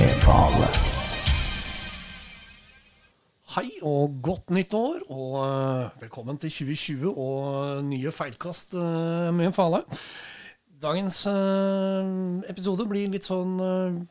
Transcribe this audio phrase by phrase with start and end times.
[0.00, 0.66] med Fale.
[3.52, 9.52] Hei og godt nytt år, og eh, velkommen til 2020 og nye feilkast eh, med
[9.52, 9.82] Fale.
[10.80, 12.14] Dagens eh,
[12.48, 13.58] episode blir litt sånn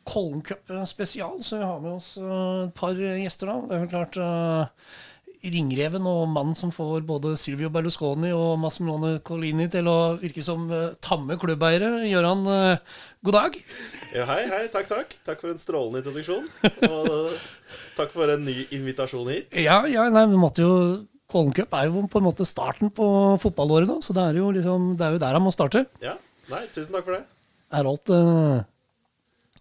[0.05, 3.57] Kollen Cup spesial, så vi har med oss eh, et par gjester da.
[3.63, 4.91] Det er vel klart eh,
[5.43, 10.65] ringreven og mannen som får både Silvio Berlusconi og Massimiliano Collini til å virke som
[10.73, 11.91] eh, tamme klubbeiere.
[12.09, 13.59] Gøran, uh, god dag.
[14.15, 15.15] Ja, hei, hei, takk, takk.
[15.27, 16.49] Takk for en strålende introduksjon.
[16.89, 17.45] Og uh,
[17.95, 19.55] takk for en ny invitasjon hit.
[19.63, 20.75] Ja, ja, nei, vi måtte jo
[21.29, 23.05] Kollen Cup er jo på en måte starten på
[23.41, 25.83] fotballåret, da, så det er jo liksom, det er jo der han må starte.
[26.01, 26.15] Ja,
[26.49, 27.21] nei, tusen takk for det.
[27.77, 28.63] Er alt, eh,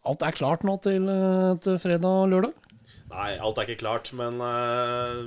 [0.09, 2.68] alt er klart nå til, eh, til fredag og lørdag?
[3.09, 5.23] Nei, alt er ikke klart, men uh,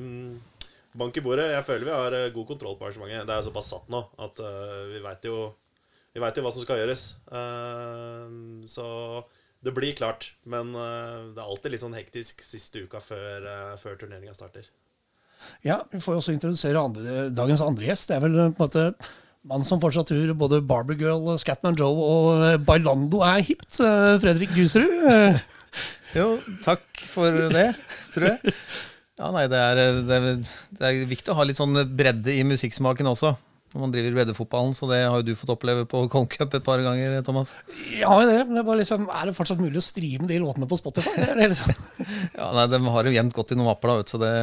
[0.97, 1.49] bank i bordet.
[1.55, 3.27] Jeg føler vi har uh, god kontroll på arrangementet.
[3.29, 5.47] Det er såpass satt nå at uh, vi veit jo,
[6.13, 7.07] jo hva som skal gjøres.
[8.71, 8.85] Så
[9.61, 10.31] det blir klart.
[10.49, 14.69] Men det er alltid litt sånn hektisk siste uka før, uh, før turneringa starter.
[15.65, 18.09] Ja, vi får jo også introdusere andre, dagens andre gjest.
[18.09, 18.85] Det er vel eh, på en måte
[19.49, 23.79] mann som fortsatt tror både Barbie-girl, Scatman Joe og eh, Bailando er hipt.
[23.81, 24.93] eh, Fredrik Gusrud.
[26.17, 26.33] Jo,
[26.65, 27.69] takk for det,
[28.11, 28.55] tror jeg.
[29.21, 32.43] Ja, nei, det er, det, er, det er viktig å ha litt sånn bredde i
[32.47, 33.35] musikksmaken også.
[33.71, 36.65] Når man driver breddefotballen, så det har jo du fått oppleve på Colin Cup et
[36.65, 37.53] par ganger, Thomas.
[37.95, 40.79] Ja, det, det er, bare liksom, er det fortsatt mulig å streame de låtene på
[40.79, 41.13] Spotify?
[41.39, 41.71] Liksom.
[42.35, 44.33] Ja, nei, De har jo gjemt godt i noen mapper, da, vet, så det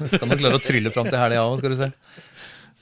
[0.00, 1.90] det skal nok klare å trylle fram til helga òg, skal du se.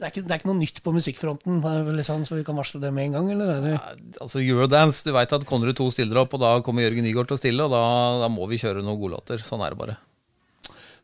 [0.00, 1.58] Det, er ikke, det er ikke noe nytt på musikkfronten,
[1.98, 3.26] liksom, så vi kan varsle det med en gang?
[3.34, 3.80] eller Ja.
[4.24, 7.36] Altså Eurodance, du veit at Konrad 2 stiller opp, og da kommer Jørgen Nygaard til
[7.36, 7.82] å stille, og da,
[8.22, 9.44] da må vi kjøre noen godlåter.
[9.44, 9.98] Sånn er det bare.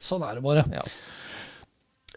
[0.00, 0.64] Sånn er det bare.
[0.72, 0.86] Ja.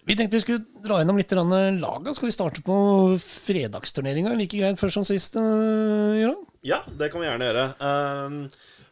[0.08, 1.52] Vi tenkte vi skulle dra gjennom litt grann
[1.84, 2.16] laga.
[2.16, 2.76] Skal vi starte på
[3.20, 5.36] fredagsturneringa like greit først som sist?
[5.36, 6.40] Uh, Gøran?
[6.66, 7.66] Ja, det kan vi gjerne gjøre.
[7.84, 8.40] Um,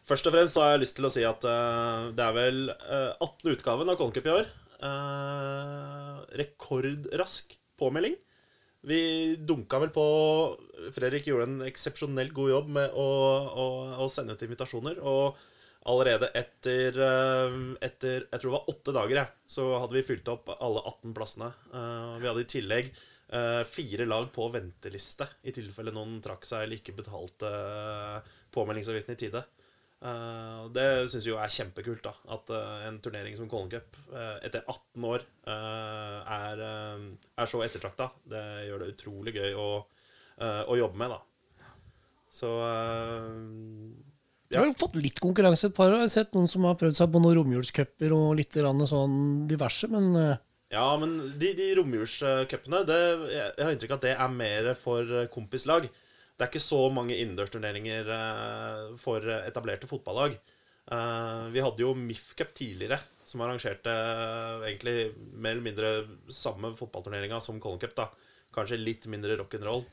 [0.06, 2.66] først og fremst så har jeg lyst til å si at uh, det er vel
[2.70, 3.56] uh, 18.
[3.56, 4.52] utgaven av Konkup i år.
[4.78, 8.16] Uh, rekordrask påmelding.
[8.88, 9.00] Vi
[9.36, 10.06] dunka vel på
[10.94, 13.06] Fredrik gjorde en eksepsjonelt god jobb med å,
[13.48, 13.68] å,
[14.04, 15.00] å sende ut invitasjoner.
[15.02, 15.38] Og
[15.88, 20.52] allerede etter, uh, etter jeg tror det var åtte dager, så hadde vi fylt opp
[20.58, 21.50] alle 18 plassene.
[21.72, 22.90] Uh, vi hadde i tillegg
[23.32, 27.52] uh, fire lag på venteliste i tilfelle noen trakk seg eller ikke betalte
[28.54, 29.44] påmeldingsavgiften i tide.
[29.98, 32.04] Uh, det syns jeg jo er kjempekult.
[32.06, 37.62] da At uh, en turnering som Colin Cup uh, etter 18 år er, er så
[37.64, 38.10] ettertrakta.
[38.28, 39.68] Det gjør det utrolig gøy å,
[40.68, 41.56] å jobbe med, da.
[42.30, 43.32] Så uh,
[44.52, 46.02] Vi har jo fått litt konkurranse et par år.
[46.02, 49.90] Jeg har sett noen som har prøvd seg på noen romjulscuper og litt sånn diverse,
[49.90, 50.12] men
[50.68, 55.16] Ja, men de, de romjulscupene Jeg jeg har inntrykk av at det er mer for
[55.32, 55.88] kompislag.
[56.38, 60.36] Det er ikke så mange innendørsturneringer eh, for etablerte fotballag.
[60.86, 64.94] Eh, vi hadde jo MIF Cup tidligere, som arrangerte eh, egentlig
[65.34, 65.90] mer eller mindre
[66.30, 67.96] samme fotballturneringa som Colin Cup.
[67.98, 68.06] da
[68.54, 69.84] Kanskje litt mindre rock'n'roll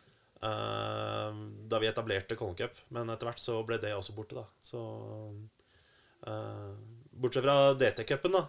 [0.45, 2.77] da vi etablerte Colin Cup.
[2.93, 4.43] Men etter hvert så ble det også borte, da.
[4.61, 4.81] Så
[7.15, 8.43] Bortsett fra DT-cupen, da.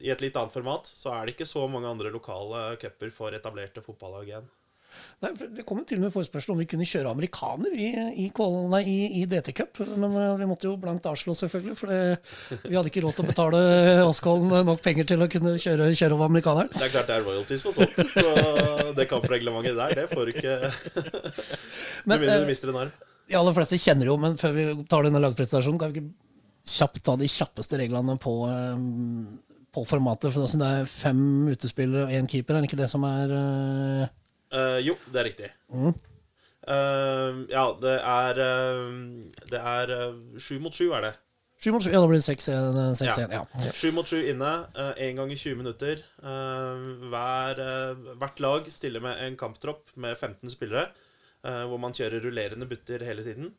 [0.00, 3.36] I et litt annet format så er det ikke så mange andre lokale cuper for
[3.36, 4.48] etablerte fotballag igjen.
[5.24, 7.90] Nei, Det kom til og med forespørsel om vi kunne kjøre amerikaner i,
[8.24, 8.28] i,
[8.72, 9.82] nei, i, i DT-cup.
[9.96, 11.78] Men uh, vi måtte jo blankt avslå, selvfølgelig.
[11.78, 12.00] For det,
[12.66, 13.62] vi hadde ikke råd til å betale
[14.06, 16.72] Askholm nok penger til å kunne kjøre, kjøre over amerikaneren.
[16.74, 20.34] Det er klart det er royalties på sånt, så det kampreglementet der, det får du
[20.34, 20.58] ikke
[22.08, 22.92] Med mindre eh, du mister en arm.
[23.28, 27.02] De aller fleste kjenner jo, men før vi tar denne lagpresentasjonen, kan vi ikke kjapt
[27.06, 28.82] ta de kjappeste reglene på, eh,
[29.72, 30.34] på formatet?
[30.34, 31.22] For det er fem
[31.52, 33.36] utespillere og én keeper, er det ikke det som er
[34.52, 35.50] Eh, jo, det er riktig.
[35.72, 35.92] Mm.
[36.62, 38.90] Uh, ja, det er uh,
[39.50, 39.92] Det er
[40.38, 41.12] sju mot sju, er det.
[41.58, 43.32] Sju mot sju, ja, da blir det seks igjen.
[43.32, 43.42] Ja.
[43.74, 44.50] Sju mot sju inne,
[44.98, 46.02] én gang i 20 minutter.
[46.18, 47.60] Hver,
[48.18, 50.88] hvert lag stiller med en kamptropp med 15 spillere,
[51.70, 53.52] hvor man kjører rullerende butter hele tiden.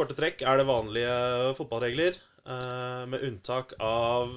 [0.00, 1.20] Korte trekk er det vanlige
[1.60, 2.16] fotballregler,
[3.12, 4.32] med unntak av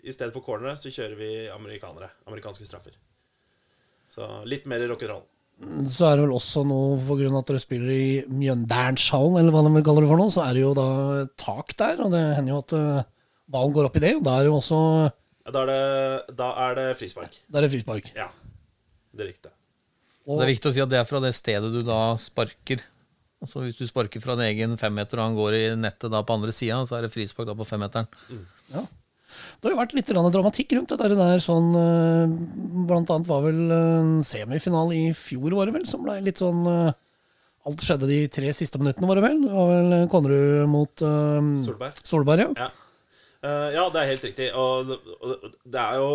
[0.00, 2.08] I stedet for cornere så kjører vi amerikanere.
[2.24, 2.96] Amerikanske straffer.
[4.14, 5.24] Så litt mer rock'n'roll.
[5.90, 7.30] Så er det vel også noe, pga.
[7.38, 10.56] at dere spiller i Mjøndalshallen, eller hva de vil kalle det for noe, så er
[10.56, 10.86] det jo da
[11.40, 13.10] tak der, og det hender jo at eh,
[13.54, 14.80] ballen går opp i det, og da er det jo også
[15.44, 17.38] Ja, Da er det, da er det frispark.
[17.46, 18.10] Da er det frispark.
[18.16, 18.30] Ja,
[19.14, 19.52] det er riktig.
[20.24, 22.82] Og, Det er viktig å si at det er fra det stedet du da sparker.
[23.44, 26.38] Altså Hvis du sparker fra din egen femmeter og han går i nettet da på
[26.38, 28.08] andre sida, så er det frispark da på femmeteren.
[28.72, 28.86] ja.
[29.58, 32.34] Det har jo vært litt dramatikk rundt det der, sånn eh,
[32.88, 36.62] Blant annet var vel en semifinale i fjor, var det vel, som ble litt sånn
[36.70, 36.94] eh,
[37.64, 39.42] Alt skjedde de tre siste minuttene, var det vel?
[39.46, 42.00] Det var vel Konnerud mot uh, Solberg.
[42.04, 42.66] Solberg, ja.
[42.66, 42.66] Ja.
[43.40, 44.50] Uh, ja, det er helt riktig.
[44.52, 46.10] Og det, og det, er jo,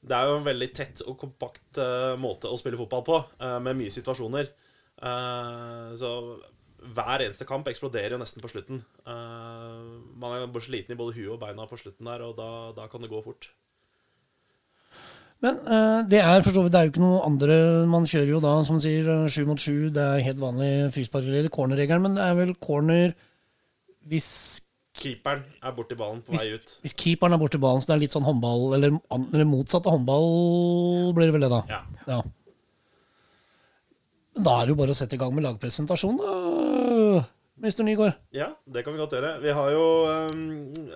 [0.00, 3.58] det er jo en veldig tett og kompakt uh, måte å spille fotball på, uh,
[3.60, 4.48] med mye situasjoner.
[5.02, 6.10] Eh, så
[6.94, 8.82] hver eneste kamp eksploderer jo nesten på slutten.
[9.06, 12.48] Uh, man er bare sliten i både huet og beina på slutten der, og da,
[12.76, 13.48] da kan det gå fort.
[15.44, 17.56] Men uh, det er for så vidt det er jo ikke noe andre
[17.90, 19.90] Man kjører jo da, som man sier, eh, sju mot sju.
[19.92, 23.16] Det er helt vanlig frisparkregel, cornerregelen, men det er vel corner
[24.08, 24.28] hvis,
[24.94, 26.72] Keeperen er borti ballen på hvis, vei ut.
[26.84, 29.96] hvis keeperen er borti ballen, så det er litt sånn håndball, eller, eller motsatt av
[29.96, 30.28] håndball,
[31.16, 31.62] blir det vel det, da.
[31.72, 31.80] Ja.
[32.12, 32.20] Ja.
[34.34, 36.36] Men Da er det jo bare å sette i gang med lagpresentasjon, da,
[37.64, 37.82] Mr.
[37.82, 38.12] Nygaard.
[38.30, 39.38] Ja, det kan vi godt gjøre.
[39.40, 40.40] Vi har jo um,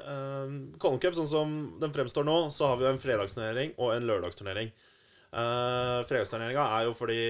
[0.05, 3.95] um, Colin Cup, sånn som den fremstår nå, så har vi jo en fredagsturnering og
[3.95, 4.69] en lørdagsturnering.
[5.33, 7.23] Uh, Fredagsturneringa er jo fordi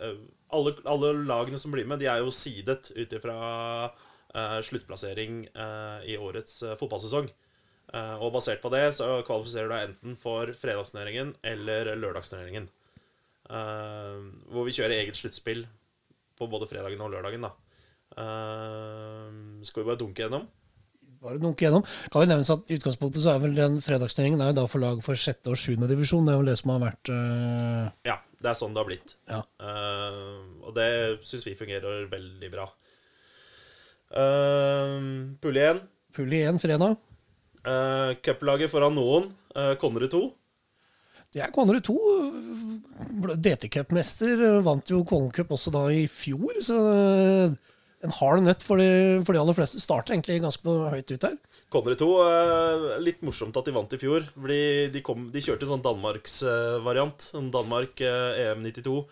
[0.00, 0.18] uh,
[0.56, 3.38] alle, alle lagene som blir med, de er jo sidet ut ifra
[3.88, 7.32] uh, sluttplassering uh, i årets fotballsesong.
[7.94, 12.64] Og basert på det så kvalifiserer du deg enten for fredagsturneringen eller lørdagsturneringen.
[13.44, 15.62] Hvor vi kjører eget sluttspill
[16.34, 17.52] på både fredagen og lørdagen, da.
[18.14, 20.44] Uh, skal vi bare dunke gjennom?
[21.24, 21.86] Bare dunke gjennom.
[22.12, 24.84] Kan vi nevnes at I utgangspunktet så er vel den fredagsturneringen er jo da for
[24.84, 26.26] lag for sjette og sjuende divisjon.
[26.26, 27.88] Det er vel det som har vært uh...
[28.06, 29.16] Ja, det er sånn det har blitt.
[29.30, 29.40] Ja.
[29.58, 30.88] Uh, og det
[31.26, 32.68] syns vi fungerer veldig bra.
[34.14, 35.82] Uh, Pulle 1.
[36.14, 37.00] Pull i én fredag.
[37.64, 39.32] Uh, Cuplaget foran noen.
[39.56, 40.24] Uh, Konnerud 2.
[41.34, 41.96] Det er Konnerud 2.
[43.42, 44.44] DT-cupmester.
[44.62, 46.60] Vant jo Kollen Cup også da i fjor.
[46.62, 47.56] Så eh,
[48.04, 48.88] en hard nøtt for de,
[49.24, 49.80] for de aller fleste.
[49.82, 51.36] Starter egentlig ganske høyt ut her.
[51.72, 51.98] Kommer 2.
[51.98, 52.08] to.
[53.02, 54.28] litt morsomt at de vant i fjor.
[54.46, 57.30] De, kom, de kjørte sånn Danmarks-variant.
[57.32, 59.02] sånn Danmark EM 92.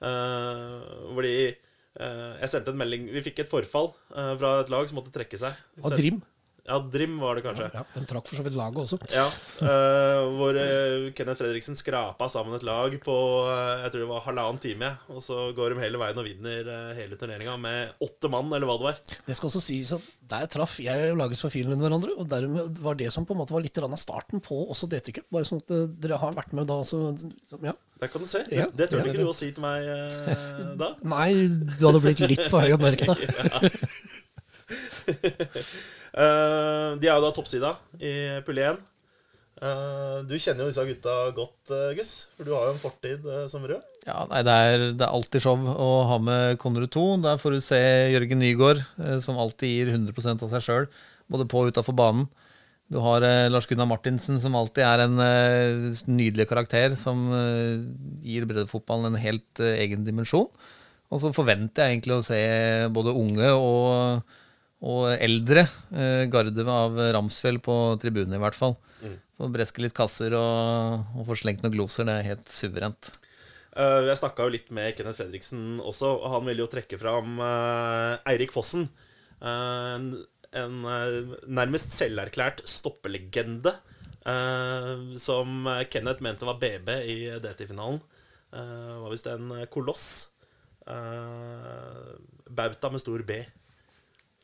[0.00, 0.80] Uh,
[1.12, 1.34] hvor de
[2.00, 5.40] Jeg sendte en melding Vi fikk et forfall uh, fra et lag som måtte trekke
[5.40, 5.56] seg.
[5.84, 6.22] Av Drim.
[6.70, 7.66] Ja, Drim var det kanskje.
[7.74, 8.98] Ja, de trakk for så vidt laget også.
[9.10, 13.16] Ja, uh, hvor uh, Kenneth Fredriksen skrapa sammen et lag på
[13.48, 14.92] uh, jeg tror det var halvannen time.
[15.10, 18.78] Og så går de hele veien og vinner hele turneringa med åtte mann, eller hva
[18.78, 19.00] det var.
[19.26, 22.14] Det skal også sies at Der traff jeg og Lages for Finland hverandre.
[22.14, 25.26] Og dermed var det som på en måte var litt av starten på også DT-cup.
[25.34, 25.74] Bare sånn at
[26.04, 27.02] dere har vært med da også.
[27.50, 27.74] så- Ja.
[28.00, 28.46] Der kan du se.
[28.48, 28.70] Ja.
[28.72, 30.94] det turte Ja, ikke det- du å si til meg da.
[31.18, 33.14] Nei, du hadde blitt litt for høy og mørk da.
[36.10, 38.14] Eh, de er jo da toppsida i
[38.46, 38.80] pulle 1.
[39.60, 42.14] Eh, du kjenner jo disse gutta godt, eh, Gus.
[42.36, 43.84] For du har jo en fortid som rød.
[44.06, 47.06] Ja, nei, det er, det er alltid show å ha med Konrad 2.
[47.26, 47.80] Der får du se
[48.14, 48.82] Jørgen Nygaard,
[49.22, 50.90] som alltid gir 100% av seg sjøl,
[51.30, 52.30] både på og utafor banen.
[52.90, 53.22] Du har
[53.52, 55.20] Lars Gunnar Martinsen, som alltid er en
[56.10, 57.28] nydelig karakter, som
[58.24, 60.48] gir breddefotballen en helt egen dimensjon.
[61.10, 62.40] Og så forventer jeg egentlig å se
[62.90, 64.34] både unge og,
[64.80, 68.78] og eldre eh, garde av Ramsfjell på tribunen, i hvert fall.
[69.40, 72.04] Få breske litt kasser og, og få slengt noen gloser.
[72.08, 73.12] Det er helt suverent.
[73.70, 77.38] Uh, jeg snakka jo litt med Kenneth Fredriksen også, og han ville jo trekke fram
[77.38, 78.88] uh, Eirik Fossen.
[79.40, 80.10] Uh, en
[80.50, 80.80] en
[81.46, 83.70] nærmest selverklært stoppelegende.
[85.14, 88.00] som Kenneth mente var BB i DT-finalen.
[88.50, 90.08] Var visst en koloss.
[92.50, 93.38] Bauta med stor B.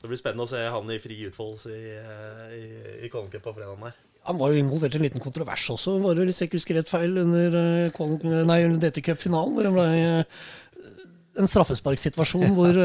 [0.06, 2.66] Det blir spennende å se han i fri utfoldelse i, eh, i,
[3.02, 3.80] i Cup på fredag.
[3.82, 3.96] Der.
[4.28, 6.78] Han var jo involvert i en liten kontrovers også, var det hvis jeg ikke husker
[6.78, 10.22] rett feil, under, eh, nei, under DT-cup-finalen, hvor det ble eh,
[11.42, 12.78] en straffesparksituasjon hvor,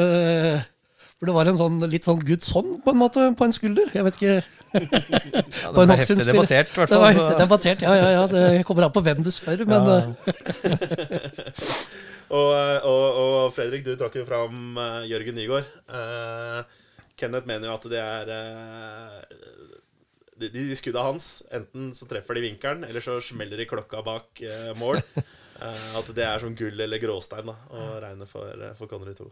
[1.22, 3.94] hvor det var en sånn, litt sånn Guds hånd på en måte på en skulder.
[3.94, 4.42] Jeg vet ikke.
[4.72, 8.22] Ja, det var heftig debattert, i hvert Det var heftig debattert, ja, ja, ja.
[8.32, 10.00] Det kommer an på hvem du spør, men Ja.
[12.32, 12.54] Og,
[12.88, 15.66] og, og Fredrik, du trakk jo fram eh, Jørgen Nygaard.
[17.22, 19.80] Kenneth mener jo at det er eh,
[20.42, 24.44] de, de skudda hans, enten så treffer de vinkelen, eller så smeller de klokka bak
[24.48, 25.02] eh, mål.
[25.62, 29.12] Eh, at det er som gull eller gråstein da, å regne for, eh, for Connery
[29.14, 29.28] 2.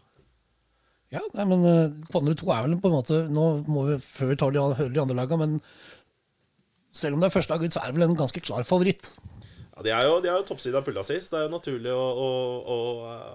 [1.10, 4.30] Ja, nei, men uh, Connery 2 er vel på en måte Nå må vi før
[4.30, 7.74] vi tar de, hører de andre lagene, men selv om det er første lag ut,
[7.74, 9.10] så er det vel en ganske klar favoritt.
[9.72, 11.56] Ja, de er jo, de er jo toppsida av pulla si, så det er jo
[11.56, 12.30] naturlig å, å,
[12.62, 12.78] å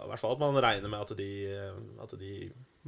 [0.05, 1.29] I hvert fall at man regner med at de,
[2.07, 2.33] at de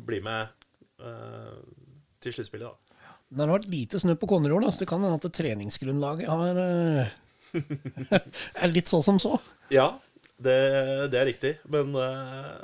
[0.07, 0.66] blir med
[0.97, 2.87] til sluttspillet, da.
[3.27, 4.29] Men det har vært lite snø på
[4.63, 7.15] da, så det kan hende at treningsgrunnlaget har eh,
[8.63, 9.35] er litt så som så.
[9.73, 9.89] Ja,
[10.39, 10.57] det,
[11.11, 11.53] det er riktig.
[11.67, 12.55] Men eh,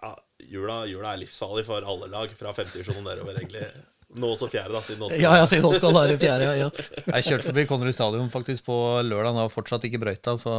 [0.00, 0.14] ja,
[0.48, 3.66] jula, jula er livsfarlig for alle lag fra femte divisjon og nedover, egentlig.
[4.10, 5.14] Nå også fjerde, da, siden også.
[5.14, 6.48] skal Ja, ja, siden skal være fjerde.
[6.48, 6.70] Ja, ja.
[7.18, 10.54] Jeg kjørte forbi Konnerud stadion faktisk på lørdag og fortsatt ikke brøyta, så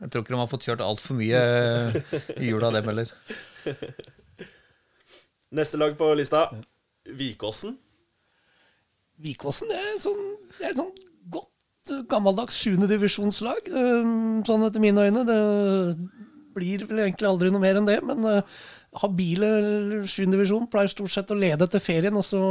[0.00, 1.42] jeg tror ikke de har fått kjørt altfor mye
[2.38, 3.12] i jula, dem heller.
[5.56, 6.46] Neste lag på lista
[7.16, 7.76] Vikåsen.
[9.22, 10.24] Vikåsen det er et sånn,
[10.76, 10.90] sånn
[11.32, 11.52] godt,
[11.92, 13.70] eh, gammeldags sjuendedivisjonslag,
[14.44, 15.22] sånn etter mine øyne.
[15.28, 15.38] Det
[16.56, 18.56] blir vel egentlig aldri noe mer enn det, men eh,
[19.00, 19.48] habile
[20.08, 22.42] sjuendedivisjon pleier stort sett å lede etter ferien, og så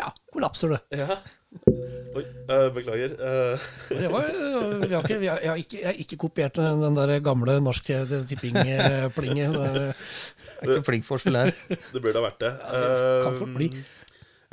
[0.00, 0.82] ja, kollapser det.
[1.04, 1.18] Ja.
[2.14, 3.16] Oi, uh, beklager.
[3.18, 3.64] Uh.
[3.90, 6.56] Det var, øh, vi har ikke, vi har, jeg, har ikke, jeg har ikke kopiert
[6.56, 7.90] den den der gamle norsk
[8.30, 9.50] tipping-plinget.
[10.64, 11.50] Jeg er ikke flink forskjell her.
[11.68, 12.52] det burde ha vært det.
[12.72, 13.32] Ja,
[13.66, 13.82] det.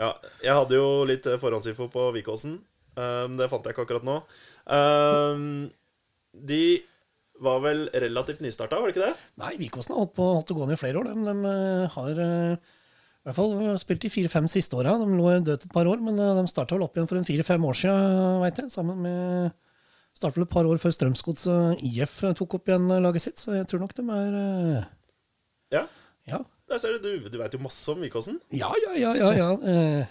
[0.01, 0.09] Ja,
[0.41, 2.57] jeg hadde jo litt eh, forhåndsinfo på Vikåsen.
[2.97, 4.17] Um, det fant jeg ikke akkurat nå.
[4.65, 5.69] Um,
[6.33, 6.81] de
[7.41, 9.29] var vel relativt nystarta, var det ikke det?
[9.39, 11.11] Nei, Vikåsen har holdt på holdt å gå ned i flere år.
[11.11, 11.55] De, de
[11.95, 12.23] har
[13.21, 14.95] i hvert fall spilt de fire-fem siste åra.
[14.97, 17.27] De lå dødt et par år, men øh, de starta vel opp igjen for en
[17.27, 18.71] fire-fem år siden, veit jeg.
[18.73, 19.51] Sammen med
[20.17, 23.67] Starta vel et par år før Strømsgodset IF tok opp igjen laget sitt, så jeg
[23.69, 24.81] tror nok de er øh,
[25.77, 25.83] Ja.
[26.27, 28.39] Ja, Der ser du, du, du veit jo masse om Vikåsen.
[28.51, 28.91] ja, ja.
[28.99, 29.47] ja, ja, ja.
[29.61, 30.03] eh,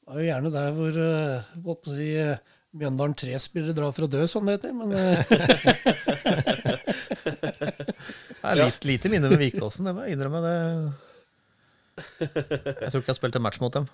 [0.00, 2.40] Det er jo gjerne der hvor holdt på å si, eh,
[2.80, 4.72] Mjøndalen 3-spillere drar for å dø, sånn det heter.
[4.76, 5.18] Men eh,
[8.40, 10.40] Det er litt, lite minne med Vikåsen, det må jeg innrømme.
[10.44, 11.09] Det.
[12.20, 13.88] Jeg tror ikke jeg har spilt en match mot dem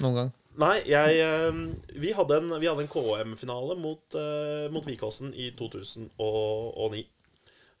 [0.00, 0.28] noen gang.
[0.60, 1.58] Nei, jeg eh,
[2.00, 7.02] Vi hadde en, en KM-finale mot, uh, mot Vikåsen i 2009.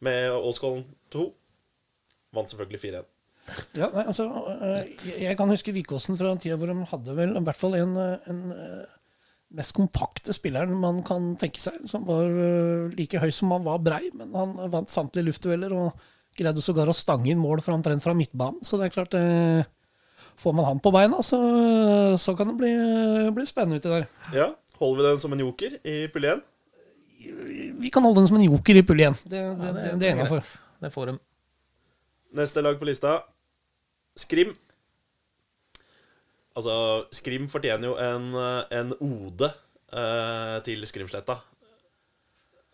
[0.04, 1.24] Med Åskollen 2.
[2.36, 3.08] Vant selvfølgelig 4-1.
[3.74, 4.28] ja, nei, altså,
[4.62, 4.84] eh,
[5.24, 7.96] jeg- kan huske Vikåsen fra en tid hvor de hadde vel i hvert fall en,
[7.98, 8.84] eh, en eh,
[9.58, 11.80] mest kompakte spilleren man kan tenke seg.
[11.90, 15.90] Som var eh, like høy som han var brei, men han vant samtlige luftdueller og
[16.38, 18.62] greide sågar å stange inn mål fra omtrent fra midtbanen.
[18.66, 19.68] Så det er klart eh,
[20.40, 21.36] Får man han på beina, så,
[22.16, 22.70] så kan det bli,
[23.36, 24.06] bli spennende uti der.
[24.32, 24.46] Ja,
[24.80, 26.40] Holder vi den som en joker i pull 1?
[27.82, 29.18] Vi kan holde den som en joker i pull 1.
[29.28, 30.46] Det, det, det, det, det er er innafor.
[30.80, 31.14] Det får de.
[32.40, 33.18] Neste lag på lista
[34.16, 34.54] Skrim.
[36.56, 36.72] Altså,
[37.12, 38.32] Skrim fortjener jo en,
[38.80, 39.50] en ode
[39.92, 41.36] eh, til Skrimsletta.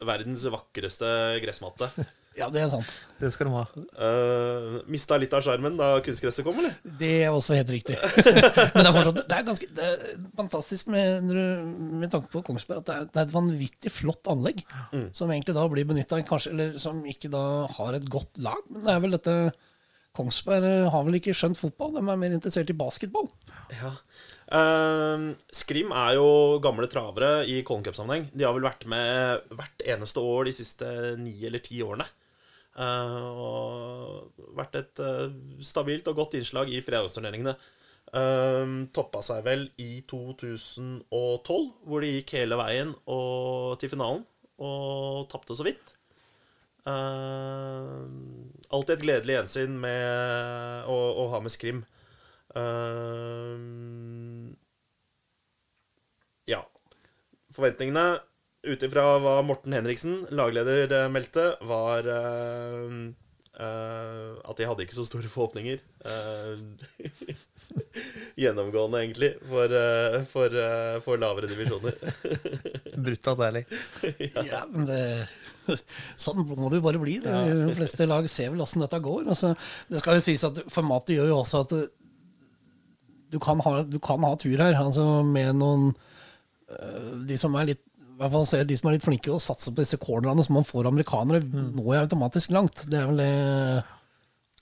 [0.07, 1.11] Verdens vakreste
[1.43, 1.91] gressmatte.
[2.37, 2.89] Ja, det er sant.
[3.17, 3.63] Det skal de ha.
[3.97, 6.75] Uh, mista litt av sjarmen da kunstgresset kom, eller?
[7.01, 7.97] Det er også helt riktig.
[8.75, 11.33] Men det er fortsatt det er ganske det er fantastisk med,
[12.03, 14.61] med tanke på Kongsberg at det er, det er et vanvittig flott anlegg.
[15.17, 16.21] Som egentlig da blir benytta,
[16.53, 17.47] eller som ikke da
[17.79, 18.61] har et godt lag.
[18.69, 19.39] Men det er vel dette
[20.17, 23.29] Kongsberg eh, har vel ikke skjønt fotball, de er mer interessert i basketball.
[23.77, 23.93] Ja.
[24.47, 26.29] Uh, Skrim er jo
[26.63, 28.29] gamle travere i Colin Cup-sammenheng.
[28.33, 30.89] De har vel vært med hvert eneste år de siste
[31.21, 32.07] ni eller ti årene.
[32.77, 35.33] Eh, og vært et eh,
[35.65, 37.57] stabilt og godt innslag i fredagsturneringene.
[38.15, 41.09] Uh, toppa seg vel i 2012,
[41.43, 44.23] hvor de gikk hele veien og, til finalen
[44.63, 45.91] og tapte så vidt.
[46.87, 48.07] Uh,
[48.71, 51.83] alltid et gledelig gjensyn med å, å ha med Skrim.
[52.55, 53.59] Uh,
[56.47, 56.63] ja.
[57.59, 58.07] Forventningene
[58.67, 62.93] ut ifra hva Morten Henriksen, lagleder, eh, meldte, var uh,
[63.61, 65.83] uh, at de hadde ikke så store forhåpninger.
[66.05, 66.57] Uh,
[68.43, 69.77] gjennomgående, egentlig, for,
[70.33, 70.61] for,
[71.05, 71.99] for lavere divisjoner.
[73.07, 73.67] Brutalt ærlig.
[74.35, 75.01] Ja, men det,
[76.21, 77.19] sånn må det jo bare bli.
[77.25, 77.35] Det,
[77.71, 79.29] De fleste lag ser vel åssen dette går.
[79.31, 79.55] Altså,
[79.91, 81.77] det skal jo sies at Formatet gjør jo også at
[83.31, 84.77] du, kan ha, du kan ha tur her.
[84.79, 85.93] Altså med noen
[87.27, 87.85] De som er litt
[88.17, 90.57] i hvert fall ser de som er litt flinke og satser på disse cornerne som
[90.57, 92.87] man får amerikanere, når jeg automatisk langt.
[92.89, 93.85] Det er vel det,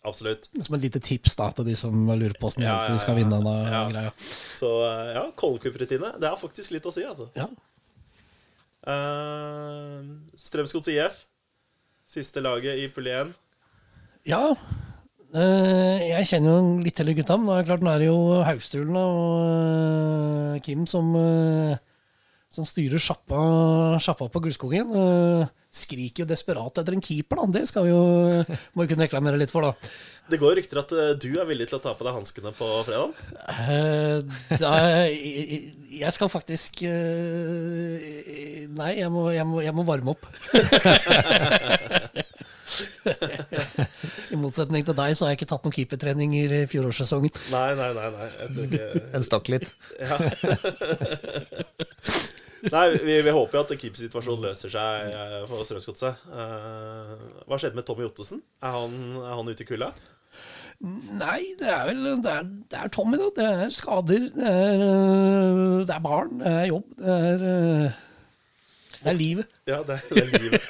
[0.04, 0.48] Absolutt.
[0.58, 3.38] som et lite tips da, til de som lurer på åssen Ja, de skal vinne
[3.38, 3.84] denne Ja.
[3.92, 4.10] greia.
[4.58, 6.10] Så eh, ja, Kolkup-rutine.
[6.18, 7.30] Det er faktisk litt å si, altså.
[7.38, 7.46] Ja.
[8.84, 10.02] Uh,
[10.36, 11.22] Strømsgods IF.
[12.10, 13.30] Siste laget i pull 1.
[14.28, 14.42] Ja.
[15.34, 18.10] Uh, jeg kjenner jo litt til gutta, men nå er det klart, nå er det
[18.10, 21.80] jo Haugstulen og uh, Kim som, eh,
[22.54, 23.38] som styrer sjappa,
[24.02, 24.88] sjappa på Gullskogen.
[24.94, 27.46] Eh, skriker jo desperat etter en keeper, da.
[27.58, 28.02] Det skal vi jo,
[28.74, 29.72] må vi kunne reklamere litt for, da.
[30.30, 32.66] Det går rykter at eh, du er villig til å ta på deg hanskene på
[32.86, 33.10] fredag.
[33.50, 34.18] Eh,
[34.62, 34.70] da
[35.02, 35.10] jeg,
[35.98, 36.72] jeg skal faktisk
[38.74, 40.24] Nei, jeg må, jeg, må, jeg må varme opp.
[44.32, 47.32] I motsetning til deg så har jeg ikke tatt noen keepertrening i fjorårssesongen.
[47.52, 48.08] Nei, nei, nei.
[48.14, 48.28] nei.
[48.66, 48.84] Ikke...
[49.14, 49.66] En stakk litt.
[52.72, 56.22] Nei, vi, vi håper jo at keepersituasjonen løser seg eh, for Strømsgodset.
[56.30, 57.14] Uh,
[57.50, 58.40] hva skjedde med Tommy Ottesen?
[58.64, 59.90] Er han, er han ute i kulda?
[60.84, 63.28] Nei, det er vel Det er, det er Tommy, da.
[63.36, 64.24] Det er skader.
[64.34, 66.32] Det er, øh, det er barn.
[66.40, 66.88] Det er jobb.
[66.98, 67.44] Det er
[69.04, 69.54] Det er livet.
[69.70, 70.68] Ja, det, er- det livet.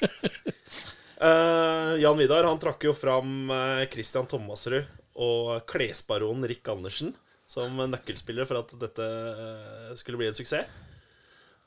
[1.22, 4.84] uh, Jan Vidar han trakk jo fram eh, Christian Thomasrud
[5.14, 7.12] og klesbaronen Rick Andersen
[7.54, 10.66] som nøkkelspiller for at dette eh, skulle bli en suksess.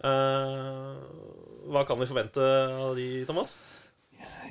[0.06, 0.94] Eh,
[1.72, 3.56] hva kan vi forvente av de, Thomas?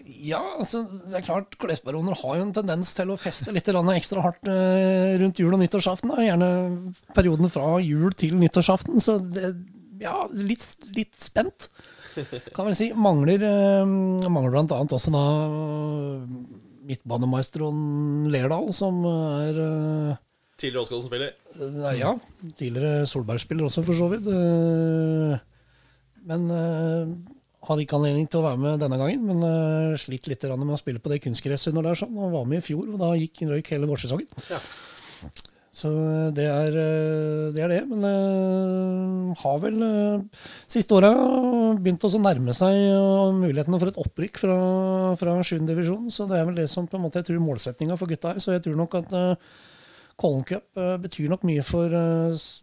[0.06, 4.22] Ja, altså, det er klart Klesbaroner har jo en tendens til å feste litt ekstra
[4.22, 6.12] hardt eh, rundt jul og nyttårsaften.
[6.12, 6.22] Da.
[6.22, 6.50] Gjerne
[7.16, 9.02] perioden fra jul til nyttårsaften.
[9.02, 9.54] Så det,
[10.02, 11.70] ja, litt, litt spent,
[12.54, 12.92] kan vel si.
[12.94, 13.96] Mangler, eh,
[14.30, 15.24] mangler annet også da
[16.86, 19.58] midtbanemaestroen Lerdal, som er
[20.56, 21.34] Tidligere Åsgården-spiller.
[21.76, 22.12] Nei, ja.
[22.58, 24.28] Tidligere Solberg-spiller også, for så vidt.
[24.30, 25.38] Eh,
[26.26, 27.16] Men eh,
[27.66, 29.26] hadde ikke anledning til å være med denne gangen.
[29.26, 32.16] Men eh, slitt litt med å spille på det kunstgresset det er Sånn.
[32.20, 34.28] Han var med i fjor, og da gikk røyk hele vårsesongen.
[34.50, 34.60] Ja.
[35.76, 37.62] Så eh, det er eh, det.
[37.64, 37.82] Er det.
[37.90, 39.86] Men har vel
[40.70, 41.12] siste åra
[41.80, 42.76] begynt å nærme seg
[43.40, 44.58] mulighetene for et opprykk fra,
[45.20, 45.58] fra 7.
[45.68, 46.10] divisjon.
[46.12, 48.44] Så det er vel det som på en måte jeg tror målsettinga for gutta er.
[48.44, 49.16] Så jeg tror nok at
[50.16, 52.62] Kollen Cup uh, betyr nok mye for, uh, s-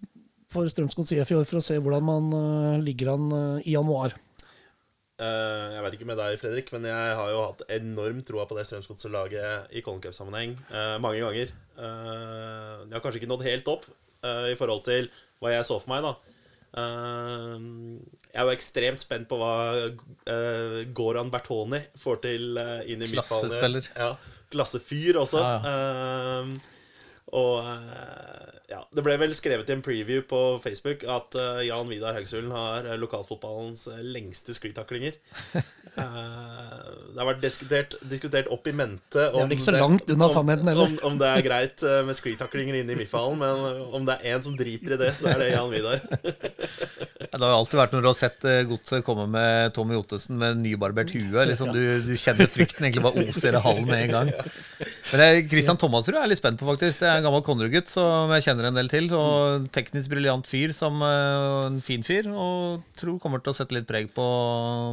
[0.50, 3.76] for Strømsgods IF i år, for å se hvordan man uh, ligger an uh, i
[3.76, 4.16] januar.
[5.24, 8.58] Eh, jeg vet ikke med deg, Fredrik, men jeg har jo hatt enorm troa på
[8.58, 11.52] det Strømsgodset-laget i Collen Cup-sammenheng eh, mange ganger.
[11.78, 13.86] Jeg har kanskje ikke nådd helt opp
[14.26, 15.08] eh, i forhold til
[15.40, 16.16] hva jeg så for meg, da.
[16.74, 17.60] Uh,
[18.34, 19.52] jeg er jo ekstremt spent på hva
[19.86, 23.28] uh, Goran Bertoni får til uh, inn i midtbanen.
[23.30, 23.90] Klassespiller.
[23.94, 24.08] Ja,
[24.54, 25.44] klassefyr også.
[25.44, 26.56] Ja, Eh,
[27.34, 31.90] og eh, ja, Det ble vel skrevet i en preview på Facebook at uh, Jan
[31.92, 35.20] Vidar Haugsulen har uh, lokalfotballens eh, lengste skrytaklinger.
[35.54, 36.00] uh,
[37.14, 40.74] det har vært diskutert, diskutert opp i mente er det, så langt unna sannheten.
[40.74, 44.46] Om, om det er greit med skrytaklinger inne i midtballen, men om det er én
[44.46, 46.02] som driter i det, så er det Jan Vidar.
[47.34, 50.60] Det har jo alltid vært når du har sett Godset komme med Tommy Ottesen med
[50.62, 51.46] nybarbert hue.
[51.50, 54.30] Liksom, du, du kjenner frykten egentlig bare oser i hallen med en gang.
[55.10, 57.02] Men det er Christian Thomasrud er jeg litt spent på, faktisk.
[57.02, 59.08] Det er en gammel Konnerud-gutt som jeg kjenner en del til.
[59.18, 62.30] Og teknisk briljant fyr, som eh, en fin fyr.
[62.32, 64.28] Og tror kommer til å sette litt preg på,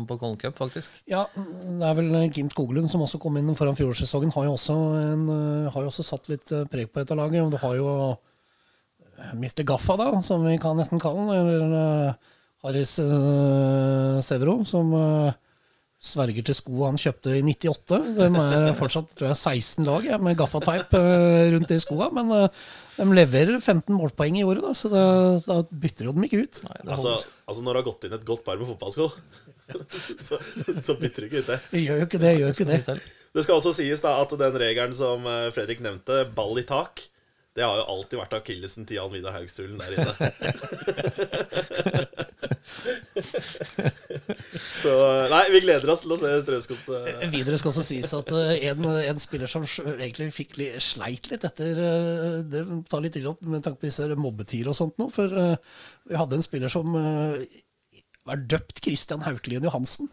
[0.09, 1.03] på Colin Cup, faktisk.
[1.11, 4.35] Ja, det er vel Gimt Skoglund som også kom inn foran fjorårssesongen.
[4.37, 7.45] Har jo også, eh, har jo også satt litt eh, preg på dette laget.
[7.45, 7.95] Og du har jo
[9.37, 9.65] Mr.
[9.69, 11.35] Gaffa, da, som vi kan nesten kalle han.
[11.37, 12.17] Eller
[12.65, 12.97] Haris
[14.25, 14.93] Severo, som
[16.01, 17.99] sverger til sko han kjøpte i 98.
[18.17, 22.09] De er fortsatt tror jeg, 16 lag ja, med gaffateip rundt de skoa.
[22.17, 22.33] Men
[23.01, 25.05] de leverer 15 målpoeng i året, da, så da,
[25.47, 26.61] da bytter jo dem ikke ut.
[26.85, 27.15] Altså,
[27.49, 29.09] altså Når det har gått inn et godt par med fotballsko,
[30.29, 30.41] så,
[30.83, 31.59] så bytter du ikke ut det.
[31.71, 32.35] Det gjør jo ikke det.
[32.37, 32.99] Gjør jo ikke det.
[33.31, 37.05] Det skal også sies da at den regelen som eh, Fredrik nevnte, ball i tak,
[37.59, 40.15] det har jo alltid vært akillesen til Jan Vidar Haugstulen der inne.
[44.81, 44.93] Så
[45.31, 47.25] nei, vi gleder oss til å se Strømsgodset.
[47.33, 51.45] Videre skal også sies at eh, en, en spiller som egentlig fikk litt, sleit litt
[51.47, 55.09] etter eh, Det tar litt ille opp med tanke på disse mobbetider og sånt nå.
[55.15, 55.57] For eh,
[56.11, 60.11] vi hadde en spiller som var døpt Christian Haukelien Johansen.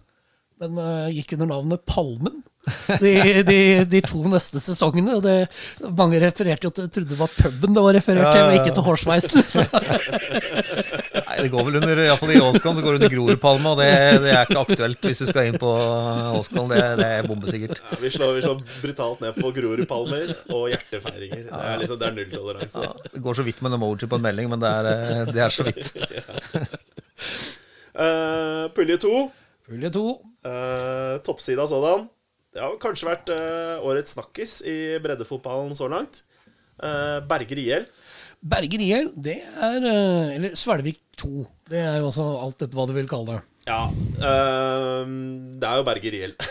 [0.58, 0.80] Men
[1.14, 2.40] gikk under navnet Palmen
[3.04, 3.14] de,
[3.48, 5.18] de, de to neste sesongene.
[5.24, 5.36] Det,
[5.98, 8.56] mange refererte jo til trodde det var puben det var referert til, Ja, ja, og
[8.56, 8.62] ja.
[8.62, 9.40] ikke til hårsveisen.
[11.28, 13.74] Nei, det går vel under, i hvert fall i Åskan, så går det under Grorudpalma,
[13.80, 13.90] det,
[14.24, 15.72] det er ikke aktuelt hvis du skal inn på
[16.40, 16.72] Åskan.
[16.72, 17.84] Det, det er bombesikkert.
[17.84, 21.48] Ja, vi, slår, vi slår brutalt ned på Grorudpalmer og hjertefeiringer.
[21.50, 22.88] Det er liksom, det er nulltoleranse.
[22.88, 25.34] Ja, det går så vidt med en emoji på en melding, men det er, eh,
[25.34, 25.94] det er så vidt.
[27.98, 29.32] Uh, pulje to.
[29.66, 30.06] Pulje to.
[30.46, 32.06] Uh, toppsida sådan.
[32.58, 36.24] Det har kanskje vært uh, årets snakkis i breddefotballen så langt.
[36.82, 37.86] Uh, Berger IL.
[38.42, 41.46] Berger IL, det er uh, Eller Svelvik 2.
[41.70, 43.44] Det er jo altså alt dette hva du vil kalle det.
[43.68, 45.04] Ja, eh,
[45.60, 46.32] det er jo Berger IL.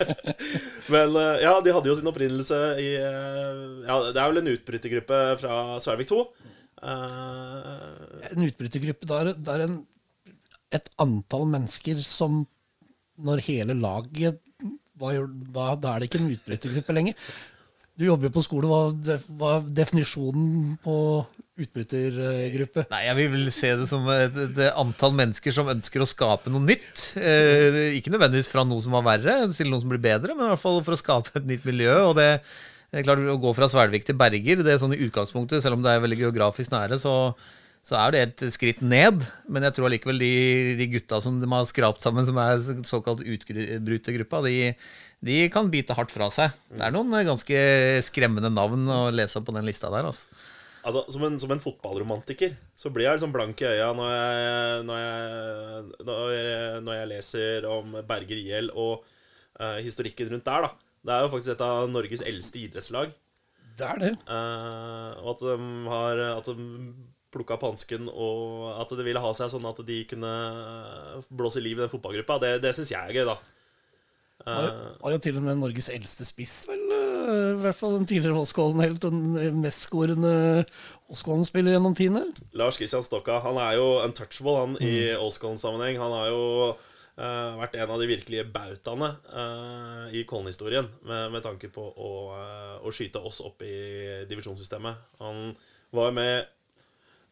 [0.94, 5.52] Men ja, de hadde jo sin opprinnelse i Ja, det er vel en utbrytergruppe fra
[5.84, 6.22] Svelvik 2.
[6.80, 9.76] Eh, En utbrytergruppe, da er det er en,
[10.72, 12.46] et antall mennesker som
[13.26, 14.40] Når hele laget
[15.00, 15.14] hva,
[15.52, 17.30] hva, Da er det ikke en utbrytergruppe lenger.
[18.00, 18.70] Du jobber jo på skole.
[18.70, 20.96] Hva, er definisjonen på
[21.60, 22.86] utbrytergruppe?
[22.92, 26.64] Nei, Jeg vil se det som et, et antall mennesker som ønsker å skape noe
[26.64, 27.10] nytt.
[27.20, 30.52] Eh, ikke nødvendigvis fra noe som var verre, til noe som blir bedre, men i
[30.54, 31.92] hvert fall for å skape et nytt miljø.
[32.08, 32.30] og det,
[32.90, 35.76] det er klart Å gå fra Svelvik til Berger, det er sånn i utgangspunktet, selv
[35.76, 37.34] om det er veldig geografisk nære, så,
[37.86, 39.24] så er det et skritt ned.
[39.48, 40.32] Men jeg tror allikevel de,
[40.78, 44.56] de gutta som de har skrapt sammen, som er såkalt utbrytergruppa, de,
[45.24, 46.54] de kan bite hardt fra seg.
[46.72, 47.60] Det er noen ganske
[48.06, 50.10] skremmende navn å lese opp på den lista der.
[50.12, 50.28] altså.
[50.80, 54.84] Altså, som en, som en fotballromantiker så blir jeg liksom blank i øya når jeg,
[54.88, 59.02] når jeg, når jeg, når jeg leser om Berger IL og
[59.60, 60.64] uh, historikken rundt der.
[60.64, 60.70] da
[61.04, 63.12] Det er jo faktisk et av Norges eldste idrettslag.
[63.76, 64.12] Det er det.
[64.24, 65.58] Uh, og at de
[65.92, 66.56] har At de
[67.30, 71.62] plukka opp hansken, og at det ville ha seg sånn at de kunne eh, blåse
[71.62, 73.38] liv i den fotballgruppa, det, det syns jeg er gøy, da.
[74.40, 76.80] Har jo- jo til og med Norges eldste spiss, vel.
[76.90, 80.64] eh, I hvert fall den tidligere Åskollen-helt den mestskårende
[81.12, 82.22] Åskollen-spiller gjennom tiende.
[82.56, 85.98] Lars Christian Stokka han er jo untouchable han i Åskollen-sammenheng.
[86.00, 86.44] Han har jo
[87.20, 92.10] uh, vært en av de virkelige bautaene uh, i Kollen-historien med, med tanke på å,
[92.32, 94.96] uh, å skyte oss opp i divisjonssystemet.
[95.20, 95.52] Han
[95.92, 96.48] var jo med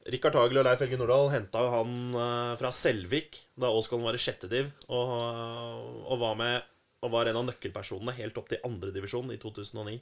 [0.08, 4.22] Rikard Hagel og Leif Helge Nordahl henta han eh, fra Selvik da Åskollen var i
[4.22, 5.10] sjette div, og,
[6.08, 9.98] og var med og var en av nøkkelpersonene helt opp til andredivisjon i 2009.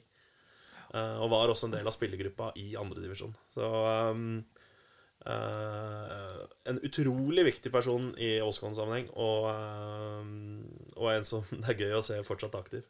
[0.95, 3.35] Eh, og var også en del av spillergruppa i andredivisjon.
[3.53, 4.39] Så um,
[5.27, 10.63] uh, En utrolig viktig person i Åskollen-sammenheng, og, um,
[10.95, 12.87] og en som det er gøy å se fortsatt aktiv.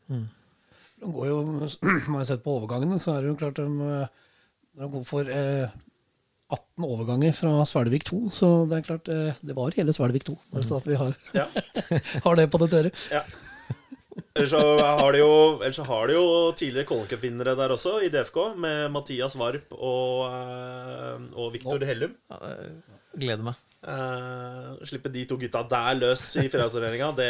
[1.01, 1.41] De går jo,
[2.15, 4.31] har sett på overgangene, så er det jo klart de, eh,
[4.79, 5.75] de går for eh,
[6.53, 10.37] 18 overganger fra Svelvik 2, så det er klart eh, det var hele Svelvik 2.
[10.53, 11.45] Bare så at vi har, Ja.
[12.25, 12.93] har det på det tørre.
[13.11, 13.23] Ja.
[14.37, 15.33] Ellers så har de jo,
[15.73, 16.25] så har de jo
[16.57, 22.15] tidligere Colin Cup-vinnere der også, i DFK, med Mathias Varp og, eh, og Viktor Hellum.
[22.31, 22.55] Ja,
[23.17, 23.63] gleder meg.
[23.87, 27.29] Uh, slippe de to gutta der løs i fredagsordninga, det,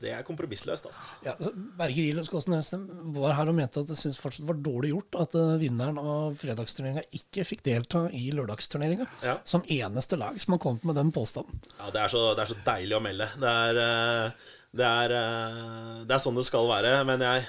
[0.00, 1.14] det er kompromissløst, altså.
[1.24, 1.32] Ja,
[1.78, 2.82] Berger Høstem
[3.16, 6.36] var her og mente at det synes fortsatt var dårlig gjort at eh, vinneren av
[6.36, 9.06] fredagsturneringa ikke fikk delta i lørdagsturneringa.
[9.24, 9.38] Ja.
[9.48, 11.62] Som eneste lag som har kommet med den påstanden.
[11.78, 13.30] Ja, det er, så, det er så deilig å melde.
[13.40, 17.48] Det er, eh, det er, eh, det er sånn det skal være, mener jeg.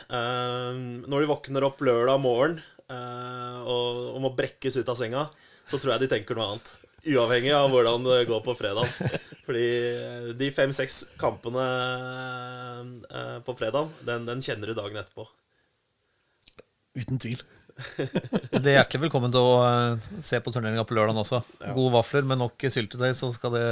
[1.03, 5.27] Når de våkner opp lørdag morgen og, og må brekkes ut av senga,
[5.67, 6.77] så tror jeg de tenker noe annet.
[7.07, 8.89] Uavhengig av hvordan det går på fredag.
[9.47, 9.67] Fordi
[10.35, 11.67] de fem-seks kampene
[13.07, 15.27] eh, på fredag, den, den kjenner du dagen etterpå.
[16.97, 17.43] Uten tvil.
[18.63, 21.41] Det er hjertelig velkommen til å eh, se på turneringa på lørdag også.
[21.77, 23.67] Gode vafler med nok syltetøy, så skal det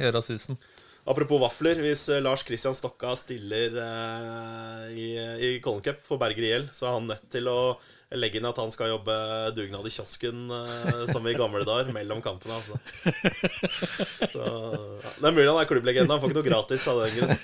[0.00, 0.58] gjøre susen.
[1.08, 5.08] Apropos vafler, hvis eh, Lars Kristian Stokka stiller eh, i,
[5.46, 7.60] i Colin Cup for Berger IL, så er han nødt til å
[8.18, 9.14] legge inn at han skal jobbe
[9.54, 12.58] dugnad i kiosken eh, som i gamle dager, mellom kampene.
[12.58, 12.74] Altså.
[14.34, 16.10] Så, ja, det er mulig han er klubblegende.
[16.10, 17.36] Han får ikke noe gratis av den grunn.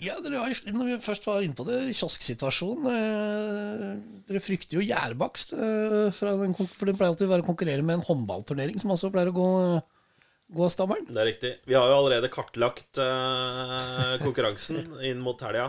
[0.00, 3.82] Ja, har, Når vi først var inne på det, kiosksituasjonen eh,
[4.30, 5.52] Dere frykter jo gjærbakst.
[5.52, 9.10] Eh, den for det pleier alltid å være å konkurrere med en håndballturnering som også
[9.12, 9.50] pleier å gå,
[10.56, 11.10] gå av stabelen.
[11.10, 11.52] Det er riktig.
[11.68, 15.68] Vi har jo allerede kartlagt eh, konkurransen inn mot helga.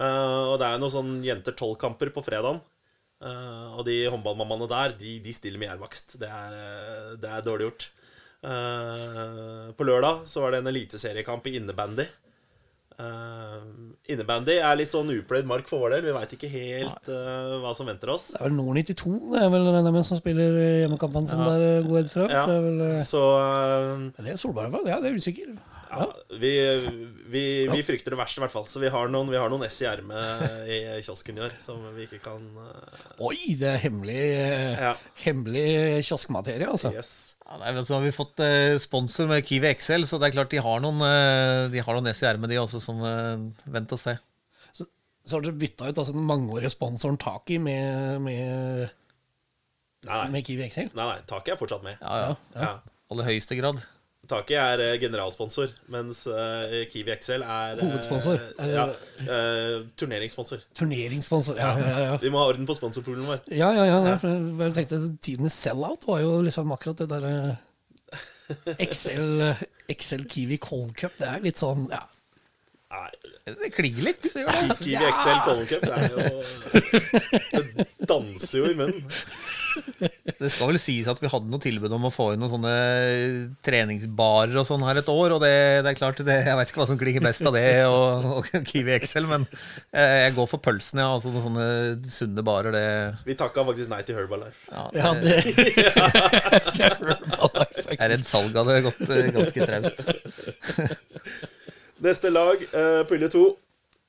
[0.00, 2.62] Eh, og det er noen sånn jenter tolv-kamper på fredagen.
[3.22, 6.16] Eh, og de håndballmammaene der, de, de stiller med jernvakst.
[6.22, 6.32] Det,
[7.22, 7.88] det er dårlig gjort.
[8.42, 12.08] Eh, på lørdag så var det en eliteseriekamp i innebandy.
[13.02, 13.62] Uh,
[14.12, 16.04] innebandy er litt sånn upløyd mark for vår del.
[16.06, 18.28] Vi veit ikke helt uh, hva som venter oss.
[18.34, 21.54] Det er vel Nord 92 det er vel jeg som spiller hjemmekampene ja.
[21.62, 22.26] jeg ut fra.
[22.28, 24.76] Ja, Det er vel, uh, så uh, det er Solberg.
[24.86, 25.54] Ja, det er usikker.
[25.92, 26.06] Ja,
[26.40, 26.50] vi,
[27.28, 28.64] vi, vi frykter det verste, i hvert fall.
[28.70, 31.82] Så vi har noen, vi har noen S i ermet i kiosken i år som
[31.92, 34.94] vi ikke kan eh, Oi, det er hemmelig, eh, Ja.
[35.26, 35.66] hemmelig
[36.08, 36.94] kioskmaterie, altså.
[36.96, 37.12] Yes.
[37.44, 40.36] Ja, nei, men så har vi fått eh, sponsor med Kiwi XL, så det er
[40.38, 41.04] klart de har noen,
[41.74, 44.16] de har noen S i ermet, de også, som Vent og se.
[44.72, 44.88] Så,
[45.28, 48.88] så har dere bytta ut altså, den mangeårige sponsoren Taki med, med,
[50.08, 50.28] Nei, nei.
[50.38, 50.88] med Kiwi XL.
[50.96, 51.20] nei, nei.
[51.28, 52.00] Taki er fortsatt med.
[52.00, 52.62] Ja, ja.
[52.64, 52.72] Ja.
[53.12, 53.84] Aller høyeste grad.
[54.30, 58.38] Taki er eh, generalsponsor, mens eh, Kiwi XL er eh, Hovedsponsor.
[58.62, 58.84] Er Ja,
[59.98, 60.62] turneringssponsor.
[60.78, 61.58] Turneringssponsor.
[61.58, 62.12] Ja, ja, ja.
[62.22, 63.42] Vi må ha orden på sponsorpoolen vår.
[63.50, 63.98] Ja, ja, ja.
[64.12, 64.14] ja.
[64.22, 67.34] for Jeg tenkte Tidenes sell-out var jo liksom akkurat det derre
[68.78, 69.42] XL,
[69.90, 71.18] XL Kiwi Cold Cup.
[71.18, 72.04] Det er litt sånn ja.
[72.92, 73.10] Nei,
[73.58, 74.30] Det klinger litt.
[74.36, 74.46] det.
[74.84, 76.22] Kiwi XL Cold Cup det er jo
[77.82, 79.02] Det danser jo i munnen.
[80.42, 82.72] Det skal vel sies at vi hadde noe tilbud om å få inn noen sånne
[83.62, 85.52] treningsbarer og sånn her et år, og det,
[85.84, 88.44] det er klart, det, jeg vet ikke hva som klinger best av det og, og
[88.68, 91.08] Kiwi XL, men jeg, jeg går for pølsen, ja.
[91.14, 91.66] Altså noen sånne
[92.10, 92.86] sunne barer, det
[93.28, 94.60] Vi takka faktisk nei til Herbalife.
[94.72, 95.36] ja, ja det
[97.92, 99.98] Jeg er redd salget hadde gått eh, ganske traust.
[102.06, 103.44] Neste lag, uh, pulje to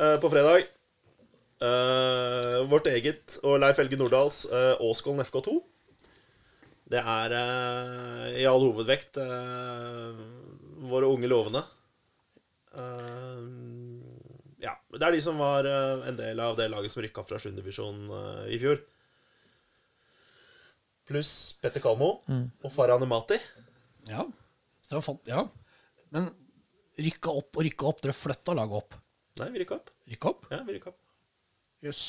[0.02, 0.62] eh, på fredag.
[1.63, 5.54] Eh, vårt eget og Leif Helge Nordahls uh, Åskollen FK2.
[6.91, 10.19] Det er uh, i all hovedvekt eh,
[10.91, 11.63] våre unge lovende.
[12.73, 13.39] Eh,
[14.63, 17.39] ja, det er de som var eh, en del av det laget som rykka fra
[17.41, 17.52] 7.
[17.58, 18.82] divisjon eh, i fjor.
[21.10, 23.38] Pluss Petter Kalmo og Farah Nemati.
[24.08, 24.23] Ja.
[24.93, 25.43] Har ja.
[26.15, 26.30] Men
[26.99, 28.04] rykka opp og rykka opp.
[28.04, 28.99] Dere flytta laget opp.
[29.41, 29.91] Nei, vi rykka opp.
[30.13, 30.47] Rykka opp?
[30.54, 31.03] Ja, vi rykka opp.
[31.84, 32.02] Jøss.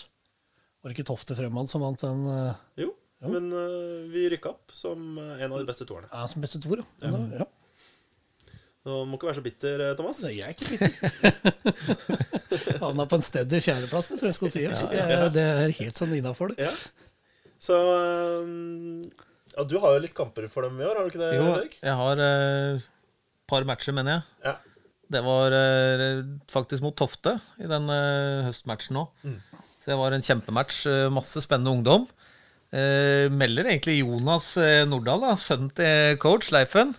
[0.83, 2.91] Var det ikke Tofte Fremad som vant den uh, Jo,
[3.25, 6.09] men uh, vi rykka opp som øh, en av de beste toerne.
[6.13, 6.83] ja, som beste toer?
[7.03, 7.09] Ja.
[7.15, 7.47] Da- ja.
[8.85, 10.19] Du må ikke være så bitter, Thomas.
[10.27, 10.93] Nei, jeg er ikke bitter.
[12.83, 14.77] Havna på en steady fjerdeplass, hvis jeg skal si det.
[14.93, 16.59] Ja, Det er helt sånn innafor det.
[16.67, 16.75] Ja.
[17.65, 17.79] Så
[18.45, 19.01] um,
[19.55, 21.47] Ja, du har jo litt kamper for dem i år, har du ikke det, Jo,
[21.55, 21.79] Erik?
[21.81, 22.85] jeg har et
[23.49, 24.23] par matcher, mener jeg.
[24.51, 24.55] Ja.
[25.15, 29.25] Det var eh, faktisk mot Tofte i den eh, høstmatchen òg.
[29.55, 30.81] Så det var en kjempematch.
[30.91, 32.07] eh, masse spennende ungdom.
[32.75, 34.57] Eh, melder egentlig Jonas
[34.91, 36.91] Nordahl, da, sønnen til coach Leifen,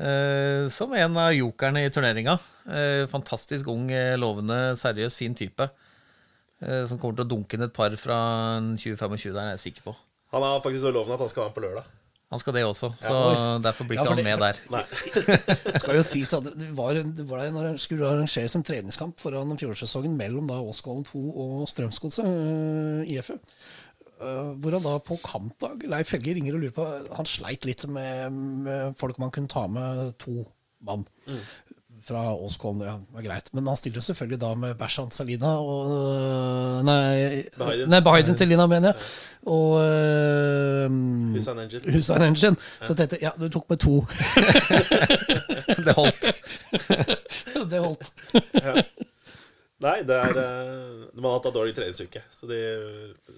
[0.00, 2.34] eh, som en av jokerne i turneringa.
[2.66, 3.86] Eh, fantastisk ung,
[4.18, 5.68] lovende, seriøs, fin type.
[6.58, 8.16] Som kommer til å dunke inn et par fra
[8.74, 9.92] 2025, der er jeg sikker på.
[10.34, 11.92] Han er faktisk så lovende at han skal være med på lørdag.
[12.28, 14.58] Han skal det også, så ja, derfor blir ikke ja, han det- med der.
[14.74, 14.82] Nei.
[15.64, 19.16] Det skal jo sies at det var, det var når det skulle arrangeres en treningskamp
[19.22, 23.38] foran fjorårssesongen mellom da Åskollen 2 og Strømsgodset, uh, IFU.
[24.18, 27.84] Uh, hvor han da på kampdag Leif Helge ringer og lurer på Han sleit litt
[27.86, 28.34] med,
[28.66, 30.42] med folk man kunne ta med to
[30.84, 31.06] mann.
[32.08, 33.50] Fra Åskollen, ja, var greit.
[33.52, 38.64] Men han stiller selvfølgelig da med Bersan Salina og øh, Nei, Biden, nei Biden Salina,
[38.70, 39.02] mener jeg.
[39.48, 40.88] Og uh,
[41.34, 41.92] Hussein Engine.
[41.92, 42.56] Hussein Engine.
[42.80, 44.06] Så jeg tenkte ja, du tok med to.
[45.86, 46.32] Det holdt.
[47.70, 48.12] det holdt.
[49.78, 52.58] Nei, det er øh, De har hatt en dårlig treningsuke, så de,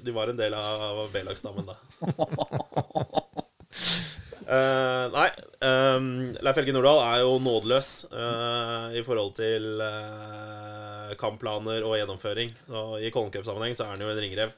[0.07, 1.75] de var en del av B-lagsstammen da.
[4.51, 5.29] Eh, nei,
[5.63, 6.07] um,
[6.43, 12.51] Leif Helge Nordahl er jo nådeløs uh, i forhold til uh, kampplaner og gjennomføring.
[12.75, 14.57] Og I Colin Cup-sammenheng så er han jo en ringrev.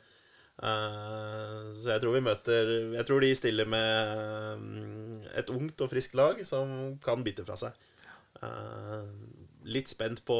[0.62, 4.11] Så jeg tror vi møter Jeg tror de stiller med
[4.61, 7.74] um, et ungt og friskt lag som kan bite fra seg.
[9.66, 10.37] Litt spent på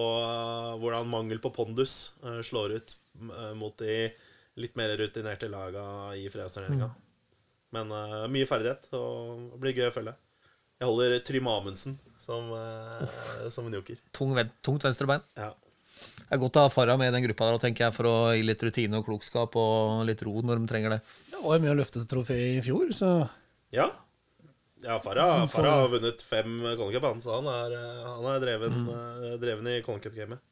[0.79, 2.13] hvordan mangel på pondus
[2.45, 2.95] slår ut
[3.59, 4.13] mot de
[4.63, 5.85] litt mer rutinerte laga
[6.15, 6.93] i fredagsturneringa.
[7.73, 10.13] Men uh, mye ferdighet, og det blir gøy å følge.
[10.83, 14.01] Jeg holder Trym Amundsen som, uh, som en joker.
[14.13, 15.25] Tung, ven- tungt venstrebein.
[15.39, 15.53] Ja.
[16.03, 18.15] Det er godt å ha Farah med i den gruppa der, tenker jeg, for å
[18.33, 21.01] gi litt rutine og klokskap og litt ro når de trenger det.
[21.31, 23.11] Det var jo med å løfte trofé i fjor, så
[23.73, 23.87] ja.
[24.85, 28.43] ja Farah, Farah har vunnet fem Colin Cup, han, så han er, eh, han er
[28.47, 30.43] dreven, eh, dreven i Colin Cup-gamet.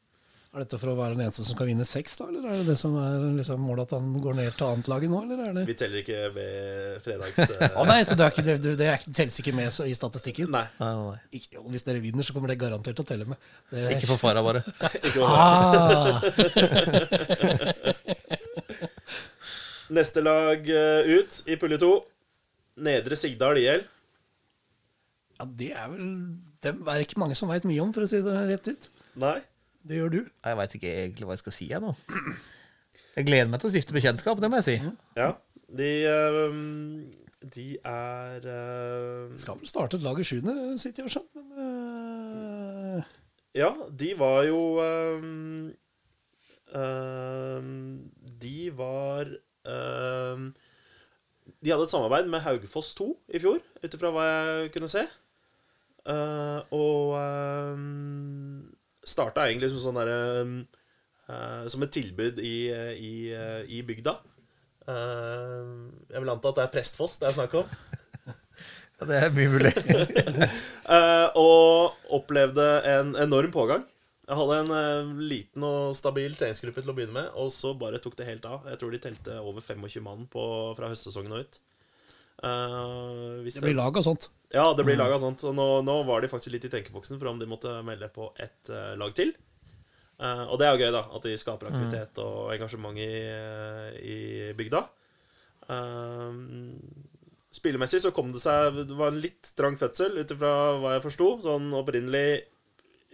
[0.51, 2.25] Er dette for å være den eneste som kan vinne seks, da?
[2.27, 5.09] Eller er det det som er liksom målet, at han går ned til annet laget
[5.13, 6.51] nå, eller er det Vi teller ikke ved
[7.05, 7.37] fredags...
[7.55, 9.95] eh, Å nei, så det, er ikke, det, det er telles ikke med så, i
[9.95, 10.51] statistikken?
[10.51, 10.65] Nei.
[10.81, 11.19] Nei, nei.
[11.39, 13.37] Ikke, hvis dere vinner, så kommer det garantert til å telle med.
[13.71, 14.61] Det Ikke for fara, bare.
[15.21, 16.19] Ah,
[19.95, 21.91] Neste lag eh, ut i pulje to.
[22.83, 23.83] Nedre Sigdal IL.
[25.39, 26.05] ja, det er vel
[26.63, 28.83] Det er ikke mange som veit mye om, for å si det rett ut.
[29.19, 29.39] Nei.
[29.87, 30.19] Det gjør du.
[30.45, 31.93] Jeg veit ikke egentlig hva jeg skal si, jeg nå.
[33.15, 34.75] Jeg gleder meg til å stifte bekjentskap, det må jeg si.
[35.17, 35.33] Ja.
[35.71, 36.53] De, eh,
[37.55, 42.99] de er eh, Skal vel starte et lag i sjuende, sitter jeg og skjønner, men
[42.99, 43.13] eh,
[43.63, 45.71] Ja, de var jo ehm,
[46.75, 47.71] ehm,
[48.43, 49.31] De var
[49.65, 50.51] ehm,
[51.57, 55.07] De hadde et samarbeid med Haugefoss 2 i fjor, ut ifra hva jeg kunne se.
[56.11, 57.17] Eh, og
[59.07, 60.11] starta egentlig som sånn der,
[61.31, 63.13] uh, Som et tilbud i, i,
[63.77, 64.17] i bygda.
[64.89, 67.71] Uh, jeg vil anta at det er Prestfoss det er snakk om.
[69.01, 69.71] Ja, det er mye mulig.
[70.91, 73.85] Eh, og opplevde en enorm pågang.
[74.27, 78.01] Jeg hadde en eh, liten og stabil treningsgruppe til å begynne med, og så bare
[78.03, 78.65] tok det helt av.
[78.67, 80.43] Jeg tror de telte over 25 mann på,
[80.75, 81.61] fra høstsesongen og ut.
[82.43, 84.27] Eh, hvis det blir lag og sånt.
[84.51, 85.45] Ja, det blir laga sånt.
[85.47, 88.31] Og nå, nå var de faktisk litt i tenkeboksen for om de måtte melde på
[88.41, 89.33] et uh, lag til.
[90.21, 91.05] Uh, og det er jo gøy, da.
[91.17, 94.17] At de skaper aktivitet og engasjement i, eh, i
[94.57, 94.83] bygda.
[95.71, 96.35] Uh,
[97.55, 101.05] spillemessig så kom det seg Det var en litt trang fødsel, ut ifra hva jeg
[101.05, 102.41] forsto, sånn opprinnelig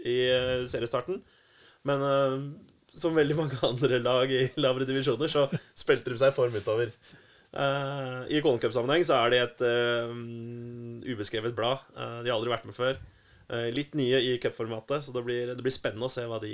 [0.05, 1.21] i eh, seriestarten.
[1.87, 2.35] Men eh,
[2.97, 5.47] som veldig mange andre lag i lavere divisjoner, så
[5.77, 6.93] spilte de seg i form utover.
[7.53, 10.11] Eh, I Golden Cup-sammenheng så er de et uh,
[11.07, 11.85] ubeskrevet blad.
[11.95, 12.99] Uh, de har aldri vært med før.
[13.71, 16.49] Litt nye i cupformatet, så det blir, det blir spennende å se hva de,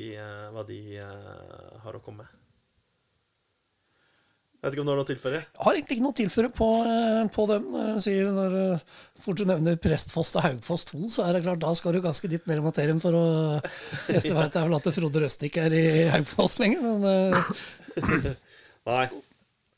[0.53, 2.35] hva de har å komme med.
[4.61, 5.39] Jeg vet ikke om du har noe å tilføre?
[5.41, 6.67] Jeg har egentlig ikke noe å tilføre på,
[7.33, 7.65] på dem.
[7.73, 8.55] Når jeg sier når
[9.25, 12.29] fort du nevner Prestfoss og Haugfoss 2, så er det klart, da skal du ganske
[12.29, 13.25] dypt ned i materien for å
[14.13, 18.29] Neste vet jeg vel at Frode Røstik er i Haugfoss lenger, men
[18.93, 19.07] Nei.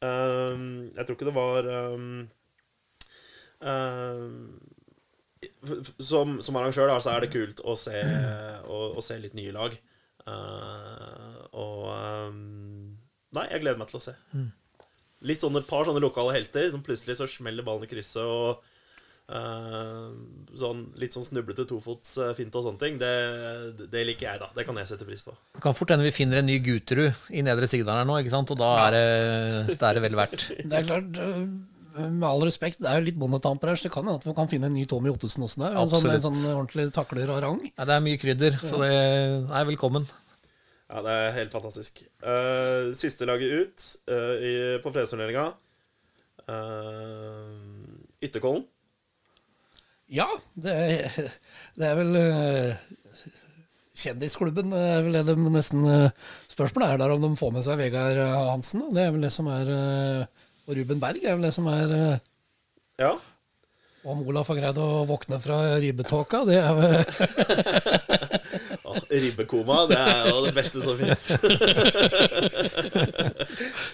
[0.04, 2.10] Ehm, jeg tror ikke det var ehm,
[3.64, 4.40] ehm,
[6.04, 7.96] som, som arrangør da, så er det kult å se,
[8.68, 9.76] å, å se litt nye lag.
[10.26, 11.82] Eh, og
[13.36, 14.14] Nei, jeg gleder meg til å se.
[15.28, 18.64] Litt sånne par sånne lokale helter som plutselig så smeller ballen i krysset og
[19.26, 22.98] sånn, Litt sånn snublete tofots eh, fint og sånne ting.
[23.02, 23.14] Det,
[23.92, 24.50] det liker jeg, da.
[24.56, 25.34] Det kan jeg sette pris på.
[25.56, 28.36] Det kan fort hende vi finner en ny Guterud i nedre Sigdal her nå, ikke
[28.36, 28.54] sant?
[28.54, 29.08] og da er det,
[29.76, 30.50] det er det vel verdt.
[30.70, 31.42] Det er klart, øh,
[31.96, 34.34] med all respekt, det er jo litt bondetamper her, så det kan hende at vi
[34.36, 35.78] kan finne en ny Tommy Ottesen også der.
[35.80, 37.62] En sånn, en sånn ordentlig takler av rang.
[37.72, 40.08] Ja, det er mye krydder, så det er velkommen.
[40.86, 42.04] Ja, det er helt fantastisk.
[42.20, 45.48] Uh, siste laget ut uh, i, på fredsturneringa.
[46.46, 48.68] Uh, Ytterkollen.
[50.12, 51.16] Ja, det er,
[51.80, 52.74] det er vel øh,
[53.98, 56.10] Kjendisklubben er vel det de nesten øh,
[56.52, 58.20] Spørsmålet er der om de får med seg Vegard
[58.52, 58.84] Hansen.
[58.86, 58.92] da.
[58.94, 59.66] Det er vel det som er
[60.68, 62.20] Og Ruben Berg er vel det som er
[63.02, 63.16] Ja.
[64.06, 66.94] Om Olaf har greid å våkne fra ribbetåka, det er vel
[69.26, 71.32] ribbekoma, det er jo det beste som fins.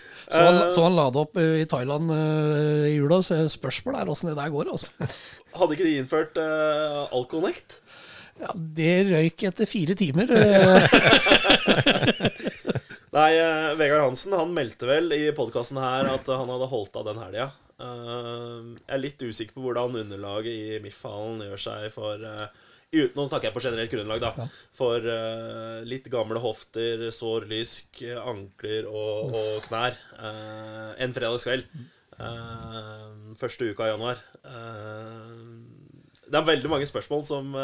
[0.31, 3.99] Så han, så han la det opp øh, i Thailand øh, i jula, så spørsmålet
[4.01, 4.87] er åssen det der går, altså.
[5.59, 7.81] Hadde ikke de innført uh, Alconect?
[8.41, 10.31] Ja, det røyk etter fire timer.
[13.11, 17.09] Nei, eh, Vegard Hansen han meldte vel i podkasten her at han hadde holdt av
[17.09, 17.49] den helga.
[17.81, 22.45] Uh, jeg er litt usikker på hvordan underlaget i MIF-hallen gjør seg for eh,
[22.91, 24.47] ut, Nå snakker jeg på generelt grunnlag, da.
[24.77, 29.97] For uh, litt gamle hofter, sår lysk, ankler og, og knær.
[30.19, 31.67] Uh, en fredagskveld.
[32.21, 34.19] Uh, første uka i januar.
[34.45, 35.39] Eh,
[36.31, 37.55] det er veldig mange spørsmål som,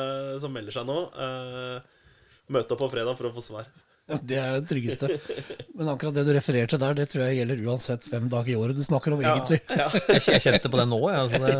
[0.41, 0.97] som melder seg nå.
[1.23, 3.69] Eh, møte opp på fredag for å få svar.
[4.07, 5.07] Ja, Det er det tryggeste.
[5.75, 8.77] Men akkurat det du refererte der, det tror jeg gjelder uansett hvem dag i året
[8.77, 9.59] du snakker om, egentlig.
[9.67, 9.89] Ja.
[10.13, 11.01] Jeg, jeg kjente på det nå.
[11.11, 11.55] Jeg, altså det,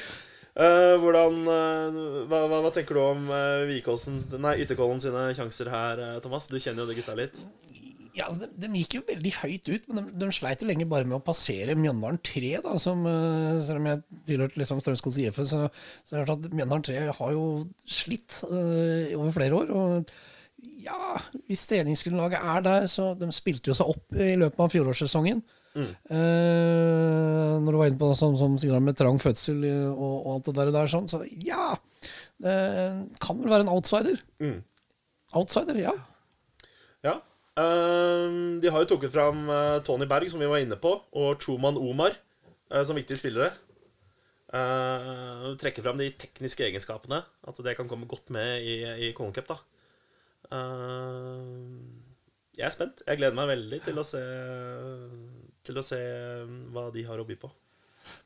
[0.54, 1.96] Eh, hvordan, uh,
[2.30, 6.46] hva, hva, hva tenker du om uh, Vikåsen, nei, Ytterkollen sine sjanser her, Thomas?
[6.46, 7.40] Du kjenner jo de gutta litt.
[8.14, 10.86] Ja, altså, de, de gikk jo veldig høyt ut, men de, de sleit jo lenge
[10.86, 12.52] bare med å passere Mjøndalen 3.
[12.62, 13.02] Da, som,
[13.66, 15.64] selv om jeg tilhørte liksom Strømsgods IF, så,
[16.06, 17.48] så er det at Mjøndalen 3 har jo
[17.82, 19.74] slitt over flere år.
[19.74, 20.14] og
[20.84, 25.42] ja, hvis treningsgrunnlaget er der, så De spilte jo seg opp i løpet av fjorårssesongen.
[25.74, 30.14] Eh, når du var inne på det som, som sier med trang fødsel eh, og,
[30.20, 31.72] og alt det der, der sånn, så ja
[32.38, 32.54] Det
[33.22, 34.20] kan vel være en outsider.
[34.42, 34.60] Mm.
[35.34, 35.94] Outsider, ja.
[37.06, 37.16] Ja.
[37.58, 41.36] Eh, de har jo trukket fram eh, Tony Berg, som vi var inne på, og
[41.42, 42.14] Truman Omar
[42.74, 43.52] uh, som viktige spillere.
[44.54, 47.22] Uh, trekker fram de tekniske egenskapene.
[47.46, 49.50] At det kan komme godt med i, i Colin Cup.
[49.50, 49.58] Da.
[50.52, 51.42] Eh,
[52.54, 53.02] jeg er spent.
[53.06, 54.22] Jeg gleder meg veldig til å se
[55.64, 56.00] Til å se
[56.74, 57.50] hva de har å by på.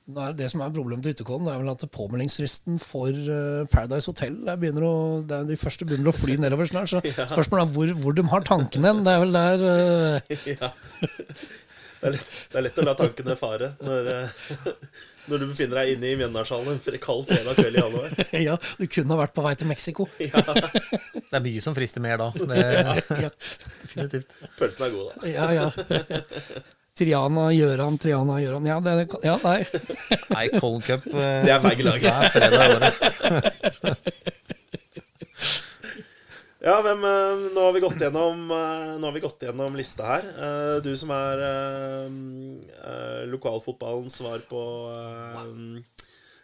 [0.08, 4.40] Det, det som er problemet til Ytterkollen, er vel at påmeldingsfristen for eh, Paradise Hotel
[4.48, 4.94] er begynner å,
[5.28, 6.90] det er De første begynner å fly nedover snart.
[6.90, 7.02] Så
[7.34, 9.04] spørsmålet er hvor, hvor de har tankene hen.
[9.06, 10.36] Det er vel der uh...
[10.54, 10.72] ja.
[11.98, 14.34] Det er, lett, det er lett å la tankene fare når, eh,
[15.28, 18.14] når du befinner deg inne i Mjøndalshallen en kald fredag kveld i januar.
[18.48, 20.06] Ja, du kunne ha vært på vei til Mexico.
[20.14, 22.30] det er mye som frister mer da.
[22.38, 22.64] Det,
[23.26, 23.32] Ja,
[23.82, 24.38] definitivt.
[24.60, 25.34] Pølsen er god, da.
[25.34, 25.52] ja.
[25.58, 26.66] ja.
[26.98, 28.66] Triana Gjøran, Triana Gjøran.
[28.68, 29.60] Ja, det, ja nei.
[30.34, 32.02] Nei, Colin Cup eh, Det er begge lag.
[32.02, 32.94] det er fredag året.
[36.58, 40.08] Ja, hvem, eh, nå, har vi gått gjennom, eh, nå har vi gått gjennom lista
[40.10, 40.24] her.
[40.26, 42.08] Eh, Du som er eh,
[42.82, 46.02] eh, lokalfotballens svar på, eh,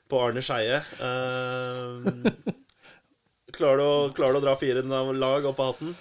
[0.09, 0.79] på Arne Skeie.
[0.79, 2.09] eh,
[3.59, 4.81] Klarer klarer du å dra fire
[5.19, 5.93] lag opp av hatten?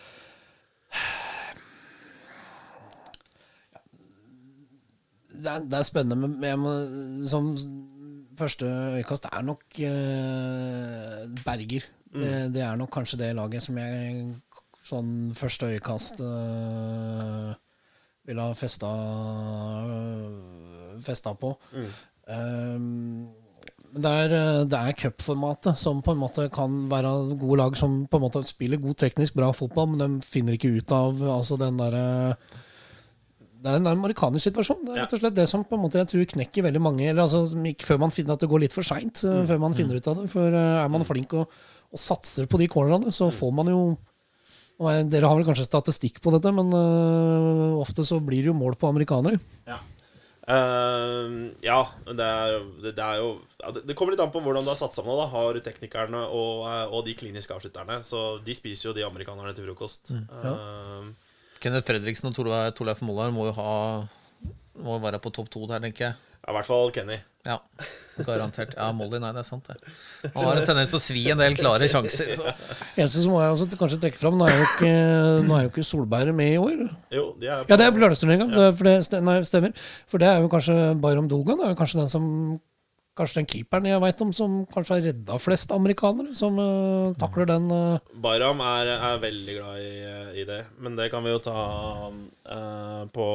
[5.43, 6.71] Det er, det er spennende, men jeg må,
[7.27, 7.51] som
[8.39, 11.85] første øyekast er nok eh, Berger.
[12.13, 14.25] Det, det er nok kanskje det laget som jeg
[14.85, 17.53] sånn første øyekast eh,
[18.27, 18.89] ville ha festa,
[21.03, 21.53] festa på.
[22.23, 23.31] Um,
[23.93, 27.75] men det er, eh, det er cupformatet som på en måte kan være gode lag
[27.77, 31.21] som på en måte spiller god teknisk bra fotball, men de finner ikke ut av
[31.35, 32.37] altså den derre
[33.63, 34.81] det er en amerikansk situasjon.
[34.83, 37.05] Det er rett og slett det som på en måte jeg tror knekker veldig mange.
[37.07, 37.45] Eller altså,
[37.87, 40.25] før man finner at det går litt for seint, før man finner ut av det.
[40.33, 41.61] For eh, er man flink og,
[41.93, 43.83] og satser på de cornerne, så får man jo
[44.83, 48.55] og Dere har vel kanskje statistikk på dette, men uh, ofte så blir det jo
[48.57, 49.37] mål på amerikanere.
[50.43, 53.29] Eh, ja, det er, det, det er jo
[53.61, 55.15] ja, det, det kommer litt an på hvordan du har satt sammen.
[55.15, 55.29] Da.
[55.31, 58.01] Har teknikerne og, eh, og de kliniske avslutterne.
[58.03, 60.11] Så de spiser jo de amerikanerne til frokost.
[60.11, 61.22] Eh,
[61.63, 62.35] Kenneth Fredriksen og
[62.75, 63.73] Torleif Mollar må jo ha
[64.83, 66.17] Må være på topp to der, tenker jeg.
[66.43, 67.19] Ja, I hvert fall Kenny.
[67.43, 67.57] Ja,
[68.23, 68.73] garantert.
[68.75, 69.93] Ja, Molly, nei, det er sant, det.
[70.33, 72.33] Han har en tendens til å svi en del klare sjanser.
[72.37, 72.53] Så.
[72.95, 74.91] Eneste som må jeg også kanskje trekke fram, nå er jo ikke,
[75.47, 76.85] nå er jo ikke Solberg med i år.
[77.15, 78.47] Jo, de er Ja, det er på lørdagsturneringa.
[78.51, 78.69] Ja.
[78.79, 79.87] For det nei, stemmer.
[80.11, 82.29] For det er jo kanskje Bayram Dogan er jo kanskje den som
[83.13, 87.49] Kanskje den keeperen jeg veit om som kanskje har redda flest amerikanere, som uh, takler
[87.49, 87.97] den Uh.
[88.21, 89.91] Bayram er, er veldig glad i,
[90.41, 91.53] i det, men det kan vi jo ta
[92.09, 93.27] uh, på,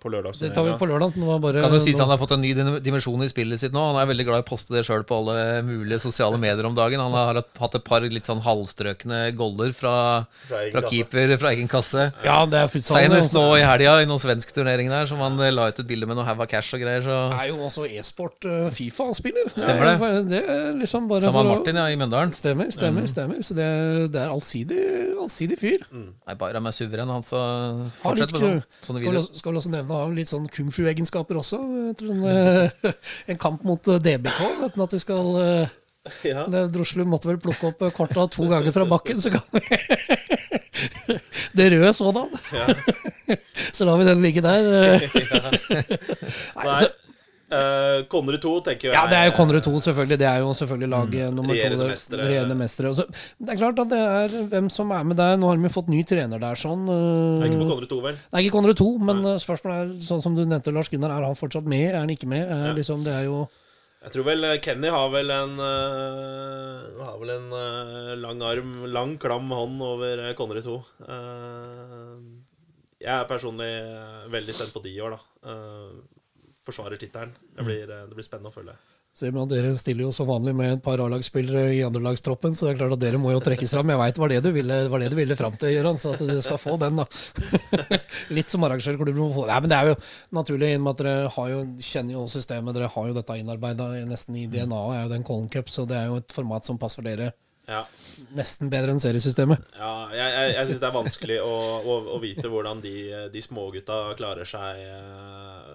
[0.00, 1.16] på Det tar vi på lørdag.
[1.16, 2.52] Kan jo sies Han har fått en ny
[2.84, 3.82] dimensjon i spillet sitt nå.
[3.92, 6.76] Han er veldig glad i å poste det sjøl på alle mulige sosiale medier om
[6.76, 7.02] dagen.
[7.02, 11.68] Han har hatt- et par litt sånn halvstrøkne goller fra, Fra fra keeper fra egen
[11.68, 12.08] kasse.
[12.24, 13.02] Ja, det er futsal.
[13.02, 13.42] Senest altså.
[13.42, 16.08] nå i helga i noen svensk turnering der, som han eh, la ut et bilde
[16.08, 17.04] med noe haug av cash og greier.
[17.04, 19.48] Så Det er jo også e-sport eh, Fifa spiller.
[19.54, 20.10] Stemmer det.
[20.30, 22.32] Det er liksom bare Sammen med Martin ja, i Mjøndalen.
[22.36, 23.06] Stemmer, stemmer.
[23.10, 23.66] stemmer Så det,
[24.14, 24.80] det er allsidig,
[25.22, 25.86] allsidig fyr.
[25.92, 27.40] Nei, Bayram er suveren, han, så
[27.98, 29.26] fortsett med sånn, sånne videoer.
[29.40, 31.60] skal vel også nevne har litt sånn kung fu-egenskaper også.
[31.94, 32.94] Etter en, eh,
[33.34, 35.74] en kamp mot DBK, vet du, at vi skal eh,
[36.28, 36.44] Ja.
[36.46, 39.64] det, Droslu måtte vel plukke opp eh, korta to ganger fra bakken, så kan vi
[41.56, 42.28] Det røde sådan.
[43.76, 44.66] så lar vi den ligge der.
[44.76, 45.00] eh.
[45.08, 46.90] Nei, Nei, så,
[47.52, 50.18] eh, Konnerud 2 tenker jeg ja, det er jo Konrad 2, selvfølgelig.
[50.18, 51.58] Det er jo selvfølgelig laget nummer to.
[51.60, 52.24] Regjerende det- mestere.
[52.26, 52.94] regjerende mestere.
[52.94, 53.06] Så-
[53.38, 55.36] det er klart at det er hvem som er med der.
[55.36, 56.82] Nå har de jo fått ny trener der, sånn.
[56.88, 58.14] eh, Det er ikke på Konrad 2, vel?
[58.14, 59.36] Det er ikke Konrad 2, men Nei.
[59.38, 61.94] spørsmålet er, sånn som du nevnte, Lars Gunnar, er han fortsatt med?
[61.94, 62.48] Er han ikke med?
[62.50, 63.48] Er, liksom, det er jo
[64.02, 68.84] Jeg tror vel eh, Kenny har vel en uh, Har vel en uh, lang arm,
[68.86, 70.76] lang, klam hånd over Konrad 2.
[71.02, 72.18] Uh,
[73.00, 75.50] jeg er personlig eh, veldig spent på de i år, da.
[76.66, 77.32] Forsvarer tittelen.
[77.54, 78.74] Det, blir, eh, det blir spennende å følge.
[79.16, 82.80] Simon, Dere stiller jo som vanlig med et par A-lagsspillere i andrelagstroppen, så det er
[82.82, 83.88] klart at dere må jo trekkes fram.
[83.88, 86.12] Jeg veit det var det du ville, var det du ville fram til, Gøran, så
[86.12, 87.06] at dere skal få den, da.
[88.36, 89.46] Litt som arrangørklubben må få.
[89.48, 89.96] Nei, men det er jo
[90.36, 92.76] naturlig, i og med at dere har jo, kjenner jo systemet.
[92.76, 95.96] Dere har jo dette innarbeida nesten i DNA-et, er jo den Colin Cup, så det
[95.96, 97.32] er jo et format som passer dere
[97.72, 97.86] Ja,
[98.36, 99.64] nesten bedre enn seriesystemet.
[99.80, 102.92] ja jeg, jeg, jeg syns det er vanskelig å, å, å vite hvordan de,
[103.32, 105.72] de smågutta klarer seg eh,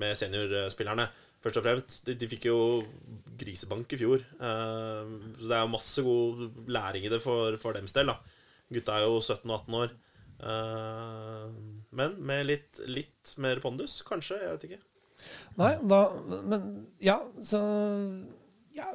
[0.00, 1.08] med seniorspillerne.
[1.40, 2.58] Først og fremst, de, de fikk jo
[3.40, 4.24] grisebank i fjor.
[4.40, 8.12] eh, så det er masse god læring i det for, for dems del.
[8.12, 8.18] da.
[8.70, 9.94] Gutta er jo 17 og 18 år.
[10.50, 11.46] Eh,
[11.96, 14.40] men med litt, litt mer pondus, kanskje.
[14.42, 14.82] Jeg vet ikke.
[15.60, 15.98] Nei, da
[16.48, 16.62] Men
[17.04, 17.58] ja, så
[18.76, 18.92] Ja.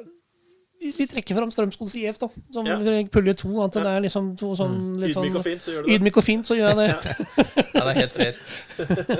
[0.81, 2.27] Vi, trekker fram Strømsgods IF, da.
[2.53, 2.75] Som Ja.
[3.09, 3.49] pulje to.
[3.63, 5.95] At det er liksom to sånn litt sånn, Ydmyk og fint, så gjør du det.
[5.95, 7.15] Ydmyk og fint, så gjør jeg det.
[7.75, 8.35] Ja, det er helt fair.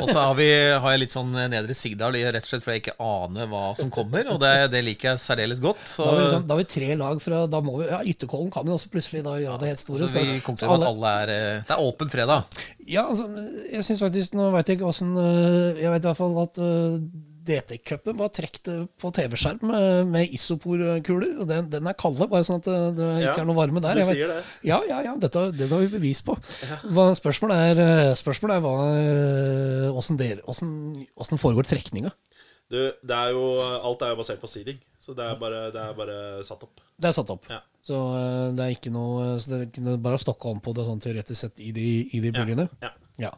[0.01, 0.35] Og så har,
[0.83, 3.63] har jeg litt sånn Nedre Sigdal, i- rett og slett fordi jeg ikke aner hva
[3.75, 4.27] som kommer.
[4.35, 5.81] Og det, det liker jeg særdeles godt.
[5.89, 7.99] Så, Da har, vi liksom, da har vi tre lag fra da må vi, ja,
[8.13, 10.07] Ytterkollen kan jo også plutselig da gjøre det helt store.
[10.07, 12.43] så vi konkluderer med at alle- er eh, Det er åpen fredag.
[12.85, 13.25] Ja, altså,
[13.71, 15.15] jeg syns faktisk Nå veit jeg ikke åssen
[15.79, 16.99] Jeg vet i hvert fall at uh,
[17.45, 18.69] DT-cupen var trukket
[19.01, 19.63] på TV-skjerm
[20.11, 21.35] med, isoporkuler.
[21.41, 23.83] Og den, den er kalde, bare sånn at det, det ikke Ja, er noe varme
[23.83, 24.01] der.
[24.01, 24.39] du sier det.
[24.67, 26.37] Ja, ja, ja, dette, det har vi bevis på.
[26.95, 28.75] Hva, spørsmålet er, eh, spørsmålet er hva,
[29.95, 30.73] hvordan, der, hvordan,
[31.21, 32.13] åssen foregår trekninga?
[32.71, 35.81] Du, det er jo, alt er jo basert på seeding, så det er bare, det
[35.81, 36.81] er bare satt opp.
[36.97, 37.45] Det er satt opp.
[37.51, 37.61] Ja.
[37.85, 40.87] Så eh, det er ikke noe Så det er bare å stokke om på det
[40.87, 42.65] sånn teoretisk sett i de, i de puljene?
[42.81, 42.89] Ja.
[43.21, 43.31] Ja.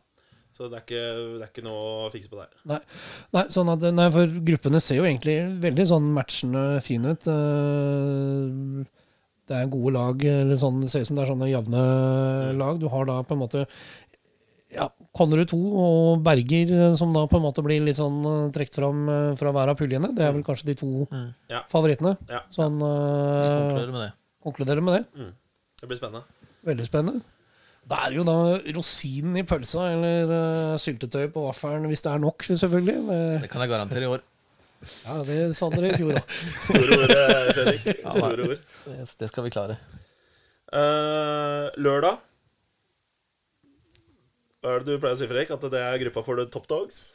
[0.58, 1.02] Så det er, ikke,
[1.38, 2.50] det er ikke noe å fikse på der.
[2.66, 2.80] Nei,
[3.36, 7.28] nei, sånn at, nei, for gruppene ser jo egentlig veldig sånn matchende fine ut.
[7.30, 8.88] Eh,
[9.48, 10.26] Det er gode lag.
[10.28, 11.84] Eller sånn, det ser ut som det er sånne jevne
[12.58, 12.82] lag.
[12.82, 13.62] Du har da på en måte
[14.74, 18.50] ja, Konnerud 2 og Berger, eh, som da på en måte blir litt sånn eh,
[18.58, 19.06] trukket fram
[19.40, 20.10] fra hver av puljene.
[20.18, 20.92] Det er vel kanskje de to
[21.54, 21.62] Ja.
[21.72, 22.18] favorittene.
[22.34, 22.42] Ja.
[22.52, 24.12] Sånn Vi uh, konkluderer med det.
[24.50, 25.32] Konkluderer med det.
[25.80, 26.26] Det blir spennende.
[26.66, 27.22] Veldig spennende.
[27.88, 28.34] Da er jo da
[28.76, 32.98] rosinen i pølsa, eller uh, syltetøy på vaffelen, hvis det er nok, selvfølgelig.
[33.08, 34.26] Det, Det kan jeg garantere i år.
[35.08, 36.34] ja, det sa dere i fjor òg.
[36.68, 37.88] Store ord, eh, Fredrik.
[38.18, 38.66] Store ord.
[38.84, 39.78] Det, det skal vi klare.
[40.68, 42.18] Uh, lørdag
[44.60, 45.54] Hva er det du pleier å si, Fredrik?
[45.56, 47.06] At det er gruppa for the top dogs?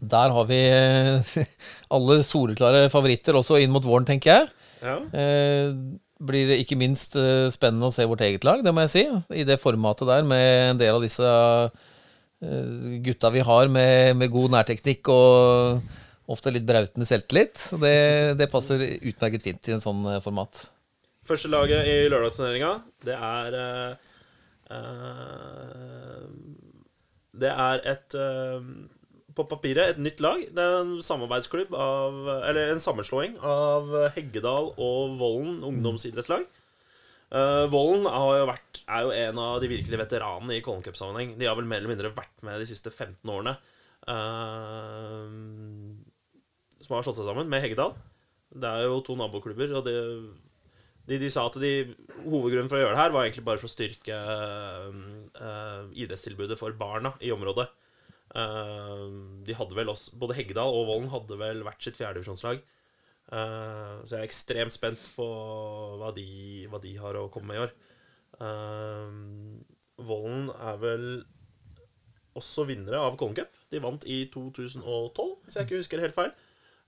[0.00, 1.34] Der har vi eh,
[1.94, 4.48] alle soleklare favoritter også inn mot våren, tenker jeg.
[4.82, 4.96] Ja.
[5.14, 5.74] Eh,
[6.20, 9.04] blir det ikke minst eh, spennende å se vårt eget lag, det må jeg si.
[9.40, 14.32] I det formatet der, med en del av disse eh, gutta vi har med, med
[14.32, 15.80] god nærteknikk og
[16.30, 17.70] ofte litt brautende selvtillit.
[17.80, 17.96] Det,
[18.38, 20.66] det passer utmerket fint i en sånn eh, format.
[21.26, 22.72] Første laget i lørdagsturneringa,
[23.06, 23.90] det er eh,
[27.40, 28.70] Det er et eh,
[29.36, 30.42] På papiret et nytt lag.
[30.42, 32.16] Det er en samarbeidsklubb av
[32.48, 36.48] Eller en sammenslåing av Heggedal og Vollen ungdomsidrettslag.
[37.30, 41.36] Uh, Vollen jo vært, er jo en av de virkelige veteranene i Colin Cup-sammenheng.
[41.38, 43.54] De har vel mer eller mindre vært med de siste 15 årene.
[44.10, 45.30] Uh,
[46.80, 47.94] som har slått seg sammen med Heggedal.
[48.50, 49.94] Det er jo to naboklubber, og det,
[51.06, 51.70] de, de sa at de,
[52.24, 56.74] hovedgrunnen for å gjøre det her var egentlig bare for å styrke uh, idrettstilbudet for
[56.80, 57.68] barna i området.
[58.30, 59.06] Eh,
[59.46, 62.62] de hadde vel også, Både Heggedal og Vollen hadde vel hvert sitt fjerdedivisjonslag.
[63.30, 65.24] Uh, så jeg er ekstremt spent på
[66.00, 66.24] hva de,
[66.66, 67.74] hva de har å komme med i år.
[68.40, 71.04] Uh, Vollen er vel
[72.38, 73.54] også vinnere av Colin Cup.
[73.70, 74.82] De vant i 2012,
[75.44, 76.34] hvis jeg ikke husker helt feil.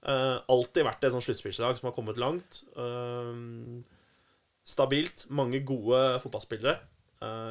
[0.03, 2.65] Uh, alltid vært et sånt sluttspillslag som har kommet langt.
[4.67, 5.27] stabilt.
[5.31, 6.81] Mange gode fotballspillere.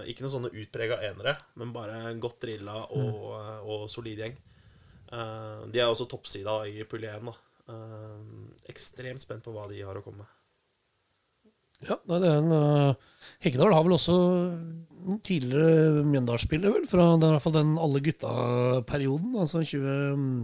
[0.09, 3.29] Ikke noen sånne utprega enere, men bare godt drilla og,
[3.63, 4.35] og solid gjeng.
[5.71, 7.35] de er også toppsida i pulje 1, da.
[7.71, 10.37] Uh, ekstremt spent på hva de har å komme med.
[11.87, 12.93] Ja, det er en, uh,
[13.41, 14.15] Heggedal har vel også
[15.25, 16.85] tidligere Mjøndalsspiller, vel?
[16.89, 19.33] Fra det er i hvert fall den alle gutta-perioden.
[19.41, 20.35] Altså 20 um,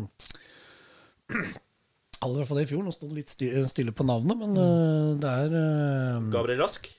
[2.25, 2.85] Alle i hvert fall det i fjor.
[2.85, 3.35] Nå sto det litt
[3.69, 6.89] stille på navnet, men uh, det er uh, Gabriel Rask.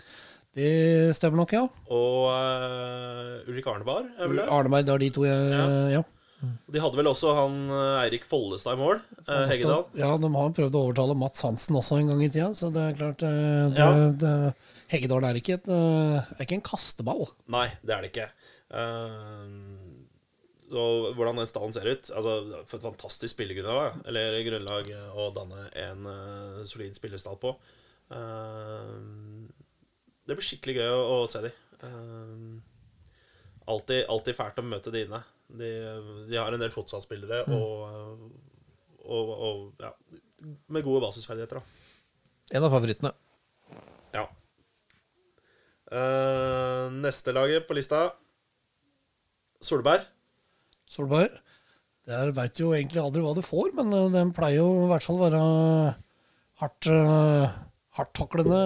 [0.56, 1.64] Det stemmer nok, ja.
[1.92, 4.08] Og uh, Ulrik Arneberg.
[4.18, 5.66] Arneberg, det er de to jeg ja.
[5.98, 6.06] ja.
[6.38, 9.00] De hadde vel også han eh, Eirik Follestad i mål.
[9.24, 9.88] Eh, Heggedal.
[9.98, 12.84] Ja, de har prøvd å overtale Mats Hansen også en gang i tida, så det
[12.84, 14.10] er klart eh, det, ja.
[14.22, 14.34] det,
[14.92, 17.26] Heggedal er ikke, et, er ikke en kasteball.
[17.50, 18.28] Nei, det er det ikke.
[18.68, 19.48] Uh,
[20.76, 22.32] og hvordan den stallen ser ut altså,
[22.68, 27.54] For et fantastisk spillergrunnlag Eller grunnlag å danne en uh, solid spillerstall på.
[28.12, 29.48] Uh,
[30.28, 31.54] det blir skikkelig gøy å, å se dem.
[33.64, 35.22] alltid, alltid fælt å møte de inne.
[35.48, 35.70] De,
[36.28, 37.54] de har en del fotballspillere mm.
[37.56, 38.24] og,
[39.08, 39.92] og, og, ja,
[40.68, 41.62] med gode basisferdigheter.
[41.62, 42.58] Da.
[42.58, 43.12] En av favorittene.
[44.12, 44.26] Ja.
[45.88, 48.10] Uh, neste laget på lista
[49.64, 50.04] Solberg.
[50.88, 51.32] Solberg.
[52.08, 55.04] Der veit jo egentlig aldri hva du får, men uh, den pleier jo i hvert
[55.08, 55.40] fall være
[56.60, 57.56] hardt, uh,
[57.96, 58.60] hardttaklende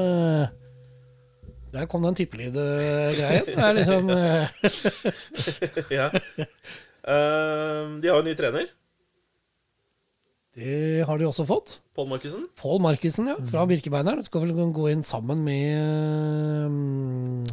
[1.73, 3.49] der kom den tippelyd-greien.
[3.49, 4.13] Det er liksom
[5.99, 6.11] Ja.
[7.03, 8.71] Uh, de har jo ny trener.
[10.53, 11.79] Det har de også fått.
[11.97, 12.45] Pål Markussen.
[12.61, 14.25] Paul Markussen, ja, Fra Birkebeineren.
[14.27, 17.47] Skal vel gå inn sammen med um,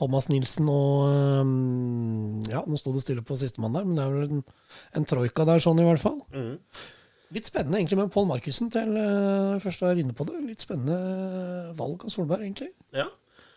[0.00, 1.08] Thomas Nilsen og
[1.40, 4.44] um, Ja, nå sto det stille på sistemann der, men det er vel en,
[5.00, 6.20] en, troika der, sånn i hvert fall.
[6.36, 6.58] Mm.
[7.32, 10.44] Litt spennende egentlig med Pål Markussen til uh, først å være inne på det.
[10.44, 12.74] Litt spennende valg av Solberg, egentlig.
[12.92, 13.08] Ja.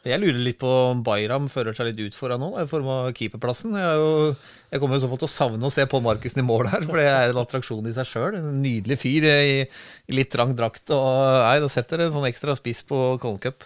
[0.06, 3.08] Jeg lurer litt på om Bayram fører seg litt ut foran nå, i form av
[3.18, 3.74] keeperplassen.
[3.74, 4.36] Jeg,
[4.70, 6.86] jeg kommer jo så fort til å savne å se Pål Markussen i mål her,
[6.86, 8.38] for det er en attraksjon i seg sjøl.
[8.38, 10.94] En nydelig fyr i, i litt trang drakt.
[10.94, 11.10] og
[11.42, 13.66] nei, Da setter det en sånn ekstra spiss på Colin Cup.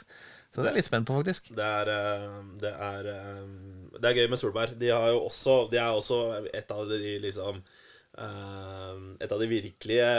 [0.50, 1.52] Så det er litt spent på, faktisk.
[1.56, 3.44] Det er, eh, det er, eh,
[4.00, 4.80] det er gøy med Solberg.
[4.82, 10.10] De, også, de er også et av de liksom eh, et av de virkelige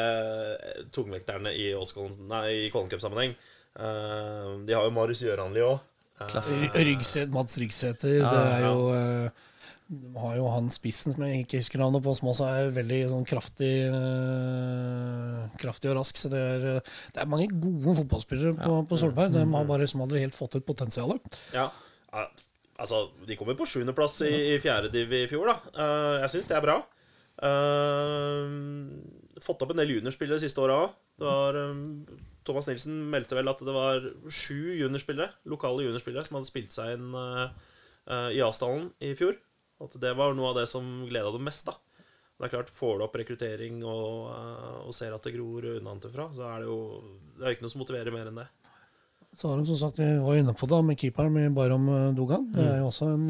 [0.95, 3.35] tungvekterne i, i Colin Cup-sammenheng.
[3.71, 5.79] De har jo Marius Gjøranli òg,
[6.21, 8.19] Ryggsæt, Mats Ryggsæter.
[8.21, 9.47] Ja, det er jo uh,
[9.91, 12.99] de har jo han spissen som jeg ikke husker navnet på, som også er veldig
[13.11, 16.21] sånn kraftig, uh, kraftig og rask.
[16.21, 16.67] Så det er,
[17.11, 18.85] det er mange gode fotballspillere på, ja.
[18.87, 19.35] på Solberg.
[19.35, 21.41] De har bare som aldri helt fått ut potensialet.
[21.57, 21.67] Ja,
[22.79, 25.59] altså De kom jo på sjuendeplass i, i fjerde div i fjor, da.
[25.75, 26.79] Uh, jeg syns det er bra.
[27.43, 28.47] Uh,
[29.43, 30.99] fått opp en del juniorspillere de siste åra òg.
[31.19, 32.05] Um,
[32.47, 36.97] Thomas Nilsen meldte vel at det var sju juniorspillere, lokale juniorspillere som hadde spilt seg
[36.97, 37.51] inn uh,
[38.09, 39.37] uh, i Asdalen i fjor.
[39.81, 41.69] At det var noe av det som gleda dem mest.
[41.69, 41.77] da
[42.41, 46.31] det er klart, Får du opp rekruttering og, uh, og ser at det gror unnantifra,
[46.33, 46.79] så er det jo
[47.37, 48.47] det er ikke noe som motiverer mer enn det.
[49.37, 51.85] Så har de som sagt, Vi var inne på det med keeperen med Barom
[52.17, 52.49] Dogan.
[52.51, 53.29] Det er jo også en,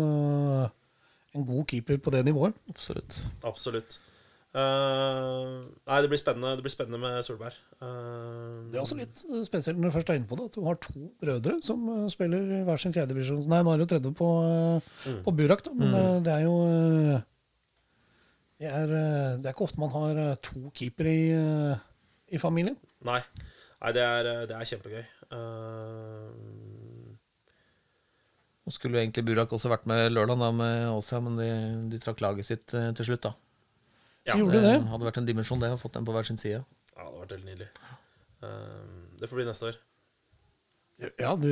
[1.36, 2.56] en god keeper på det nivået.
[2.72, 3.18] Absolutt.
[3.44, 3.98] Absolutt.
[4.50, 7.54] Uh, nei, det blir spennende Det blir spennende med Solberg.
[7.78, 10.64] Uh, det er også litt spesielt når du først er inne på det, at du
[10.66, 13.44] har to brødre som uh, spiller hver sin fjerdedivisjon.
[13.46, 14.30] Nei, nå er det jo tredje på,
[15.06, 15.20] mm.
[15.22, 16.24] på Burak, da, men mm.
[16.26, 16.56] det er jo
[18.60, 21.28] det er, det er, ikke ofte man har to keepere i,
[22.34, 22.74] i familien.
[23.06, 23.20] Nei,
[23.78, 25.04] nei det, er, det, er, kjempegøy.
[28.66, 31.48] Nå skulle jo egentlig Burak også vært med lørdag da, med Åsia, men de,
[31.94, 33.30] de trakk laget sitt til slutt.
[33.30, 33.32] da
[34.28, 34.74] ja, gjorde det.
[34.92, 35.72] hadde vært en dimensjon, det.
[35.74, 36.64] Å fått dem på hver sin side.
[36.94, 37.70] Ja, det hadde vært helt nydelig.
[38.40, 39.80] Uh, det får bli neste år.
[41.16, 41.48] Ja, du,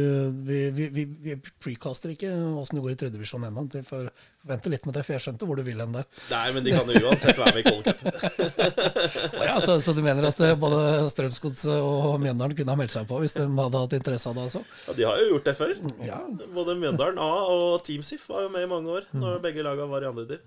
[0.47, 2.29] vi, vi, vi, vi precaster ikke
[2.61, 3.65] åssen det går i tredjevisjon ennå.
[3.87, 4.11] får
[4.49, 6.05] vente litt med det, for jeg skjønte hvor du vil hen der.
[6.29, 8.05] Nei, men de kan jo uansett være med i Cold Cup.
[9.49, 13.09] ja, så, så, du mener at eh, både Strømsgodset og Mjøndalen kunne ha meldt seg
[13.09, 14.49] på hvis de hadde hatt interesse av det?
[14.51, 14.65] altså?
[14.85, 15.77] Ja, De har jo gjort det før.
[16.05, 16.21] Ja.
[16.53, 19.89] Både Mjøndalen A og Team SIF var jo med i mange år, når begge lagene
[19.95, 20.45] var i andre div.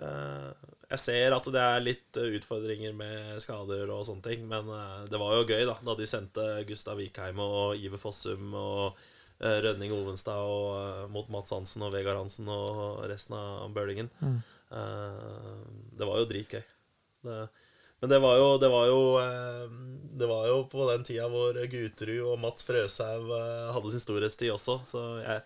[0.00, 4.68] Eh, jeg ser at det er litt eh, utfordringer med skader og sånne ting, men
[4.74, 9.00] eh, det var jo gøy da Da de sendte Gustav Vikheim og Iver Fossum og
[9.40, 14.10] Rønning Ovenstad og, mot Mats Hansen og Vegard Hansen og resten av bølingen.
[14.20, 14.34] Mm.
[15.96, 16.60] det var jo dritgøy.
[17.24, 17.36] Det,
[18.02, 19.00] men det var jo, det var jo
[20.20, 23.32] Det var jo på den tida hvor Guterud og Mats Frøshaug
[23.72, 25.40] hadde sin storhetstid også, så jeg,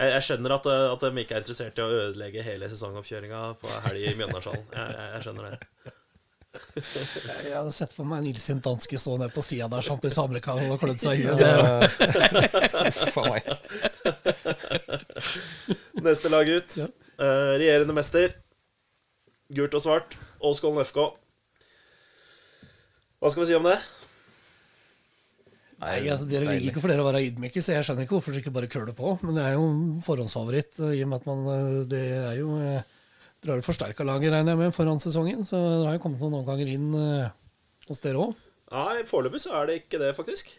[0.00, 3.40] jeg, jeg skjønner at, eh, at de ikke er interessert i å ødelegge hele sesongoppkjøringa
[3.60, 4.66] på helg i Mjøndalshallen.
[4.72, 5.56] Jeg, jeg, jeg skjønner det.
[6.50, 10.74] Jeg hadde sett for meg Nilsen Danske stå nede på sida der samtidig som amerikanerne
[10.74, 11.42] og klødde seg i huet.
[16.08, 16.72] Neste lag ut.
[17.20, 18.34] Eh, regjerende mester.
[19.54, 20.16] Gult og svart.
[20.40, 20.98] Åskollen FK.
[23.20, 23.78] Hva skal vi si om det?
[25.80, 28.34] Nei, altså Dere liker ikke for dere å være ydmyke, så jeg skjønner ikke hvorfor
[28.34, 29.14] dere ikke bare køler på.
[29.24, 29.68] Men det er jo
[30.04, 32.96] forhåndsfavoritt, eh, i og med at man eh, Det er jo eh,
[33.40, 35.46] Dere har jo forsterka laget, regner jeg med, foran sesongen.
[35.48, 36.90] Så dere har jo kommet noen omganger inn
[37.88, 38.34] hos dere òg.
[38.70, 40.52] Nei, foreløpig så er det ikke det, faktisk.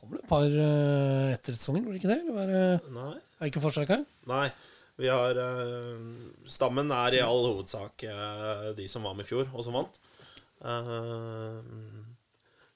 [0.00, 2.22] Kommer det et par eh, etter sesongen, blir det ikke det?
[2.32, 3.12] Eller er, Nei.
[3.36, 4.00] er ikke forsterka?
[4.30, 4.46] Nei.
[4.98, 5.36] Vi har
[6.50, 8.02] Stammen er i all hovedsak
[8.74, 10.00] de som var med i fjor, og som vant.
[10.58, 11.62] Uh,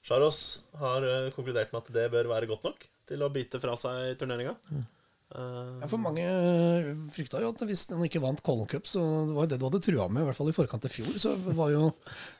[0.03, 0.37] Sjaros
[0.81, 4.17] har eh, konkludert med at det bør være godt nok til å bite fra seg
[4.19, 4.53] turneringa.
[5.33, 9.33] Ja, for mange eh, frykta jo at hvis han ikke vant Colin Cup, så det
[9.33, 11.31] var jo det du hadde trua med, i hvert fall i forkant til fjor, så
[11.57, 11.87] var jo.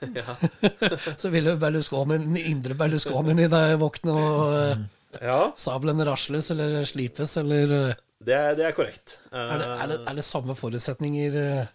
[1.24, 4.84] Så ville Berlusconi, den indre Berlusconien i deg våkne, og eh,
[5.32, 9.18] ja, sabelen rasles eller slipes, eller eh, det, er- det er korrekt.
[9.32, 11.74] er det, er, det, er det samme forutsetninger eh,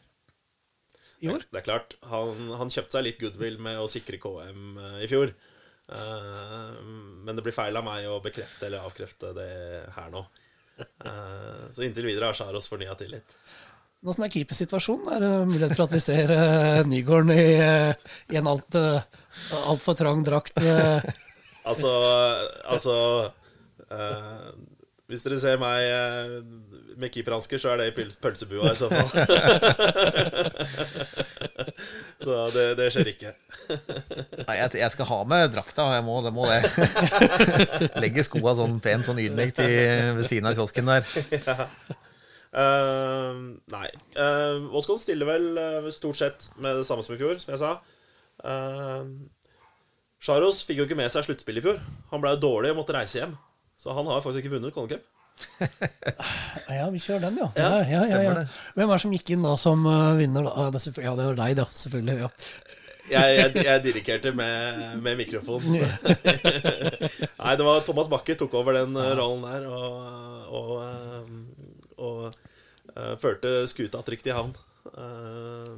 [1.26, 1.48] i år?
[1.50, 5.10] Det er klart, han, han kjøpte seg litt goodwill med å sikre KM eh, i
[5.10, 5.34] fjor.
[5.88, 6.74] Eh,
[7.24, 9.52] men det blir feil av meg å bekrefte eller avkrefte det
[9.96, 10.24] her nå.
[10.78, 13.36] Eh, så inntil videre har Sjaros fornya tillit.
[14.06, 15.08] Åssen er keepersituasjonen?
[15.16, 17.46] Er det mulighet for at vi ser uh, Nygården i,
[18.30, 20.62] i en altfor alt altfor trang drakt?
[21.68, 21.90] Altså,
[22.64, 22.94] altså
[23.90, 24.46] eh,
[25.08, 26.42] Hvis dere ser meg eh,
[27.00, 29.08] med keeperhansker, så er det i pøls pølsebua i så fall.
[32.26, 33.32] så det, det skjer ikke.
[33.70, 35.82] Nei, jeg, jeg skal ha med drakta.
[35.96, 36.32] Jeg må det.
[36.36, 36.60] Må det.
[38.04, 41.08] Legge skoa sånn pent sånn ydmykt ved siden av kiosken der.
[42.48, 43.40] Eh,
[43.72, 43.88] nei.
[44.16, 47.60] Uh, Åsgold stiller vel eh, stort sett med det samme som i fjor, som jeg
[47.60, 47.74] sa.
[48.44, 49.04] Uh,
[50.22, 51.82] Sjaros fikk jo ikke med seg sluttspillet i fjor.
[52.12, 53.36] Han ble jo dårlig og måtte reise hjem.
[53.78, 55.06] Så han har faktisk ikke vunnet Colin Cup.
[56.68, 57.46] Ja, vi kjører den, ja.
[57.56, 58.32] Ja, ja, ja, ja.
[58.74, 60.48] Hvem er det som gikk inn da som eh, vinner?
[60.48, 60.50] da?
[60.52, 61.66] Ah, det er ja, det var deg, da.
[61.82, 62.16] Selvfølgelig.
[62.24, 62.30] ja.
[63.08, 65.64] Jeg, jeg, jeg dirigerte med, med mikrofon.
[67.40, 69.86] Nei, det var Thomas Bakke tok over den eh, rollen der og,
[70.58, 71.46] og, og,
[71.96, 72.26] og
[72.92, 74.52] eh, førte skuta trygt i havn.
[74.92, 75.72] Eh,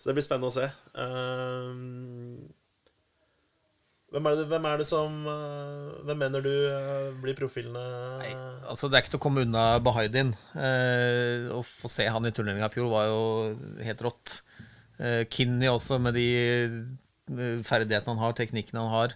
[0.00, 0.70] så det blir spennende å se.
[1.04, 1.68] Eh,
[4.10, 7.82] hvem er det, hvem er det som eh, Hvem mener du eh, blir profilene?
[8.22, 8.32] Nei,
[8.70, 10.32] altså Det er ikke til å komme unna Bahaidin.
[10.58, 13.20] Eh, å få se han i turneringa i fjor var jo
[13.86, 14.40] helt rått.
[14.98, 19.14] Eh, Kinney også, med de eh, ferdighetene han har, teknikkene han har.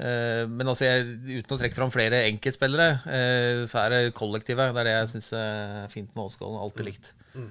[0.00, 1.08] Eh, men altså, jeg,
[1.40, 4.74] uten å trekke fram flere enkeltspillere, eh, så er det kollektivet.
[4.76, 6.60] Det er det jeg syns er fint med Åsgården.
[6.60, 7.12] Alltid likt.
[7.34, 7.48] Eh,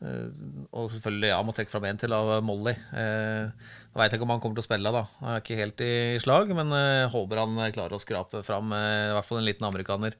[0.00, 2.74] og selvfølgelig, ja, må trekke fram en til av Molly.
[2.92, 5.04] Eh, Nå veit jeg ikke om han kommer til å spille, da.
[5.22, 9.06] Han er ikke helt i slag, men eh, håper han klarer å skrape fram eh,
[9.08, 10.18] i hvert fall en liten amerikaner.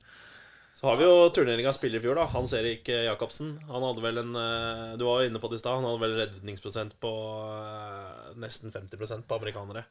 [0.77, 2.27] Så har vi jo turneringa spiller i fjor, da.
[2.33, 3.55] Hans Erik Jacobsen.
[3.69, 5.79] Han hadde vel en eh, Du var jo inne på det i stad.
[5.79, 7.13] Han hadde vel redningsprosent på
[7.53, 9.87] eh, nesten 50% på amerikanere.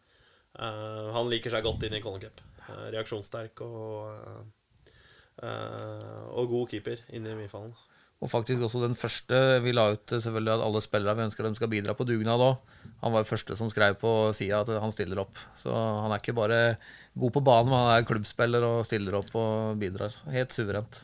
[0.58, 2.42] Eh, han liker seg godt inn i Colin Cup.
[2.66, 4.94] Eh, reaksjonssterk og eh,
[5.46, 7.74] eh, Og god keeper inn i Myfallen.
[8.24, 11.46] Og faktisk også den første vi la ut eh, selvfølgelig at alle spillere vi ønsker
[11.46, 12.62] dem skal bidra på dugnad òg.
[13.04, 15.36] Han var jo første som skrev på sida at han stiller opp.
[15.60, 16.60] Så han er ikke bare
[17.20, 20.16] god på banen, men han er klubbspiller og stiller opp og bidrar.
[20.34, 21.04] Helt suverent.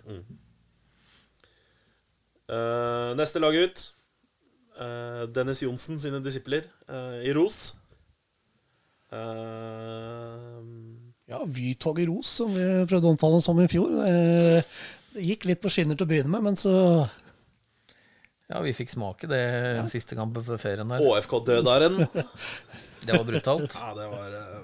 [2.52, 3.90] Eh, neste lag ut.
[4.82, 7.76] Uh, Dennis Johnsen sine disipler uh, i Ros.
[9.12, 10.62] Eh,
[11.32, 13.94] Ja, Vytog i ros, som vi prøvde å omtale som i fjor.
[13.94, 14.64] Det,
[15.16, 16.74] det gikk litt på skinner til å begynne med, men så
[18.52, 19.44] Ja, vi fikk smake det
[19.92, 21.04] siste kampen før ferien her.
[21.08, 22.04] ÅFK-dødaren.
[23.02, 23.74] Det var brutalt.
[23.74, 24.58] Ja, det var eh,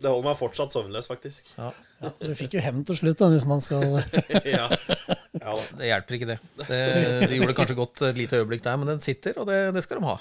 [0.00, 1.50] Det holder meg fortsatt søvnløs, faktisk.
[1.58, 1.66] Ja,
[2.00, 3.84] ja, Dere fikk jo hevn til slutt, da, hvis man skal
[4.54, 4.70] ja.
[4.72, 5.66] ja da.
[5.76, 6.38] det hjelper ikke, det.
[6.62, 6.80] det.
[7.28, 10.00] De gjorde kanskje godt et lite øyeblikk der, men den sitter, og det, det skal
[10.00, 10.16] de ha,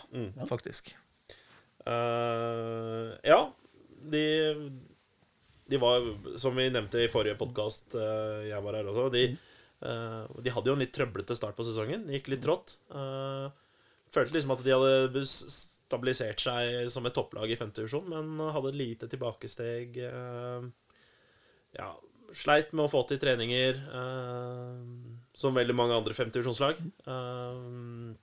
[0.50, 0.92] faktisk.
[1.88, 3.40] Uh, ja,
[4.12, 4.26] de,
[5.72, 6.04] de var,
[6.40, 9.53] som vi nevnte i forrige podkast, jeg var her også de, eh,
[9.84, 12.08] de hadde jo en litt trøblete start på sesongen.
[12.14, 12.78] Gikk litt trått.
[12.94, 13.48] Eh,
[14.14, 18.74] følte liksom at de hadde stabilisert seg som et topplag i femte divisjon, men hadde
[18.74, 20.00] et lite tilbakesteg.
[20.08, 20.68] eh,
[21.80, 21.90] ja,
[22.34, 24.84] sleit med å få til treninger, eh,
[25.34, 26.80] som veldig mange andre femtedivisjonslag.
[27.08, 28.14] Uh,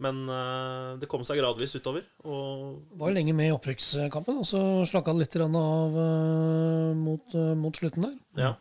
[0.00, 4.60] men eh, det kom seg gradvis utover, og Var lenge med i opprykkskampen, og så
[4.88, 8.16] slakka det litt av eh, mot, eh, mot slutten der.
[8.40, 8.54] ja.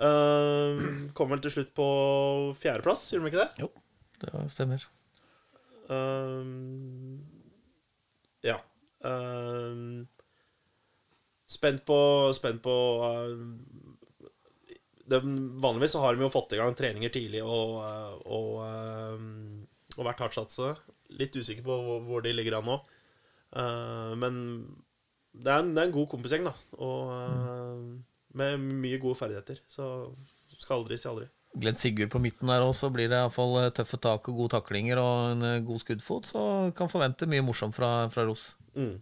[0.00, 0.86] Eh,
[1.16, 1.88] kom vel til slutt på
[2.56, 3.66] fjerdeplass, gjorde de ikke det?
[3.66, 3.68] Jo,
[4.22, 4.86] Det stemmer.
[5.90, 7.18] Uh,
[8.46, 8.56] ja.
[9.02, 10.06] Uh,
[11.50, 11.98] spent på
[12.36, 12.74] Spent på
[13.08, 13.48] ehm,
[15.10, 15.18] det,
[15.64, 19.64] Vanligvis så har de jo fått i gang treninger tidlig og, eh, og, ehm,
[19.96, 20.76] og vært hardt satsende.
[21.18, 22.76] Litt usikker på hvor, hvor de ligger an nå.
[23.58, 24.36] Eh, men
[25.34, 26.54] det er, en, det er en god kompisgjeng, da.
[26.78, 27.82] Og eh,
[28.36, 29.60] med mye gode ferdigheter.
[29.70, 29.84] Så
[30.56, 31.28] skal aldri si aldri.
[31.60, 35.32] Glenn Sigurd på midten der også, blir det iallfall tøffe tak og gode taklinger og
[35.32, 36.42] en eh, god skuddfot, så
[36.78, 38.52] kan forvente mye morsomt fra, fra Ros.
[38.76, 39.00] Mm.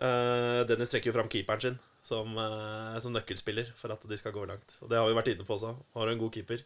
[0.00, 4.34] Uh, Dennis trekker jo fram keeperen sin som, uh, som nøkkelspiller for at de skal
[4.36, 4.76] gå langt.
[4.84, 5.72] Og det har vi vært inne på også.
[5.96, 6.64] Har du en god keeper,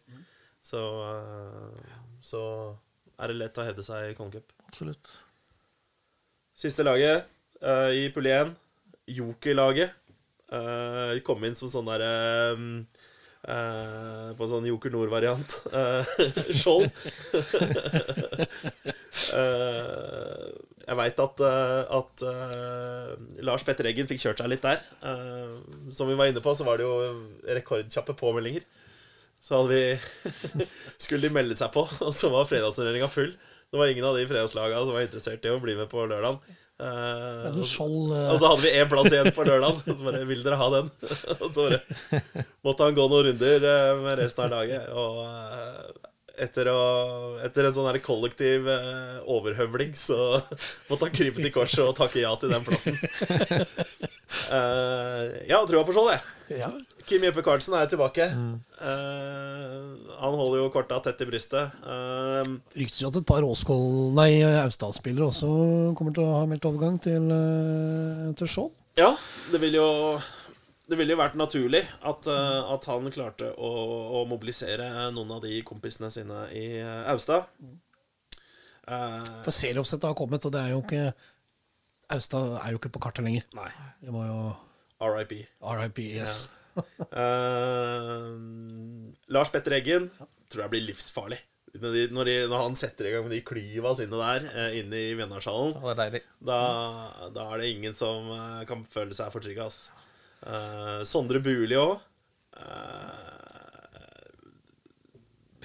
[0.65, 0.83] så,
[1.23, 2.43] uh, så
[3.15, 4.51] er det lett å hevde seg i Kongecup.
[4.67, 5.13] Absolutt.
[6.55, 7.27] Siste laget
[7.61, 8.53] eh, i pull 1,
[9.11, 9.95] Joker-laget.
[10.53, 12.13] Uh, kom inn som sånn derre
[13.45, 15.59] Uh, På en sånn Joker Nord-variant.
[15.69, 16.01] Uh,
[16.57, 16.89] skjold.
[19.37, 20.49] uh,
[20.85, 23.13] jeg veit at, eh, at eh,
[23.45, 24.83] Lars Petter Eggen fikk kjørt seg litt der.
[25.01, 25.55] Eh,
[25.95, 27.15] som vi var inne på, så var det jo
[27.57, 28.65] rekordkjappe påmeldinger.
[29.41, 30.67] Så hadde vi
[31.03, 33.33] skulle de melde seg på, og så var fredagsturneringa full.
[33.71, 36.39] Det var ingen av de fredagslagene som var interessert i å bli med på lørdagen.
[36.75, 38.33] Men og, Skjold uh...
[38.33, 40.67] og så hadde vi én plass igjen på lørdag, Og så bare 'Vil dere ha
[40.73, 40.89] den?'
[41.43, 44.89] Og så bare måtte han gå noen runder eh, med resten av laget.
[44.91, 45.21] Og
[46.41, 46.81] etter, å,
[47.45, 50.39] etter en sånn her kollektiv eh, overhøvling, så
[50.89, 52.97] måtte han krype til korset og takke ja til den plassen.
[54.51, 56.59] uh, jeg trua på Skjold, jeg.
[56.61, 56.73] ja.
[57.05, 58.25] Kim Jeppe Karlsen er tilbake.
[58.25, 59.81] Eh,
[60.17, 61.75] han holder jo korta tett i brystet.
[61.85, 64.31] Uh, Ryktes jo at et par Åsgål, nei,
[64.63, 65.51] Austdal-spillere også
[65.97, 68.73] kommer til å ha meldt overgang til, uh, til Skjold.
[68.97, 69.11] Ja,
[69.51, 69.85] det vil jo
[70.85, 73.69] Det ville jo vært naturlig at, eh, at han klarte å,
[74.19, 77.47] å mobilisere noen av de kompisene sine i eh, Austad.
[78.85, 81.07] Eh, For serieoppsettet har kommet, og det er jo ikke
[82.13, 83.47] Austad er jo ikke på kartet lenger.
[83.57, 83.71] nei.
[84.03, 84.37] Det var jo
[85.15, 85.33] RIP.
[85.81, 86.45] RIP, yes.
[86.75, 88.29] Eh,
[89.33, 90.09] Lars Petter Eggen
[90.51, 91.41] tror jeg blir livsfarlig.
[91.75, 94.75] Når, de, når, de, når han setter i gang med de klyva sine der uh,
[94.79, 96.59] inne i Vennardshallen, Ja, da,
[97.35, 99.65] da er det ingen som uh, kan føle seg for trygge.
[100.45, 101.97] Eh, Sondre Buli òg.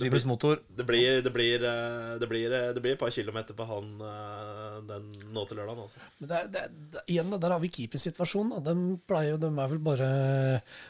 [0.01, 0.63] Primus motor.
[0.73, 3.91] Det blir, det, blir, eh, det, blir, eh, det blir et par kilometer på han
[4.01, 5.83] eh, den nå til lørdag.
[5.83, 6.01] Også.
[6.23, 8.63] Men det, det, er- det, igjen, der har vi keepersituasjonen.
[8.65, 8.75] De,
[9.11, 10.09] pleier, de er vel bare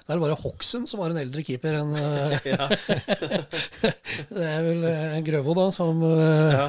[0.07, 2.39] Det er bare Hokksund som var en eldre keeper enn eh,
[4.37, 6.69] Det er vel eh, Grøvo, da, som eh, Ja.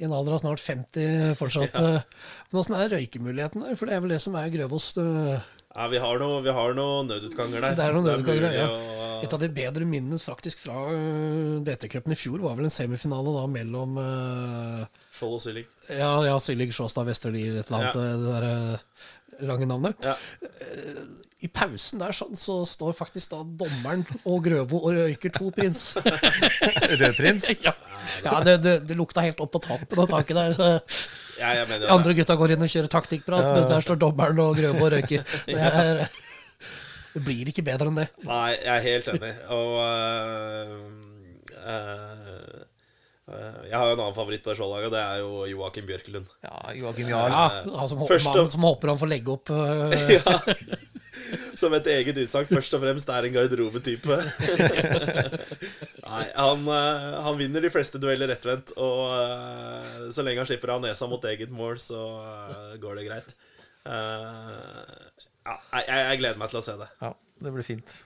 [0.00, 1.98] i en alder av snart 50 fortsatt ja.
[2.48, 3.76] Men åssen er røykemuligheten der?
[3.76, 6.44] For det er vel det som er Grøvos eh, Ja, vi har noen
[6.76, 7.76] noe nødutganger der.
[7.78, 8.66] Det er noen nødutganger, ja.
[8.68, 12.74] å- Et av de bedre minnene faktisk fra uh, DT-cupen i fjor var vel en
[12.74, 14.82] semifinale da mellom uh...
[15.16, 15.68] Skjold og Sylling.
[15.94, 17.94] ja, ja, Syllig, Sjåstad, Vesterlier, et eller annet.
[17.94, 18.16] Ja.
[18.18, 20.02] Det der eh, lange navnet.
[20.04, 20.16] Ja.
[21.42, 25.88] I pausen der sånn, så står faktisk da dommeren og Grøvo og røyker to prins.
[27.00, 27.48] Rødprins.
[27.66, 27.72] ja,
[28.26, 30.54] ja det, det, det lukta helt opp på taket av taket der.
[30.58, 30.68] Så
[31.40, 34.40] Ja, jeg mener de andre gutta går inn og kjører taktikkprat, mens der står dommeren
[34.42, 35.24] og Grøvo og røyker.
[35.48, 36.02] Det, er,
[37.14, 38.08] det blir ikke bedre enn det.
[38.28, 39.32] Nei, jeg er helt enig.
[39.56, 40.76] Og uh,
[41.72, 42.60] øh,
[43.70, 46.32] Jeg har jo en annen favoritt på det Skjold-laget, det er jo Joakim Bjørkelund.
[46.44, 47.32] Ja, Joakim Jarl.
[47.32, 47.44] Ja,
[47.80, 50.80] han som, Første- mannen som håper han får legge opp eh,
[51.58, 54.16] Som et eget utsagn først og fremst er en garderobetype.
[56.06, 60.74] Nei, han, øh, han vinner de fleste dueller rettvendt, og øh, så lenge han slipper
[60.74, 63.36] av nesa mot eget mål, så øh, går det greit.
[63.86, 64.96] Eh,
[65.46, 66.90] ja, jeg, jeg gleder meg til å se det.
[67.02, 67.12] Ja,
[67.44, 67.96] det blir fint.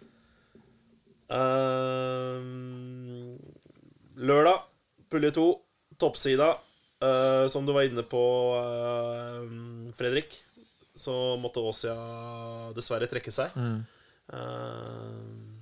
[4.17, 4.63] Lørdag,
[5.13, 5.51] pulje 2,
[6.01, 6.55] toppsida.
[6.97, 8.21] Uh, som du var inne på,
[8.57, 9.45] uh,
[9.99, 10.33] Fredrik,
[10.97, 11.95] så måtte Åsia
[12.77, 13.53] dessverre trekke seg.
[14.33, 15.53] Ehm,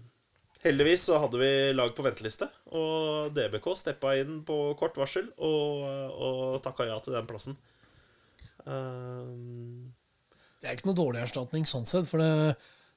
[0.65, 5.85] heldigvis så hadde vi lag på venteliste, og DBK steppa inn på kort varsel og,
[6.15, 7.59] og takka ja til den plassen.
[8.65, 9.91] Uh,
[10.63, 12.07] Det er ikke noe dårlig erstatning sånn sett.
[12.09, 12.55] For det,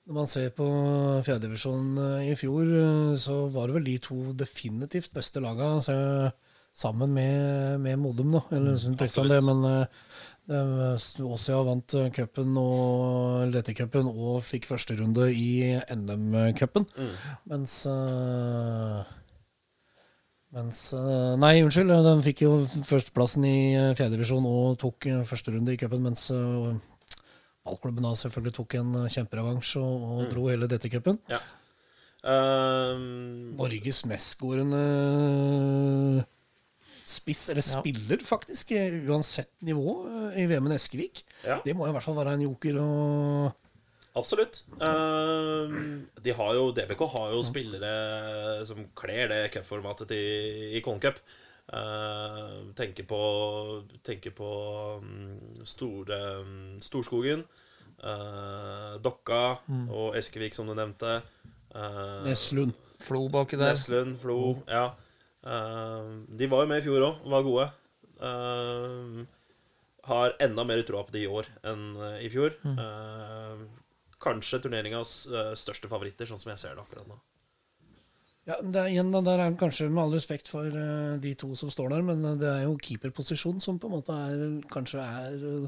[0.07, 0.63] når man ser på
[1.27, 6.29] fjerdedivisjonen i fjor, eh, så var det vel de to definitivt beste laga, se-
[6.77, 8.39] sammen med, med Modum, da.
[8.55, 8.95] Eller Mm,
[9.33, 9.85] det, men uh,
[10.47, 16.85] Åsia vant eh, cupen og DT-cupen og fikk førsterunde i NM-cupen.
[16.95, 17.09] Mm.
[17.51, 19.01] Mens eh,
[20.55, 21.91] mens eh, Nei, unnskyld.
[22.05, 22.53] Den fikk jo
[22.87, 23.57] førsteplassen i
[23.99, 26.29] fjerdedivisjon og tok første førsterunde i cupen, mens
[27.67, 30.29] ballklubben da selvfølgelig tok en kjemperevansj og, Mm.
[30.31, 31.19] dro hele DT-cupen.
[31.27, 31.43] Ja.
[32.23, 33.53] Um...
[33.59, 34.79] Norges mestskårende
[37.07, 37.79] spiss, eller Ja.
[37.79, 39.93] spiller faktisk, eh, uansett nivå
[40.33, 41.23] eh, i VM-en Eskevik.
[41.45, 41.61] Ja.
[41.63, 42.79] Det må i hvert fall være en joker.
[42.81, 43.53] å
[44.17, 44.63] absolutt.
[44.81, 50.99] Ehm, de har jo, DBK har jo spillere som kler det cupformatet i, i Kollen
[50.99, 51.19] Cup.
[51.67, 54.51] Uh, tenker på, tenker på
[55.03, 57.43] mm, store, mm, Storskogen,
[57.99, 59.59] eh, Dokka
[59.91, 61.21] og Eskevik, som du nevnte.
[61.75, 62.71] Uh, Neslund.
[63.03, 63.75] Flo baki der.
[63.75, 64.93] Neslund, Flo, ja.
[65.47, 67.67] Eh, de var jo med i fjor òg, var gode.
[68.27, 69.23] Eh,
[70.07, 72.55] har enda mer troa på det i år enn eh, i fjor.
[72.73, 73.65] Eh,
[74.23, 75.11] kanskje turneringas
[75.59, 77.19] største favoritter, sånn som jeg ser det akkurat nå.
[78.47, 81.33] Ja, det er, igjen, da, Der er det kanskje med all respekt for uh, de
[81.35, 85.03] to som står der, men det er jo keeperposisjon som på en måte er kanskje
[85.03, 85.67] er uh,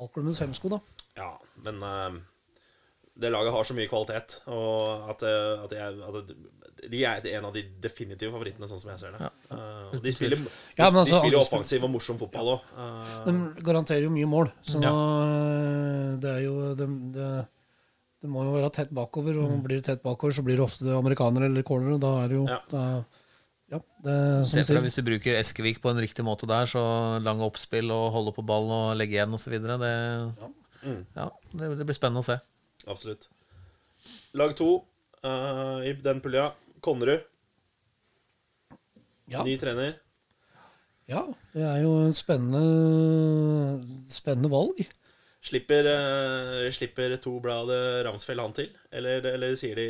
[0.00, 0.80] ballklubbens hemsko, da.
[1.20, 1.28] Ja,
[1.66, 2.16] men uh,
[3.20, 6.32] det laget har så mye kvalitet, og at, at, jeg, at
[6.90, 9.30] de er en av de definitive favorittene, sånn som jeg ser det.
[9.50, 12.70] Eh, og de spiller, de, Ja, altså, de spiller offensiv og morsom fotball òg.
[13.26, 17.28] De garanterer jo mye mål, så eh, det er jo det, det,
[18.24, 20.88] det må jo være tett bakover, og blir det tett bakover, så blir det ofte
[20.96, 22.60] amerikanere eller cornere, og da er det jo Ja.
[22.70, 22.84] da,
[23.72, 24.16] ja, det,
[24.46, 26.82] Se for deg hvis du bruker Eskevik på en riktig måte der, så
[27.24, 29.56] lange oppspill og holde på ball og legge igjen osv.
[29.60, 29.94] Det,
[30.84, 30.98] Mm.
[31.16, 32.34] ja, det, det blir spennende å se.
[32.92, 33.22] Absolutt.
[34.36, 34.66] Lag to
[35.24, 36.50] uh, i den pulja.
[36.84, 37.24] Konnerud,
[39.32, 39.94] ja, ny trener.
[41.08, 41.22] ja,
[41.54, 43.80] det er jo en spennende,
[44.12, 44.84] spennende valg.
[45.44, 47.72] Slipper, eh, slipper to blad
[48.06, 48.70] Ramsfjell han til?
[48.92, 49.88] Eller, eller sier de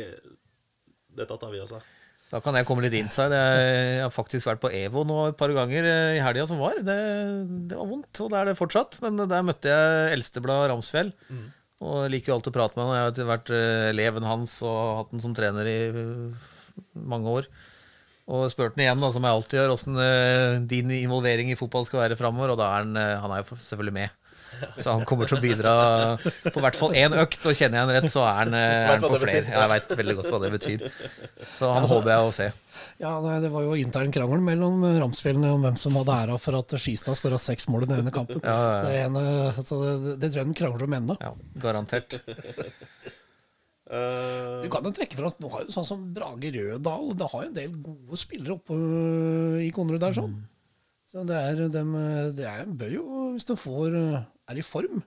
[1.15, 1.83] 'dette tar vi oss av'?
[2.31, 3.37] Da kan jeg komme litt inside.
[3.37, 6.79] Jeg har faktisk vært på EVO nå et par ganger eh, i helga som var.
[6.83, 6.95] Det,
[7.69, 8.97] det var vondt, og det er det fortsatt.
[9.03, 11.13] Men der møtte jeg eldsteblad Ramsfjell.
[11.85, 12.97] Og jeg liker jo alltid å prate med han.
[12.97, 16.51] Jeg har vært eh, eleven hans og hatt han som trener i eh,
[16.95, 17.49] mange år.
[18.25, 19.97] Og spurte han igjen, da, som jeg alltid gjør, åssen
[20.71, 22.55] din involvering i fotball skal være framover.
[22.55, 24.21] Og da er han, eh, han er jo selvfølgelig med.
[24.79, 25.71] Så han kommer til å bidra
[26.53, 28.91] på hvert fall én økt, og kjenner jeg han rett, så er han, eh, er
[28.93, 29.41] han på flere.
[29.49, 30.85] Ja, Jeg veit veldig godt hva det betyr.
[31.57, 32.47] Så han håper jeg å se.
[33.03, 36.57] Ja, nei, Det var jo intern krangel mellom Ramsfjellene om hvem som hadde æra for
[36.57, 38.39] at Skistad skåra seks mål i den ene kampen.
[38.43, 38.81] Ja, ja, ja.
[38.87, 41.17] Det, ene, så det, det tror jeg de krangler om ennå.
[41.21, 42.17] Ja, garantert.
[43.95, 47.09] Eh, Du kan jo trekke fra nå har jo sånn som Brage Rødal.
[47.17, 50.15] Det har jo en del gode spillere oppe øh, i Konnerud der.
[50.17, 50.37] sånn.
[51.11, 51.83] Så det er, de,
[52.35, 53.93] det er, bør jo, hvis de får,
[54.51, 55.03] er i form,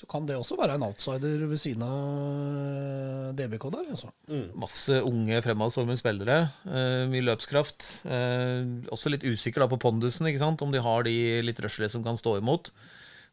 [0.00, 3.90] så kan det også være en outsider ved siden av DBK der.
[3.92, 4.08] altså.
[4.56, 6.38] Masse unge fremadstormende spillere.
[6.64, 7.84] Uh, mye løpskraft.
[8.06, 10.64] Uh, også litt usikker da på pondusen, ikke sant?
[10.64, 12.72] om de har de litt røslige som kan stå imot.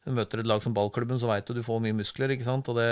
[0.03, 2.36] Du møter et lag som ballklubben, så veit du du får mye muskler.
[2.36, 2.68] ikke sant?
[2.68, 2.89] Og det,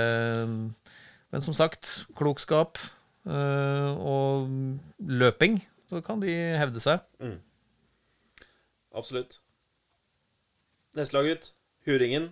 [1.35, 2.79] men som sagt, klokskap
[3.27, 4.47] eh, og
[5.03, 5.57] løping,
[5.91, 7.03] så kan de hevde seg.
[8.95, 9.41] absolutt.
[10.95, 11.49] Neste lag ut.
[11.83, 12.29] Huringen.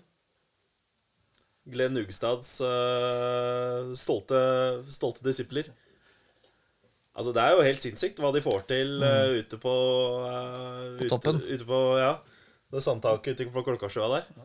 [1.68, 4.39] Glenn Ugstads eh, stolte,
[4.88, 5.68] stolte disipler.
[7.12, 9.78] Altså, det er jo helt sinnssykt hva de får til eh, ute på
[11.04, 11.43] På toppen.
[11.43, 12.16] Ute, ute på, ja,
[12.72, 14.36] det sandtaket ute på Klokkasjøa der.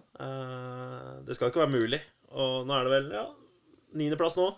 [1.30, 2.02] Det skal ikke være mulig.
[2.34, 3.28] Og nå er det vel ja,
[3.96, 4.50] niendeplass nå.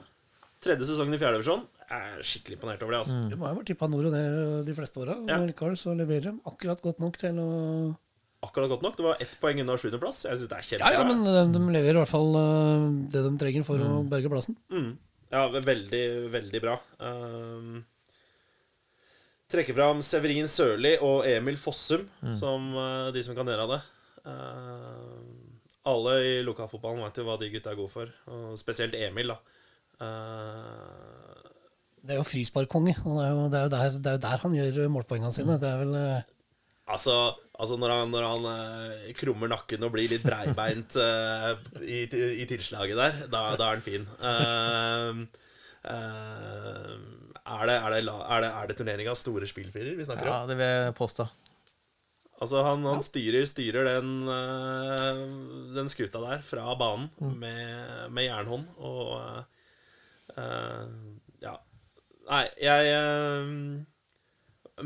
[0.60, 1.62] Tredje sesongen i fjerdedivisjon.
[1.90, 3.00] Jeg er skikkelig imponert over det.
[3.02, 3.16] altså.
[3.30, 5.16] De må jo vært tippa nord og ned de fleste åra.
[5.26, 5.40] Ja.
[5.42, 7.50] Likevel så leverer de akkurat godt nok til å
[8.40, 8.94] Akkurat godt nok.
[8.96, 10.22] Det var ett poeng unna sjuendeplass.
[10.24, 10.92] Jeg syns det er kjempebra.
[10.94, 13.98] ja, ja, men de, de leverer i hvert fall øh, det de trenger for å
[14.08, 14.56] berge plassen.
[14.72, 14.94] Mm.
[15.30, 16.78] Ja, veldig, veldig bra.
[17.04, 17.82] Um,
[19.52, 22.06] trekker fram Severin Sørli og Emil Fossum
[22.38, 23.80] som uh, de som kan gjøre det.
[24.24, 24.99] Uh,
[25.88, 29.32] alle i lokalfotballen vet jo hva de gutta er gode for, og spesielt Emil.
[29.32, 29.38] da.
[30.00, 31.48] Uh,
[32.00, 32.94] Det er jo frisparkkonge.
[33.04, 35.58] Han er det, er jo der, det er jo der han gjør målpoengene sine.
[35.60, 36.20] Det er vel øh,
[36.88, 37.16] altså,
[37.58, 41.52] altså når han, når han uh, krummer nakken og blir litt breibeint uh,
[41.84, 42.06] i,
[42.40, 44.08] i tilslaget der, da, da er han fin.
[44.20, 45.24] Uh,
[45.84, 46.96] uh,
[47.50, 50.34] er det, er det, er det, er det turneringas store spillfirer vi snakker om?
[50.34, 51.28] Ja, det vil jeg påstå.
[52.40, 55.18] Altså han, han styrer, styrer den, eh,
[55.76, 59.12] den skuta der fra banen med, med jernhånd og
[60.36, 60.86] eh,
[61.44, 61.58] Ja.
[62.30, 62.90] Nei, jeg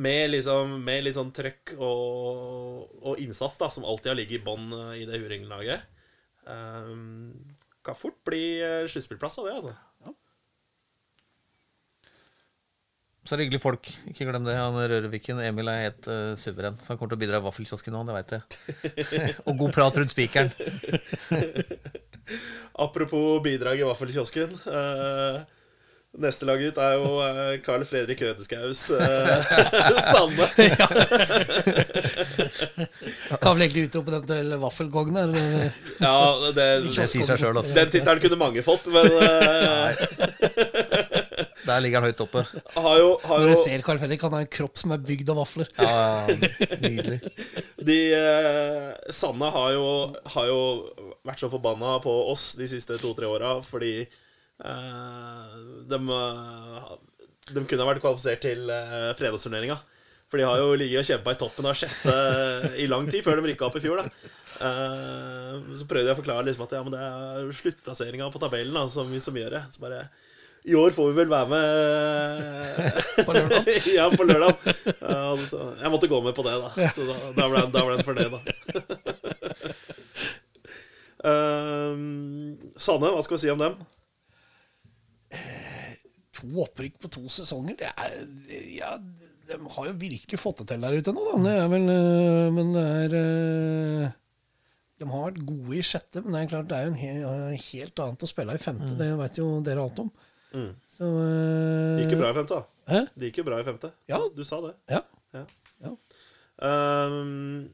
[0.00, 4.44] med, liksom, med litt sånn trøkk og, og innsats, da, som alltid har ligget i
[4.46, 5.84] bånn i det Huringen-laget,
[7.84, 8.40] kan fort bli
[8.88, 9.74] sluttspillplass av det, altså.
[13.24, 13.88] Så er det hyggelige folk.
[14.10, 14.54] Ikke glem det.
[14.58, 16.76] Han Røreviken Emil er helt uh, suveren.
[16.76, 18.42] Så han kommer til å bidra i vaffelkiosken nå, det veit jeg.
[19.48, 20.52] og god prat rundt spikeren.
[22.84, 24.52] Apropos bidrag i vaffelkiosken.
[24.68, 25.40] Uh,
[26.20, 29.00] neste lag ut er jo uh, Carl Fredrik Ødeskaus uh,
[30.12, 30.46] Sanne.
[33.40, 35.16] Kan vel egentlig utrope dem til vaffelkongen?
[35.24, 35.72] eller?
[35.98, 36.18] Ja,
[36.54, 37.74] det, Det sier seg sjøl, altså.
[37.80, 39.88] Den tittelen kunne mange fått, men uh,
[41.64, 42.42] Der ligger han høyt oppe.
[42.76, 45.02] har jo, har Når jo du ser Carl Fredrik, han har en kropp som er
[45.04, 45.70] bygd av vafler.
[45.78, 45.94] Ja,
[46.28, 47.18] ja, Nydelig.
[47.88, 49.86] De eh, Sanne har jo,
[50.34, 50.60] har jo
[51.24, 55.56] vært så forbanna på oss de siste to-tre åra fordi eh,
[55.90, 56.94] de, eh,
[57.50, 59.80] de kunne ha vært kvalifisert til eh, fredagsturneringa.
[60.32, 62.14] For de har jo ligget og kjempa i toppen av sjette
[62.80, 64.02] i lang tid, før de rykka opp i fjor.
[64.04, 68.38] da Eh, Så prøvde jeg å forklare liksom at ja, men det er sluttplasseringa på
[68.42, 69.62] tabellen da, som, som gjør det.
[69.74, 70.04] Så bare
[70.64, 73.66] I år får vi vel være med På lørdag.
[73.98, 74.54] ja, på lørdag.
[75.02, 76.70] Ja, så jeg måtte gå med på det, da.
[76.94, 78.40] Så da, da ble da ble den for det, da.
[81.24, 82.00] Uh,
[82.86, 83.76] Sanne, hva skal vi si om dem?
[86.40, 88.18] To opprykk på to sesonger, det er
[88.78, 88.96] Ja,
[89.44, 91.38] de har jo virkelig fått det til der ute nå, da.
[91.44, 94.12] Det vel øh, Men det er
[95.02, 97.64] De har vært gode i sjette, men det er klart det er jo en he
[97.68, 98.94] helt annet å spille i femte.
[98.96, 100.14] Det vet jo dere alt om.
[100.54, 100.70] Mm.
[100.90, 102.90] Så uh, Det gikk jo bra i femte, da.
[102.92, 103.00] Hæ?
[103.18, 103.90] Det gikk jo bra i femte.
[104.10, 104.20] Ja.
[104.34, 104.74] Du sa det.
[104.92, 105.00] Ja.
[105.34, 105.44] Ja.
[105.84, 105.94] Ja.
[106.64, 107.70] Um,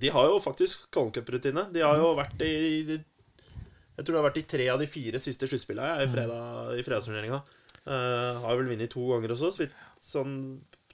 [0.00, 1.66] de har jo faktisk Colin-cup-rutine.
[1.74, 2.54] De har jo vært i
[2.86, 6.84] Jeg tror de har vært i tre av de fire siste sluttspillene i, fredag, i
[6.86, 7.42] fredagsturneringa.
[7.84, 9.74] Uh, har vel vunnet to ganger også, så vidt
[10.04, 10.36] sånn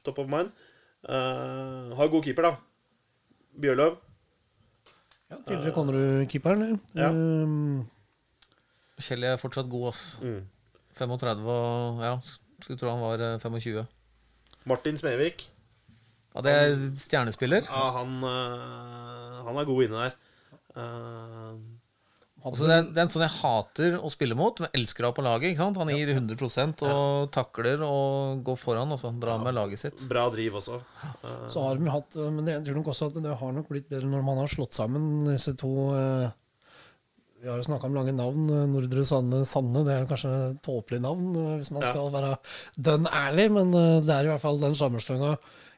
[0.06, 0.50] top of mind.
[1.06, 2.56] Uh, har god keeper, da.
[3.62, 4.00] Bjørlov.
[5.30, 6.80] ja tidligere Konnerud-keeperen.
[6.96, 7.12] Ja.
[7.12, 7.84] Um,
[8.96, 10.04] Kjell er fortsatt god, ass.
[10.24, 10.40] Mm.
[10.96, 12.14] 35 og Ja,
[12.62, 13.86] skulle tro han var eh, 25.
[14.66, 15.46] Martin Smevik.
[16.36, 17.64] Ja, det er stjernespiller.
[17.68, 20.20] Ja, han, eh, han er god inne der.
[20.76, 21.56] Eh,
[22.46, 25.08] Altså, det, er, det er en sånn jeg hater å spille mot, men elsker å
[25.08, 25.48] ha på laget.
[25.50, 25.78] ikke sant?
[25.80, 28.92] Han gir 100% og takler og går foran.
[28.94, 30.04] og sånn, Drar med laget sitt.
[30.06, 30.76] bra driv også.
[31.24, 33.66] Eh, Så har de hatt Men det, jeg tror nok også at det har nok
[33.72, 36.28] blitt bedre når man har slått sammen disse to eh,
[37.42, 38.48] Vi har jo snakka om lange navn.
[38.50, 39.84] eh, Nordre Sanne Sanne.
[39.84, 40.32] Det er kanskje
[40.64, 41.90] tåpelig navn eh, hvis man Ja.
[41.92, 42.32] skal være
[42.80, 45.36] dønn ærlig, men eh, det er i hvert fall den sammenslåinga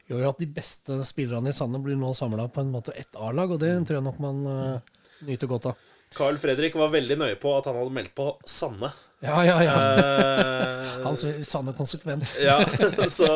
[0.09, 3.13] gjør jo at de beste spillerne i Sanne blir nå samla på en måte ett
[3.15, 4.79] A-lag, og det tror jeg nok man uh,
[5.27, 5.75] nyter godt av.
[6.15, 8.89] Carl Fredrik var veldig nøye på at han hadde meldt på Sanne.
[9.21, 9.75] Ja, ja, ja.
[9.99, 12.25] Uh, Han Sanne konsekvent.
[12.41, 12.57] ja,
[13.05, 13.29] så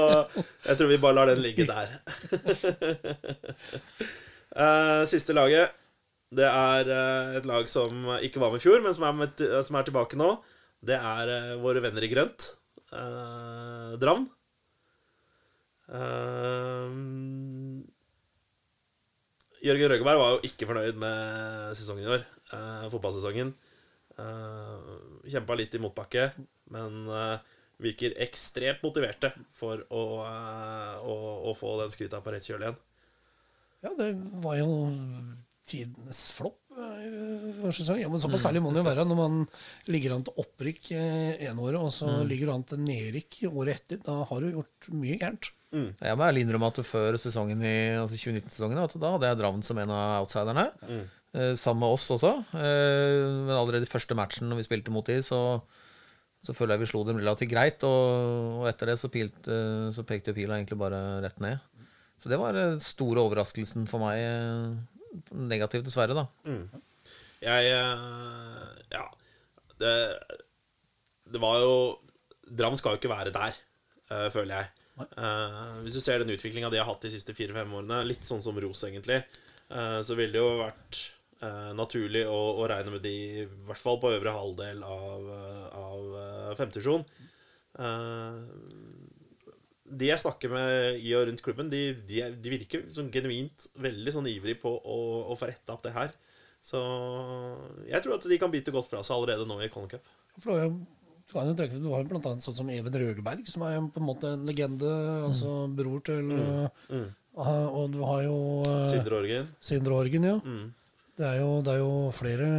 [0.65, 1.93] jeg tror vi bare lar den ligge der.
[4.57, 5.77] Uh, siste laget,
[6.37, 9.43] det er eh, et lag som ikke var med i fjor, men som er, med,
[9.65, 10.29] som er tilbake nå.
[10.83, 12.51] Det er eh, våre venner i grønt.
[12.93, 14.27] Eh, Dravn.
[15.93, 16.95] Eh,
[19.63, 22.25] Jørgen Røgeberg var jo ikke fornøyd med sesongen i år.
[22.53, 23.53] eh, fotballsesongen.
[24.13, 26.27] Uh, Kjempa litt i motbakke,
[26.73, 31.15] men eh, virker ekstremt motiverte for å, eh, å,
[31.49, 32.77] å få den skuta på rett kjøl igjen.
[33.83, 34.11] Ja, det
[34.43, 34.69] var jo
[35.67, 37.99] tidenes flopp hver i sesong.
[38.01, 39.41] Ja, men såpass ærlig må det jo være når man
[39.93, 43.77] ligger an til opprykk eh, ene året, og så ligger du an til nedrykk året
[43.77, 44.01] etter.
[44.05, 45.51] Da har du gjort mye gærent.
[45.73, 49.79] Jeg må ærlig innrømme at før sesongen i altså 2019-sesongen da hadde jeg Drammen som
[49.81, 50.67] en av outsiderne.
[51.33, 52.35] Eh, sammen med oss også.
[52.53, 55.39] Eh, men allerede i første matchen når vi spilte mot de, så,
[56.45, 57.85] så føler jeg vi slo dem relativt greit.
[57.89, 59.59] Og, og etter det så, pilte,
[59.95, 61.61] så pekte jo pila egentlig bare rett ned.
[62.21, 64.21] Så det var den store overraskelsen for meg.
[65.37, 66.27] Negativt, dessverre, da.
[67.43, 69.07] Jeg eh, Ja.
[69.79, 69.93] Det,
[71.33, 71.73] det var jo
[72.43, 73.57] Dram skal jo ikke være der,
[74.11, 74.71] eh, føler jeg.
[74.93, 78.43] Uh, hvis du ser den utviklinga de har hatt de siste fire-fem årene, litt sånn
[78.43, 79.23] som Ros, egentlig,
[79.73, 80.99] uh, så ville det jo vært
[81.41, 85.65] uh, naturlig å, å regne med de i hvert fall på øvre halvdel av, uh,
[85.79, 87.07] av uh, femtedivisjon.
[89.99, 94.13] De jeg snakker med i og rundt klubben, de, de, de virker sånn genuint veldig
[94.15, 94.97] sånn ivrig på å,
[95.31, 96.11] å få retta opp det her.
[96.63, 96.79] Så
[97.89, 100.05] jeg tror at de kan bite godt fra seg allerede nå i Colin Cup.
[100.39, 100.75] For du har jo
[101.23, 103.77] du kan jo trekke, du har jo blant annet sånn som Even Røgeberg, som er
[103.77, 104.89] jo på en måte en legende.
[105.29, 106.31] Altså bror til
[106.91, 107.07] Mm.
[107.39, 108.35] eh, Og du har jo
[108.67, 109.47] eh, Sindre Orgen.
[109.63, 110.35] Sindre Orgen, ja.
[110.43, 110.67] Mm.
[111.17, 112.49] Det er jo, det er jo flere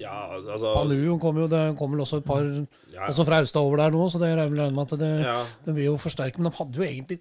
[0.00, 2.64] Ja, altså Palu kom jo, det kom vel også et par Ja,
[2.94, 3.08] ja.
[3.10, 5.40] Også fra Austad over der nå, så det regner jeg med at det, Ja.
[5.66, 6.38] det vil jo forsterke.
[6.38, 7.20] Men de hadde jo egentlig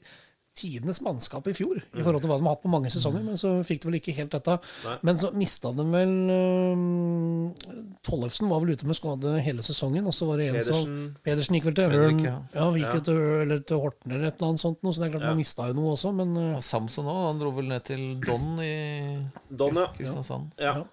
[0.53, 1.97] tidenes mannskap i fjor, Mm.
[1.99, 3.23] i forhold til hva de har hatt på mange sesonger.
[3.25, 4.59] Men så fikk de vel ikke helt dette.
[4.85, 4.97] Nei.
[5.01, 7.47] Men så mista de vel um,
[8.05, 11.17] Tollefsen var vel ute med skade hele sesongen, og så var det en som Pedersen
[11.25, 12.35] Pedersen gikk vel til Ørn, ja.
[12.53, 12.99] ja, gikk Ja.
[13.09, 15.33] til, eller til Horten eller et eller annet sånt, noe, så det er klart Ja.
[15.33, 17.21] man mista jo noe også, men uh, Og Samson òg.
[17.31, 18.73] Han dro vel ned til Don i
[19.49, 19.87] Don, ja.
[19.97, 20.51] Kristiansand.
[20.59, 20.75] ja.
[20.77, 20.83] Ja.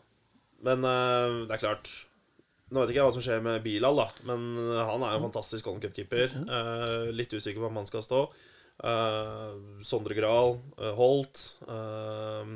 [0.65, 1.89] Men uh, det er klart
[2.71, 4.45] Nå vet ikke jeg hva som skjer med Bilal, da, men
[4.87, 6.35] han er jo en fantastisk Golden Cup-keeper.
[6.47, 8.21] Uh, litt usikker på om han skal stå.
[8.81, 12.47] Uh, Sondre Grahl, uh, Holt, uh,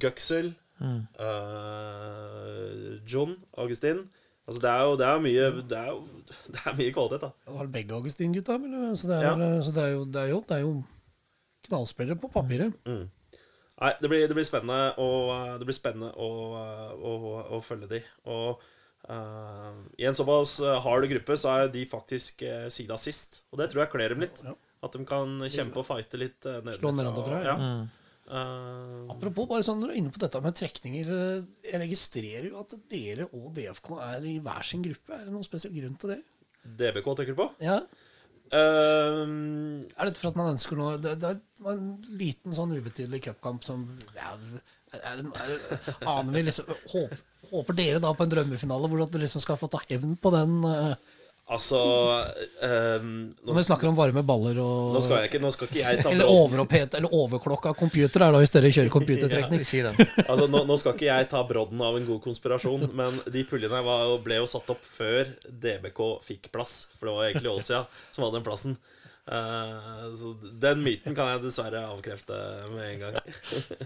[0.00, 1.00] Guxel, eh,
[3.06, 4.08] John Augustin.
[4.46, 6.00] Altså, det er jo det er mye det er, jo,
[6.54, 7.30] det er mye kvalitet, da.
[7.46, 8.54] det var begge Augustin-gutta,
[8.96, 9.34] så, det er, Ja.
[9.38, 10.72] vel, så det er jo, det er jo, det er jo
[11.68, 12.72] knallspillere på papiret.
[13.80, 15.08] Nei, det blir, det blir spennende å,
[15.60, 16.28] det blir spennende å,
[16.96, 17.12] å,
[17.56, 18.00] å følge de.
[18.28, 18.64] Og eh,
[19.98, 23.40] i en såpass hard gruppe så er de faktisk uh, sida sist.
[23.50, 24.42] Og det tror jeg kler dem litt.
[24.46, 24.52] Ja.
[24.84, 27.56] At de kan kjempe og fighte litt uh, Slå nedenfra, ja.
[27.56, 27.70] ja.
[28.30, 31.08] Uh, Apropos, bare sånn, når du er inne på dette med trekninger.
[31.10, 31.40] eh,
[31.72, 35.16] Jeg registrerer jo at dere og DFK er i hver sin gruppe.
[35.16, 36.20] Er det noen spesiell grunn til det?
[36.78, 37.48] DBK tenker du på?
[37.64, 37.80] Ja.
[38.50, 39.26] Uh,
[39.94, 43.62] Er dette for at man ønsker noe Det, det var en liten sånn ubetydelig cupkamp
[43.62, 43.84] som
[44.16, 44.32] ja,
[44.90, 45.52] er, er, er,
[46.02, 47.20] Aner vi liksom håper,
[47.50, 50.60] håper dere da på en drømmefinale hvor dere liksom skal få ta hevn på den
[50.66, 51.16] eh,
[51.50, 51.78] altså
[52.62, 55.70] um, nå, Når vi snakker om varme baller og nå skal jeg ikke Nå skal
[55.70, 59.64] ikke jeg ta Eller brodden eller overklokka computer er da hvis dere kjører computertrekning.
[59.80, 59.92] ja.
[60.26, 63.82] Altså, nå, nå skal ikke jeg ta brodden av en god konspirasjon, men de puljene
[63.86, 66.76] var, ble jo satt opp før DBK fikk plass.
[66.98, 67.82] For det var egentlig Åsia
[68.12, 68.78] som hadde den plassen.
[69.30, 72.38] Eh, så den myten kan jeg dessverre avkrefte
[72.72, 73.18] med en gang.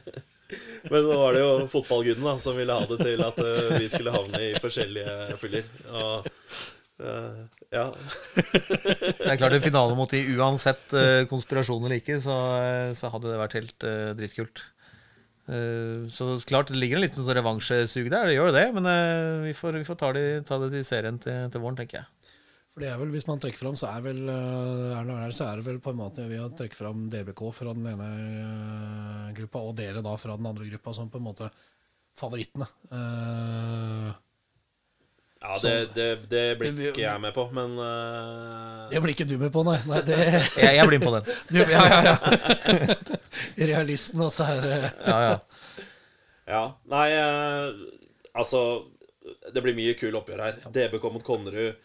[0.90, 4.14] men så var det jo fotballguden som ville ha det til at eh, vi skulle
[4.14, 6.32] havne i forskjellige fyller Og
[6.94, 7.42] Uh,
[7.74, 7.88] ja.
[8.38, 12.36] Det er klart en finale mot de uansett uh, konspirasjon eller ikke, så,
[12.94, 14.62] så hadde det vært helt uh, dritkult.
[15.50, 18.68] Uh, så klart det ligger en liten sånn revansjesug der, det gjør det.
[18.78, 18.86] Men
[19.42, 22.23] vi får, vi får ta, det, ta det til serien til, til våren, tenker jeg.
[22.74, 25.60] For det er vel, Hvis man trekker fram, så er, vel, eh, det, så er
[25.60, 29.62] det vel på en måte vi har trekke fram DBK fra den ene eh, gruppa,
[29.62, 31.50] og dere da fra den andre gruppa, som på en måte
[32.18, 32.66] favorittene.
[32.90, 34.10] Uh,
[35.44, 38.86] ja det, det, det blir ikke jeg med på, men uh...
[38.90, 39.76] det blir ikke du med på, nei.
[39.90, 40.18] nei det,
[40.56, 41.32] Jeg, jeg blir med på den.
[41.52, 42.14] du, ja, ja, ja.
[43.58, 44.68] Realisten, også her.
[44.70, 45.34] er Ja, ja.
[46.44, 47.70] Ja, nei uh,
[48.34, 48.60] Altså,
[49.54, 50.62] det blir mye kul oppgjør her.
[50.74, 51.78] DBK mot Konnerud,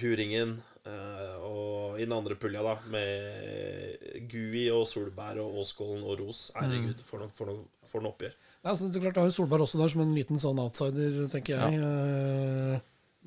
[0.00, 0.54] Huringen
[0.86, 6.50] eh, og i den andre pulja, da, med Gui og Solberg og Åskollen og Ros.
[6.56, 8.34] Herregud, for noe, for noe, for noe oppgjør.
[8.62, 10.60] Ja, så det er klart, Da har jo Solberg også der som en liten sånn
[10.62, 11.80] outsider, tenker jeg.
[11.82, 12.80] Ja.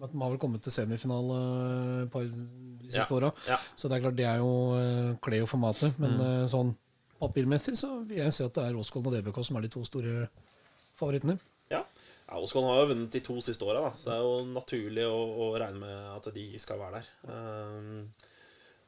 [0.05, 1.35] at De har vel kommet til semifinale
[2.05, 2.31] et par de
[2.87, 3.29] siste Ja, åra.
[3.47, 3.57] ja.
[3.79, 4.49] Så det er klart, det er jo
[4.79, 5.99] eh, kler jo formatet.
[5.99, 6.23] Men Mm.
[6.25, 6.73] eh, sånn
[7.19, 9.83] papirmessig så vil jeg si at det er Åskollen og DBK som er de to
[9.87, 10.27] store
[10.99, 11.37] favorittene.
[11.71, 11.83] Ja.
[12.25, 15.17] Ja Åskollen har jo vunnet de to siste åra, så det er jo naturlig å,
[15.45, 17.09] å regne med at de skal være der.
[17.29, 17.99] Um,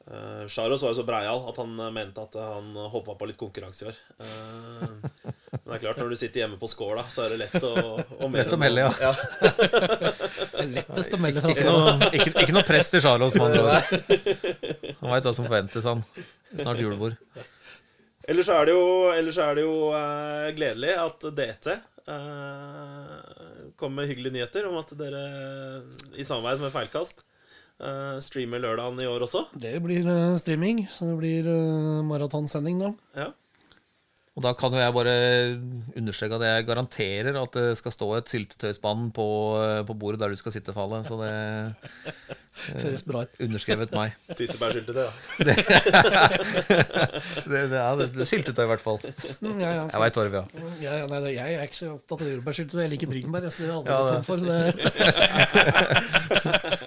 [0.08, 3.38] uh, Sharos var jo så breial at han eh, mente at han hoppa på litt
[3.38, 4.00] konkurranse i år.
[4.18, 7.68] Uh, men det er klart, når du sitter hjemme på skåla, så er det lett
[7.68, 7.72] å,
[8.18, 9.12] å Lett å melde, ja.
[9.42, 12.10] Det er lettest å melde fra skåla.
[12.10, 13.54] ikke, ikke noe press til Charlos, med.
[14.98, 16.02] Han veit hva som forventes han.
[16.56, 17.14] Snart julebord.
[18.28, 23.07] Ellers er det jo, er det jo eh, gledelig at DT eh,
[23.78, 25.24] kom med hyggelige nyheter om at dere
[26.18, 27.22] i samarbeid med Feilkast
[27.78, 29.44] eh, streamer lørdagen i år også.
[29.54, 32.92] Det blir eh, streaming, så det blir eh, maratonsending da.
[33.18, 33.28] Ja.
[34.38, 35.12] Og da kan jo jeg bare
[35.98, 39.24] understreke at jeg garanterer at det skal stå et syltetøyspann på,
[39.88, 41.00] på bordet der du skal sitte, Fale.
[41.08, 41.32] Så det
[42.82, 43.34] Høres bra ut.
[43.42, 44.14] underskrevet meg.
[44.38, 45.10] Tyttebærsyltetøy, ja.
[47.48, 48.98] Det, det, er, det er syltetøy, i hvert fall.
[49.42, 49.84] Mm, Ja, ja.
[49.90, 50.48] Jeg veit hva vi har.
[50.82, 52.82] Ja, ja, nei, jeg er ikke så opptatt av jordbærsyltetøy.
[52.84, 53.46] Jeg liker bringebær.
[53.50, 54.36] Så det er aldri Ja, det- for.
[54.38, 54.58] Det,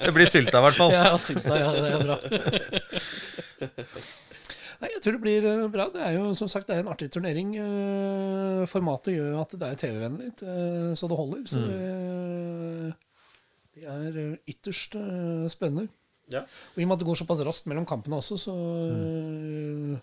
[0.07, 0.91] Det blir sylta, i hvert fall.
[0.95, 2.15] ja, sylta, ja, det er bra.
[4.81, 5.85] Nei, jeg tror det blir eh, bra.
[5.93, 7.53] Det er jo som sagt det er en artig turnering.
[7.61, 11.43] Eh, Formatet gjør at det er TV-vennlig, eh, så det holder.
[11.51, 12.95] Så det,
[13.77, 14.97] det er ytterst
[15.53, 15.87] spennende.
[16.31, 16.41] Ja.
[16.73, 19.95] Og i og med at det går såpass raskt mellom kampene også, så, mm.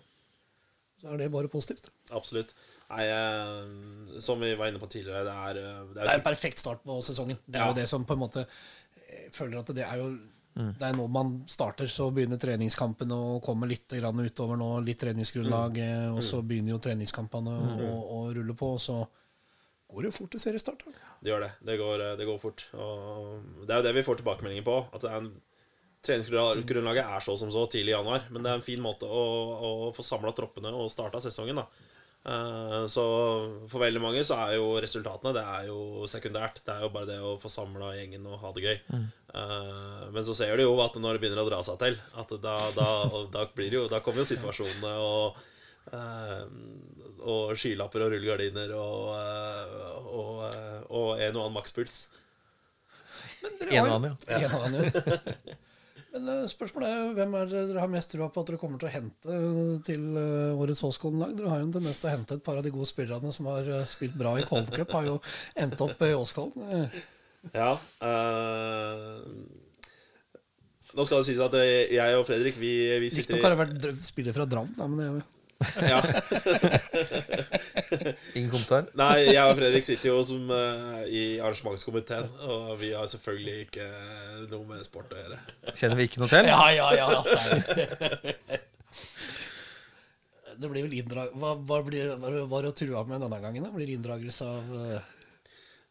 [1.01, 1.89] så er det bare positivt.
[2.15, 2.53] Absolutt.
[2.89, 6.19] Nei, eh, som vi var inne på tidligere, det er, Det det Det er er
[6.21, 7.37] en perfekt start på sesongen.
[7.45, 7.71] Det er Ja.
[7.73, 8.45] jo det som på en måte
[9.09, 10.09] jeg føler at det er jo
[10.59, 14.69] Det er nå man starter, så begynner treningskampene å komme litt grann utover nå.
[14.85, 16.17] Litt treningsgrunnlag, mm.
[16.17, 17.55] og så begynner jo treningskampene
[17.85, 18.73] å, å rulle på.
[18.75, 18.97] Og Så
[19.89, 20.85] går det jo fort til seriestart.
[20.85, 21.13] da.
[21.19, 21.51] Det gjør det.
[21.69, 22.65] Det går, det går fort.
[22.75, 24.81] Og det er jo det vi får tilbakemeldinger på.
[24.93, 25.37] At det er en
[25.99, 29.23] Treningsgrunnlaget er så som så tidlig i januar, men det er en fin måte å,
[29.67, 31.59] å få samla troppene og starta sesongen.
[31.59, 31.88] da Eh,
[32.89, 33.03] Så
[33.71, 36.59] for veldig mange så er jo resultatene Det er jo sekundært.
[36.65, 38.77] Det er jo bare det å få samla gjengen og ha det gøy.
[38.91, 39.05] Mm.
[40.13, 42.57] Men så ser du jo at når det begynner å dra seg til, at da,
[42.75, 42.89] da,
[43.33, 45.39] da, blir det jo, da kommer jo situasjonene og
[45.95, 46.43] eh,
[47.19, 51.97] og skylapper og rullegardiner og, og, og, eh, og en og annen makspuls.
[53.71, 54.37] En og annen, jo- Ja.
[54.43, 55.57] En og annen, ja.
[56.13, 58.59] Men eh, spørsmålet er jo hvem er det dere har mest trua på at dere
[58.61, 59.37] kommer til å hente
[59.85, 61.35] til eh, årets Åskollen-lag?
[61.37, 63.49] Dere har jo en tendens til å hente et par av de gode spillerne som
[63.51, 65.17] har eh, spilt bra i Cold Cup, har jo
[65.59, 66.69] endt opp i Åskollen.
[66.79, 66.99] Eh,
[67.53, 67.71] Ja.
[68.03, 69.21] Øh...
[70.97, 73.61] nå skal det sies at eh, jeg og Fredrik, vi, vi sitter Riktignok har det
[73.85, 75.99] vært spillere fra Drammen, men det ja.
[78.37, 78.85] Ingen kommentar?
[78.99, 83.85] Nei, jeg og Fredrik sitter jo som uh, i arrangementskomiteen, og vi har selvfølgelig ikke
[84.53, 85.37] noe med sport å gjøre.
[85.73, 86.43] Kjenner vi ikke noe til?
[86.53, 87.37] Ja, ja, ja, altså.
[90.59, 91.27] Det blir vel inndrag...
[91.39, 93.63] Hva, hva blir hva var det å trua med denne gangen?
[93.63, 93.69] da?
[93.75, 94.99] Blir det inndragelse av uh...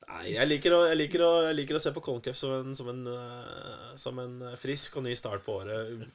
[0.09, 2.51] Nei, jeg liker å, jeg liker å, jeg liker å se på Colin Cup som
[2.57, 6.07] en, som, en, eh, som en frisk og ny start på året.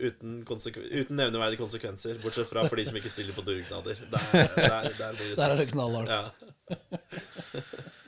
[0.00, 4.00] Uten, uten nevneverdige konsekvenser, bortsett fra for de som ikke stiller på dugnader.
[4.10, 6.08] Der, der, der blir det Der er det knallhardt.
[6.08, 6.78] Ja.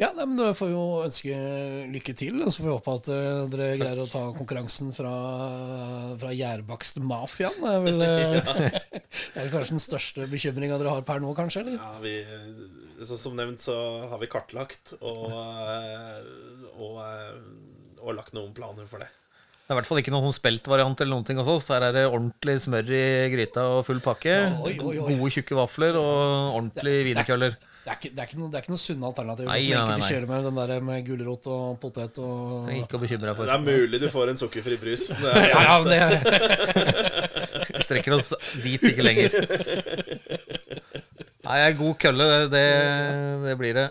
[0.00, 1.34] Ja, nei, men Da får vi jo ønske
[1.92, 2.40] lykke til.
[2.42, 5.12] Og så får vi håpe at eh, dere greier å ta konkurransen fra,
[6.20, 7.60] fra gjærbakstmafiaen.
[7.62, 8.80] Det er vel eh,
[9.34, 11.62] det er kanskje den største bekymringa dere har per nå, kanskje?
[11.62, 11.78] eller?
[11.78, 13.76] Ja, vi, så som nevnt så
[14.10, 16.32] har vi kartlagt og, og,
[16.74, 19.12] og, eh, og lagt noen planer for det.
[19.64, 21.64] Det er i hvert fall ikke noen speltvariant eller noen ting hos oss.
[21.70, 24.34] Der er det ordentlig smør i gryta og full pakke.
[24.60, 25.14] oi, oi, oi.
[25.16, 27.56] Gode, tjukke vafler og ordentlig wienerkøller.
[27.84, 29.48] Det ikke, det er ikke, noe, det er ikke noe sunne alternativer.
[29.48, 30.10] Nei, som nei, enkelte nei, nei.
[30.12, 32.36] kjører med den der med gulrot og potet og
[32.66, 35.08] Trenger ikke å bekymre deg Det er mulig du får en sukkerfri brus.
[35.20, 35.98] Det er, Ja, ja, men det,
[37.74, 38.30] Vi strekker oss
[38.60, 39.36] dit ikke lenger.
[41.48, 42.66] Nei, god kølle, det,
[43.48, 43.88] det blir det.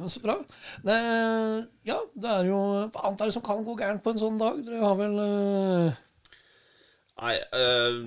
[0.00, 0.36] Men Så bra.
[0.86, 0.96] Det,
[1.88, 2.58] ja, det er jo
[2.88, 4.60] Hva annet er det som kan gå gærent på en sånn dag?
[4.64, 6.00] Dere har vel eh,
[7.20, 7.98] Nei eh,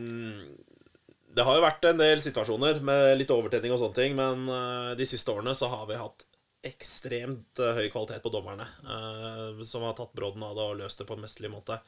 [1.37, 4.93] Det har jo vært en del situasjoner med litt overtenning og sånne ting, men eh,
[4.99, 6.25] de siste årene så har vi hatt
[6.63, 11.07] ekstremt høy kvalitet på dommerne, eh, som har tatt brodden av det og løst det
[11.09, 11.79] på en mesterlig måte.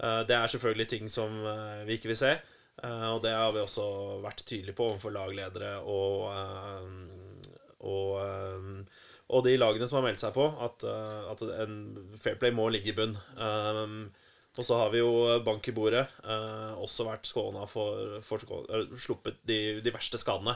[0.00, 1.34] Uh, det er selvfølgelig ting som
[1.84, 2.30] vi ikke vil se,
[2.80, 3.84] Uh, og det har vi også
[4.24, 6.86] vært tydelige på overfor lagledere og uh,
[7.82, 8.14] og,
[9.32, 11.78] og de lagene som har meldt seg på, at, eh, at en
[12.20, 13.16] fair play må ligge i bunn.
[13.40, 14.10] Um,
[14.52, 16.02] og så har vi jo bank i bordet.
[16.28, 18.42] eh, også vært skåna for, for
[19.00, 20.52] sluppet de, de verste skadene.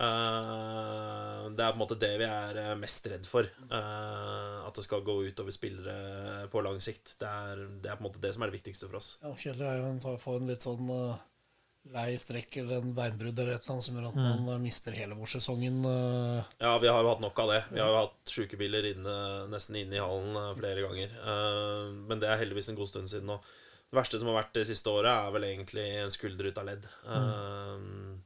[0.00, 3.44] Eh, det er på en måte det vi er eh, mest redd for.
[3.68, 7.16] eh, at det skal gå utover spillere på lang sikt.
[7.20, 9.10] Det er, det er på en måte det som er det viktigste for oss.
[9.22, 11.16] ja, Kjell er jo en- å få en litt sånn eh,
[11.92, 14.94] lei strekk eller en beinbrudd eller et eller annet som gjør at man eh, mister
[14.96, 15.82] hele vårsesongen.
[15.84, 16.44] eh.
[16.64, 17.58] Ja, vi har jo hatt nok av det.
[17.74, 19.16] Vi har jo hatt sjukebiler inne,
[19.52, 21.12] nesten inne i hallen eh, flere ganger.
[21.20, 23.36] Eh, Men det er heldigvis en god stund siden nå.
[23.90, 26.66] Det verste som har vært det siste året, er vel egentlig en skulder ut av
[26.70, 26.86] ledd.
[27.04, 28.22] Mm.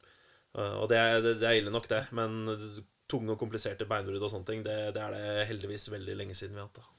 [0.55, 2.05] eh, Og det er, det det er ille nok, det.
[2.17, 2.39] Men
[3.09, 6.55] tunge og kompliserte beinbrudd og sånne ting, det, det er det heldigvis veldig lenge siden
[6.57, 6.79] vi har hatt.
[6.81, 6.95] da.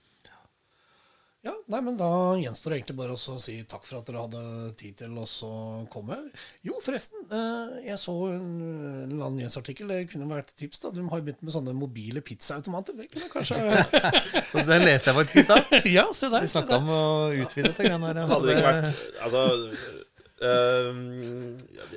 [1.39, 4.41] Ja, nei, men Da gjenstår det egentlig bare å si takk for at dere hadde
[4.79, 5.25] tid til å
[5.93, 6.17] komme.
[6.67, 7.21] Jo, forresten.
[7.31, 9.87] eh, Jeg så en, en eller annen nyhetsartikkel.
[9.87, 10.81] Det kunne vært et tips.
[10.83, 10.91] da.
[10.97, 12.97] De har begynt med sånne mobile pizzaautomater.
[12.99, 13.55] Det kunne kanskje
[14.67, 15.79] Det leste jeg faktisk i stad.
[15.99, 16.43] Ja, se der.
[16.43, 17.01] Vi snakka om å
[17.31, 18.27] utvide ja.
[18.33, 19.45] Hadde det ikke vært Altså
[20.45, 20.89] eh,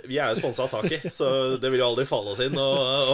[0.09, 1.29] Vi er jo sponsa av Taki, så
[1.63, 2.69] det vil jo aldri falle oss inn å,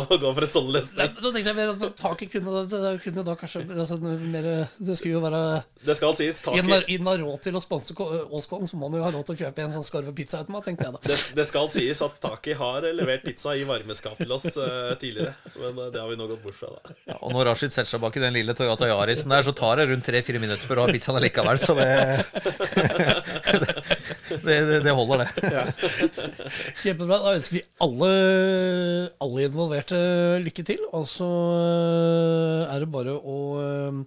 [0.04, 1.14] å gå for et sånt løsning.
[1.18, 2.64] da tenkte jeg mer at Taki kunne,
[3.04, 4.48] kunne da kanskje altså, mer,
[4.78, 5.42] Det skulle jo være
[5.84, 9.04] Det skal sies, Taki innen har råd til å sponse Åskålen, så må han jo
[9.06, 11.02] ha råd til å kjøpe en sånn skarve pizzaautomat, tenkte jeg da.
[11.08, 15.34] det, det skal sies at Taki har levert pizza i varmeskap til oss uh, tidligere.
[15.58, 16.70] Men uh, det har vi nå gått bort fra.
[16.74, 19.54] da Ja, og når Rashid setter seg bak i den lille Toyota Yarisen der, så
[19.56, 21.60] tar det rundt tre-fire minutter for å ha pizzaen allikevel.
[21.62, 21.88] Så det,
[24.28, 25.62] det, det, det holder, det.
[26.82, 27.18] Kjempebra.
[27.24, 28.10] Da ønsker vi alle,
[29.24, 30.00] alle involverte
[30.44, 30.82] lykke til.
[30.96, 34.00] Og så eh, er det bare å eh,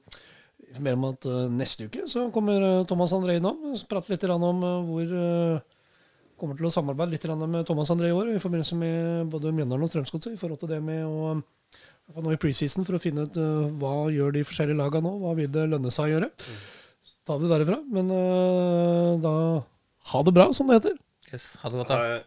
[0.69, 3.71] informere om at eh, neste uke så kommer Thomas André innom.
[3.71, 5.15] og Prate litt om hvor
[6.41, 9.85] Kommer til å samarbeide litt med Thomas André i år i forbindelse med både Mjøndalen
[9.85, 10.33] og Strømsgodset.
[10.33, 11.35] I forhold til det med å
[12.17, 13.37] nå i preseason for å finne ut
[13.77, 15.19] hva gjør de forskjellige lagene nå.
[15.21, 16.31] Hva vil det lønne seg å gjøre?
[17.05, 17.77] Så tar vi det derifra.
[17.93, 19.35] Men uh, da
[20.03, 20.97] ha det bra, som det heter.
[21.33, 22.19] Yes, ha det godt, da.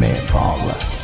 [0.00, 0.99] Med Vale.